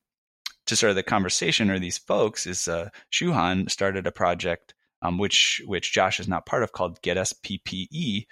to 0.67 0.75
sort 0.75 0.89
of 0.89 0.95
the 0.95 1.03
conversation 1.03 1.69
or 1.69 1.79
these 1.79 1.97
folks 1.97 2.47
is 2.47 2.67
uh, 2.67 2.89
Shuhan 3.11 3.69
started 3.69 4.07
a 4.07 4.11
project 4.11 4.73
um, 5.05 5.17
which 5.17 5.61
which 5.65 5.91
Josh 5.93 6.19
is 6.19 6.27
not 6.27 6.45
part 6.45 6.63
of 6.63 6.71
called 6.71 7.01
GetUsPPE.org, 7.01 8.25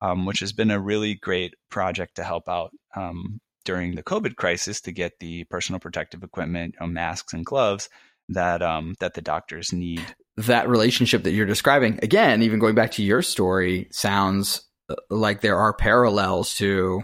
um, 0.00 0.26
which 0.26 0.40
has 0.40 0.52
been 0.52 0.70
a 0.70 0.80
really 0.80 1.14
great 1.14 1.54
project 1.70 2.16
to 2.16 2.24
help 2.24 2.48
out 2.48 2.70
um, 2.94 3.40
during 3.64 3.94
the 3.94 4.02
COVID 4.02 4.36
crisis 4.36 4.80
to 4.82 4.92
get 4.92 5.18
the 5.18 5.44
personal 5.44 5.78
protective 5.80 6.22
equipment, 6.22 6.74
you 6.78 6.86
know, 6.86 6.92
masks 6.92 7.32
and 7.32 7.44
gloves 7.44 7.88
that 8.28 8.62
um, 8.62 8.94
that 9.00 9.14
the 9.14 9.22
doctors 9.22 9.72
need. 9.72 10.04
That 10.36 10.68
relationship 10.68 11.24
that 11.24 11.32
you're 11.32 11.46
describing, 11.46 11.98
again, 12.02 12.42
even 12.42 12.60
going 12.60 12.76
back 12.76 12.92
to 12.92 13.02
your 13.02 13.20
story, 13.20 13.88
sounds 13.90 14.62
uh, 14.88 14.94
like 15.10 15.40
there 15.40 15.58
are 15.58 15.74
parallels 15.74 16.54
to 16.56 17.02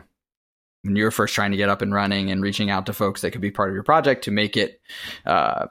when 0.86 0.96
you're 0.96 1.10
first 1.10 1.34
trying 1.34 1.50
to 1.50 1.56
get 1.56 1.68
up 1.68 1.82
and 1.82 1.92
running 1.92 2.30
and 2.30 2.42
reaching 2.42 2.70
out 2.70 2.86
to 2.86 2.92
folks 2.92 3.20
that 3.20 3.32
could 3.32 3.40
be 3.40 3.50
part 3.50 3.68
of 3.68 3.74
your 3.74 3.84
project 3.84 4.24
to 4.24 4.30
make 4.30 4.56
it 4.56 4.80
uh, 5.26 5.66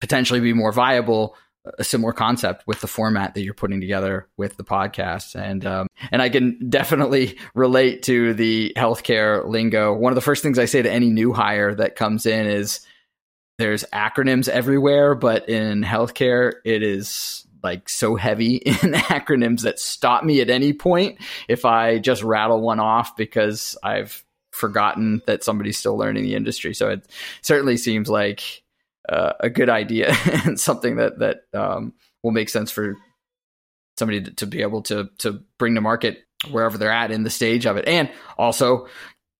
potentially 0.00 0.40
be 0.40 0.52
more 0.52 0.72
viable 0.72 1.34
a 1.78 1.84
similar 1.84 2.12
concept 2.12 2.66
with 2.66 2.80
the 2.80 2.86
format 2.86 3.34
that 3.34 3.42
you're 3.42 3.52
putting 3.52 3.80
together 3.80 4.28
with 4.36 4.56
the 4.56 4.64
podcast 4.64 5.38
and 5.38 5.66
um, 5.66 5.88
and 6.10 6.22
I 6.22 6.30
can 6.30 6.70
definitely 6.70 7.38
relate 7.54 8.02
to 8.04 8.32
the 8.34 8.72
healthcare 8.76 9.46
lingo. 9.46 9.94
One 9.94 10.10
of 10.10 10.14
the 10.14 10.22
first 10.22 10.42
things 10.42 10.58
I 10.58 10.64
say 10.64 10.80
to 10.80 10.90
any 10.90 11.10
new 11.10 11.32
hire 11.32 11.74
that 11.74 11.96
comes 11.96 12.24
in 12.24 12.46
is 12.46 12.80
there's 13.58 13.84
acronyms 13.92 14.48
everywhere, 14.48 15.14
but 15.14 15.50
in 15.50 15.82
healthcare 15.82 16.54
it 16.64 16.82
is 16.82 17.46
like 17.62 17.90
so 17.90 18.16
heavy 18.16 18.56
in 18.56 18.92
acronyms 18.92 19.62
that 19.62 19.78
stop 19.78 20.24
me 20.24 20.40
at 20.40 20.48
any 20.48 20.72
point 20.72 21.18
if 21.46 21.66
I 21.66 21.98
just 21.98 22.22
rattle 22.22 22.62
one 22.62 22.80
off 22.80 23.16
because 23.16 23.76
I've 23.82 24.24
forgotten 24.50 25.22
that 25.26 25.44
somebody's 25.44 25.78
still 25.78 25.96
learning 25.96 26.24
the 26.24 26.34
industry. 26.34 26.74
So 26.74 26.90
it 26.90 27.06
certainly 27.42 27.76
seems 27.76 28.08
like 28.08 28.62
uh, 29.08 29.32
a 29.40 29.50
good 29.50 29.68
idea 29.68 30.14
and 30.44 30.58
something 30.58 30.96
that 30.96 31.18
that 31.18 31.42
um, 31.54 31.94
will 32.22 32.32
make 32.32 32.48
sense 32.48 32.70
for 32.70 32.96
somebody 33.98 34.22
to, 34.22 34.30
to, 34.32 34.46
be 34.46 34.62
able 34.62 34.82
to 34.82 35.10
to 35.18 35.42
bring 35.58 35.74
to 35.74 35.80
market 35.80 36.24
wherever 36.50 36.78
they're 36.78 36.92
at 36.92 37.10
in 37.10 37.22
the 37.22 37.30
stage 37.30 37.66
of 37.66 37.76
it, 37.76 37.86
and 37.86 38.10
also 38.38 38.88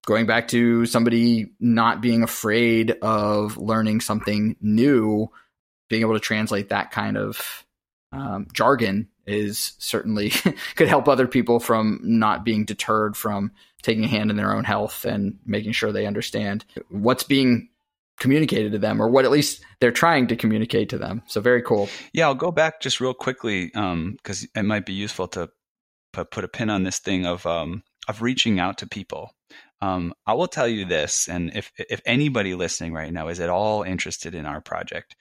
going 0.07 0.27
back 0.27 0.49
to 0.49 0.87
somebody 0.87 1.53
not 1.61 2.01
being 2.01 2.23
afraid 2.23 2.91
of 3.03 3.57
learning 3.57 4.01
something 4.01 4.57
new, 4.61 5.31
being 5.89 6.03
able 6.03 6.15
to 6.15 6.21
translate 6.21 6.71
that 6.71 6.91
kind 6.91 7.17
of 7.17 7.65
um, 8.13 8.47
jargon 8.53 9.09
is 9.31 9.73
certainly 9.79 10.31
could 10.77 10.89
help 10.89 11.09
other 11.09 11.27
people 11.27 11.61
from 11.61 12.01
not 12.03 12.45
being 12.45 12.65
deterred 12.65 13.17
from 13.17 13.53
taking 13.83 14.05
a 14.05 14.09
hand 14.09 14.31
in 14.31 14.37
their 14.37 14.55
own 14.55 14.65
health 14.65 15.05
and 15.05 15.39
making 15.47 15.73
sure 15.73 15.93
they 15.93 16.07
understand 16.07 16.65
what's 16.89 17.25
being 17.25 17.69
communicated 18.19 18.73
to 18.73 18.79
them 18.79 19.01
or 19.01 19.09
what 19.09 19.25
at 19.25 19.31
least 19.31 19.65
they're 19.81 19.91
trying 19.91 20.27
to 20.29 20.37
communicate 20.37 20.91
to 20.91 20.99
them. 20.99 21.23
So 21.27 21.41
very 21.41 21.63
cool. 21.63 21.89
Yeah, 22.13 22.27
I'll 22.27 22.35
go 22.35 22.53
back 22.53 22.81
just 22.81 23.01
real 23.01 23.15
quickly 23.15 23.67
because 23.67 24.43
um, 24.43 24.49
it 24.55 24.65
might 24.65 24.87
be 24.87 24.93
useful 24.93 25.27
to 25.29 25.51
put 26.13 26.45
a 26.45 26.49
pin 26.49 26.71
on 26.71 26.83
this 26.83 26.99
thing 26.99 27.27
of 27.27 27.47
um, 27.47 27.83
of 28.09 28.23
reaching 28.23 28.61
out 28.61 28.79
to 28.79 28.87
people. 28.87 29.35
Um, 29.81 30.13
I 30.27 30.35
will 30.35 30.49
tell 30.49 30.69
you 30.69 30.85
this, 30.85 31.29
and 31.29 31.51
if 31.57 31.73
if 31.77 32.03
anybody 32.05 32.55
listening 32.55 32.93
right 32.93 33.13
now 33.13 33.29
is 33.29 33.41
at 33.41 33.49
all 33.49 33.83
interested 33.83 34.35
in 34.35 34.45
our 34.45 34.61
project, 34.61 35.17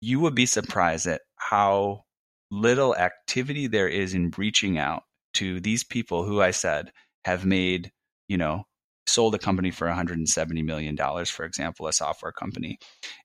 you 0.00 0.20
would 0.20 0.34
be 0.34 0.46
surprised 0.46 1.06
at 1.06 1.20
how 1.36 2.04
little 2.50 2.96
activity 2.96 3.66
there 3.66 3.88
is 3.88 4.14
in 4.14 4.32
reaching 4.36 4.78
out 4.78 5.04
to 5.34 5.60
these 5.60 5.84
people 5.84 6.24
who 6.24 6.40
I 6.40 6.50
said 6.50 6.92
have 7.24 7.44
made, 7.44 7.92
you 8.28 8.36
know, 8.36 8.64
sold 9.06 9.34
a 9.34 9.38
company 9.38 9.70
for 9.70 9.86
170 9.86 10.62
million 10.62 10.94
dollars 10.94 11.30
for 11.30 11.44
example, 11.44 11.86
a 11.86 11.92
software 11.92 12.32
company. 12.32 12.78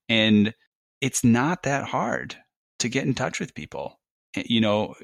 And 0.09 0.53
it's 1.01 1.23
not 1.23 1.63
that 1.63 1.85
hard 1.85 2.35
to 2.79 2.89
get 2.89 3.05
in 3.05 3.13
touch 3.13 3.39
with 3.39 3.55
people. 3.55 3.99
Eh, 4.35 4.43
you 4.45 4.61
know, 4.61 4.95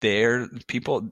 they're 0.00 0.48
people 0.66 1.10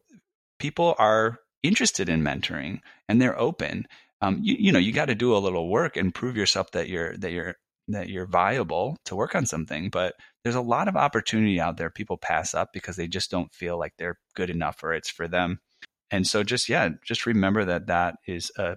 people 0.59 0.95
are 0.99 1.39
interested 1.63 2.09
in 2.09 2.23
mentoring 2.23 2.81
and 3.09 3.21
they're 3.21 3.39
open. 3.39 3.87
Um, 4.23 4.39
you, 4.43 4.57
you 4.59 4.73
know, 4.73 4.79
you 4.79 4.93
got 4.93 5.07
to 5.07 5.15
do 5.15 5.35
a 5.35 5.39
little 5.39 5.69
work 5.71 5.97
and 5.97 6.15
prove 6.15 6.37
yourself 6.37 6.71
that 6.73 6.89
you're 6.89 7.17
that 7.19 7.33
you're 7.33 7.57
that 7.93 8.09
you're 8.09 8.27
viable 8.27 8.97
to 9.05 9.17
work 9.17 9.35
on 9.35 9.47
something. 9.47 9.91
But 9.91 10.15
there's 10.43 10.55
a 10.55 10.61
lot 10.61 10.89
of 10.89 10.97
opportunity 10.97 11.61
out 11.61 11.77
there 11.77 11.91
people 11.91 12.17
pass 12.17 12.55
up 12.55 12.73
because 12.73 12.97
they 12.97 13.09
just 13.09 13.31
don't 13.31 13.53
feel 13.53 13.79
like 13.79 13.93
they're 13.99 14.19
good 14.35 14.51
enough 14.51 14.83
or 14.83 14.93
it's 14.93 15.11
for 15.11 15.29
them 15.29 15.61
and 16.11 16.27
so 16.27 16.43
just 16.43 16.69
yeah 16.69 16.89
just 17.05 17.27
remember 17.27 17.65
that 17.65 17.87
that 17.87 18.17
is 18.27 18.51
a, 18.57 18.77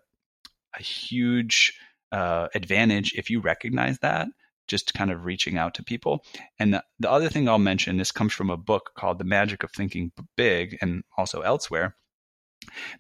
a 0.78 0.82
huge 0.82 1.78
uh, 2.12 2.48
advantage 2.54 3.14
if 3.16 3.30
you 3.30 3.40
recognize 3.40 3.98
that 4.00 4.28
just 4.68 4.94
kind 4.94 5.12
of 5.12 5.26
reaching 5.26 5.58
out 5.58 5.74
to 5.74 5.84
people 5.84 6.24
and 6.60 6.74
the, 6.74 6.84
the 7.00 7.10
other 7.10 7.30
thing 7.30 7.50
i'll 7.50 7.60
mention 7.60 7.98
this 7.98 8.12
comes 8.12 8.34
from 8.34 8.50
a 8.50 8.58
book 8.58 8.92
called 8.96 9.20
the 9.20 9.26
magic 9.26 9.64
of 9.64 9.72
thinking 9.72 10.12
big 10.38 10.78
and 10.82 11.04
also 11.18 11.42
elsewhere 11.42 11.96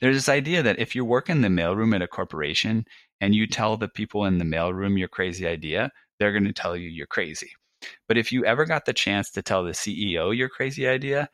there's 0.02 0.18
this 0.18 0.30
idea 0.30 0.62
that 0.62 0.80
if 0.80 0.94
you 0.94 1.06
work 1.06 1.30
in 1.30 1.42
the 1.42 1.48
mailroom 1.48 1.96
at 1.96 2.02
a 2.02 2.08
corporation 2.08 2.86
and 3.22 3.34
you 3.34 3.48
tell 3.48 3.78
the 3.78 3.88
people 3.88 4.26
in 4.26 4.38
the 4.38 4.46
mailroom 4.46 5.00
your 5.00 5.08
crazy 5.08 5.48
idea 5.48 5.90
they're 6.20 6.32
going 6.32 6.44
to 6.44 6.54
tell 6.54 6.76
you 6.76 6.90
you're 6.90 7.08
crazy 7.08 7.52
but 8.08 8.18
if 8.18 8.32
you 8.32 8.46
ever 8.46 8.66
got 8.66 8.86
the 8.86 8.94
chance 8.94 9.32
to 9.32 9.42
tell 9.42 9.64
the 9.64 9.72
ceo 9.72 10.36
your 10.36 10.50
crazy 10.50 10.88
idea 10.88 11.30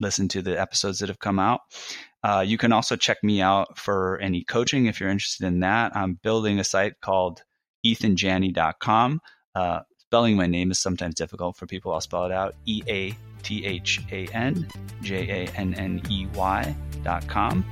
listen 0.00 0.28
to 0.28 0.40
the 0.40 0.58
episodes 0.58 1.00
that 1.00 1.10
have 1.10 1.18
come 1.18 1.38
out. 1.38 1.60
Uh, 2.24 2.42
you 2.46 2.56
can 2.56 2.72
also 2.72 2.96
check 2.96 3.18
me 3.22 3.42
out 3.42 3.78
for 3.78 4.18
any 4.20 4.42
coaching 4.42 4.86
if 4.86 5.00
you're 5.00 5.10
interested 5.10 5.46
in 5.46 5.60
that. 5.60 5.94
I'm 5.94 6.18
building 6.22 6.58
a 6.58 6.64
site 6.64 6.94
called 7.02 7.42
ethanjanney.com. 7.92 9.20
Uh, 9.54 9.80
spelling 9.98 10.36
my 10.36 10.46
name 10.46 10.70
is 10.70 10.78
sometimes 10.78 11.14
difficult 11.14 11.56
for 11.56 11.66
people. 11.66 11.92
I'll 11.92 12.00
spell 12.00 12.24
it 12.24 12.32
out 12.32 12.54
E 12.64 12.82
A 12.88 13.16
T 13.42 13.64
H 13.64 14.00
A 14.10 14.26
N 14.28 14.66
J 15.02 15.46
A 15.46 15.50
N 15.52 15.74
N 15.74 16.02
E 16.08 16.26
Y 16.34 16.74
dot 17.02 17.26
com. 17.26 17.64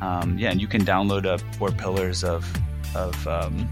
Um, 0.00 0.38
yeah, 0.38 0.50
and 0.50 0.60
you 0.60 0.66
can 0.66 0.84
download 0.84 1.26
up 1.26 1.40
four 1.56 1.70
pillars 1.70 2.24
of 2.24 2.50
of 2.94 3.26
um, 3.26 3.68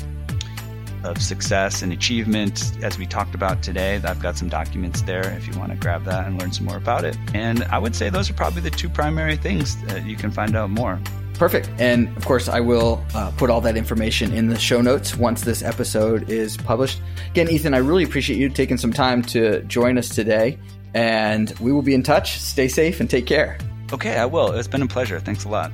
of 1.04 1.20
success 1.20 1.82
and 1.82 1.92
achievement 1.92 2.72
as 2.82 2.98
we 2.98 3.06
talked 3.06 3.34
about 3.34 3.62
today. 3.62 4.00
I've 4.04 4.20
got 4.20 4.36
some 4.36 4.48
documents 4.48 5.02
there 5.02 5.30
if 5.32 5.48
you 5.48 5.58
want 5.58 5.72
to 5.72 5.78
grab 5.78 6.04
that 6.04 6.26
and 6.26 6.38
learn 6.38 6.52
some 6.52 6.66
more 6.66 6.76
about 6.76 7.04
it. 7.04 7.16
And 7.34 7.64
I 7.64 7.78
would 7.78 7.96
say 7.96 8.10
those 8.10 8.28
are 8.28 8.34
probably 8.34 8.60
the 8.60 8.70
two 8.70 8.88
primary 8.88 9.36
things 9.36 9.82
that 9.86 10.04
you 10.04 10.16
can 10.16 10.30
find 10.30 10.54
out 10.54 10.70
more. 10.70 11.00
Perfect. 11.40 11.70
And 11.78 12.14
of 12.18 12.26
course, 12.26 12.50
I 12.50 12.60
will 12.60 13.02
uh, 13.14 13.30
put 13.38 13.48
all 13.48 13.62
that 13.62 13.74
information 13.74 14.34
in 14.34 14.48
the 14.48 14.58
show 14.58 14.82
notes 14.82 15.16
once 15.16 15.40
this 15.40 15.62
episode 15.62 16.28
is 16.28 16.58
published. 16.58 17.00
Again, 17.30 17.48
Ethan, 17.48 17.72
I 17.72 17.78
really 17.78 18.04
appreciate 18.04 18.38
you 18.38 18.50
taking 18.50 18.76
some 18.76 18.92
time 18.92 19.22
to 19.22 19.62
join 19.62 19.96
us 19.96 20.10
today. 20.10 20.58
And 20.92 21.58
we 21.58 21.72
will 21.72 21.80
be 21.80 21.94
in 21.94 22.02
touch. 22.02 22.38
Stay 22.38 22.68
safe 22.68 23.00
and 23.00 23.08
take 23.08 23.24
care. 23.24 23.56
Okay, 23.90 24.18
I 24.18 24.26
will. 24.26 24.52
It's 24.52 24.68
been 24.68 24.82
a 24.82 24.86
pleasure. 24.86 25.18
Thanks 25.18 25.44
a 25.44 25.48
lot. 25.48 25.72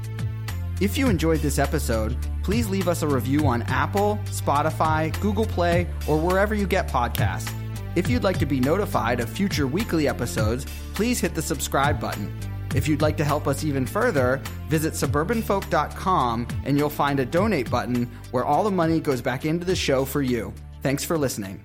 If 0.81 0.97
you 0.97 1.09
enjoyed 1.09 1.41
this 1.41 1.59
episode, 1.59 2.17
please 2.45 2.69
leave 2.69 2.87
us 2.87 3.03
a 3.03 3.09
review 3.09 3.49
on 3.49 3.63
Apple, 3.63 4.21
Spotify, 4.27 5.21
Google 5.21 5.47
Play, 5.47 5.89
or 6.07 6.17
wherever 6.17 6.55
you 6.55 6.69
get 6.69 6.87
podcasts. 6.87 7.53
If 7.97 8.09
you'd 8.09 8.23
like 8.23 8.39
to 8.39 8.47
be 8.47 8.61
notified 8.61 9.19
of 9.19 9.29
future 9.29 9.67
weekly 9.67 10.07
episodes, 10.07 10.65
please 10.95 11.19
hit 11.19 11.35
the 11.35 11.43
subscribe 11.43 11.99
button. 11.99 12.33
If 12.77 12.87
you'd 12.87 13.01
like 13.01 13.17
to 13.17 13.25
help 13.25 13.47
us 13.49 13.65
even 13.65 13.87
further, 13.87 14.43
visit 14.69 14.93
suburbanfolk.com 14.93 16.47
and 16.67 16.77
you'll 16.77 16.91
find 16.91 17.19
a 17.19 17.25
donate 17.25 17.71
button 17.71 18.05
where 18.33 18.45
all 18.45 18.63
the 18.63 18.71
money 18.71 19.01
goes 19.01 19.23
back 19.23 19.47
into 19.47 19.65
the 19.65 19.75
show 19.75 20.05
for 20.05 20.21
you. 20.21 20.53
Thanks 20.83 21.03
for 21.03 21.17
listening. 21.17 21.65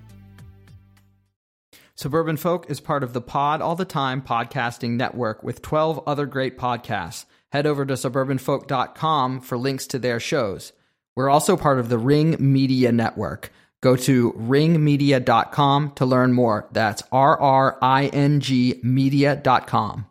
Suburban 1.96 2.38
Folk 2.38 2.70
is 2.70 2.80
part 2.80 3.02
of 3.04 3.12
the 3.12 3.20
Pod 3.20 3.60
All 3.60 3.76
the 3.76 3.84
Time 3.84 4.22
podcasting 4.22 4.92
network 4.92 5.42
with 5.42 5.60
12 5.60 6.02
other 6.06 6.24
great 6.24 6.56
podcasts. 6.56 7.26
Head 7.50 7.66
over 7.66 7.84
to 7.84 7.92
suburbanfolk.com 7.92 9.42
for 9.42 9.58
links 9.58 9.86
to 9.88 9.98
their 9.98 10.18
shows. 10.18 10.72
We're 11.14 11.28
also 11.28 11.58
part 11.58 11.78
of 11.78 11.90
the 11.90 11.98
Ring 11.98 12.36
Media 12.40 12.90
Network. 12.90 13.52
Go 13.82 13.96
to 13.96 14.32
ringmedia.com 14.32 15.92
to 15.96 16.06
learn 16.06 16.32
more. 16.32 16.70
That's 16.72 17.02
R 17.12 17.38
R 17.38 17.78
I 17.82 18.06
N 18.06 18.40
G 18.40 18.80
media.com. 18.82 20.06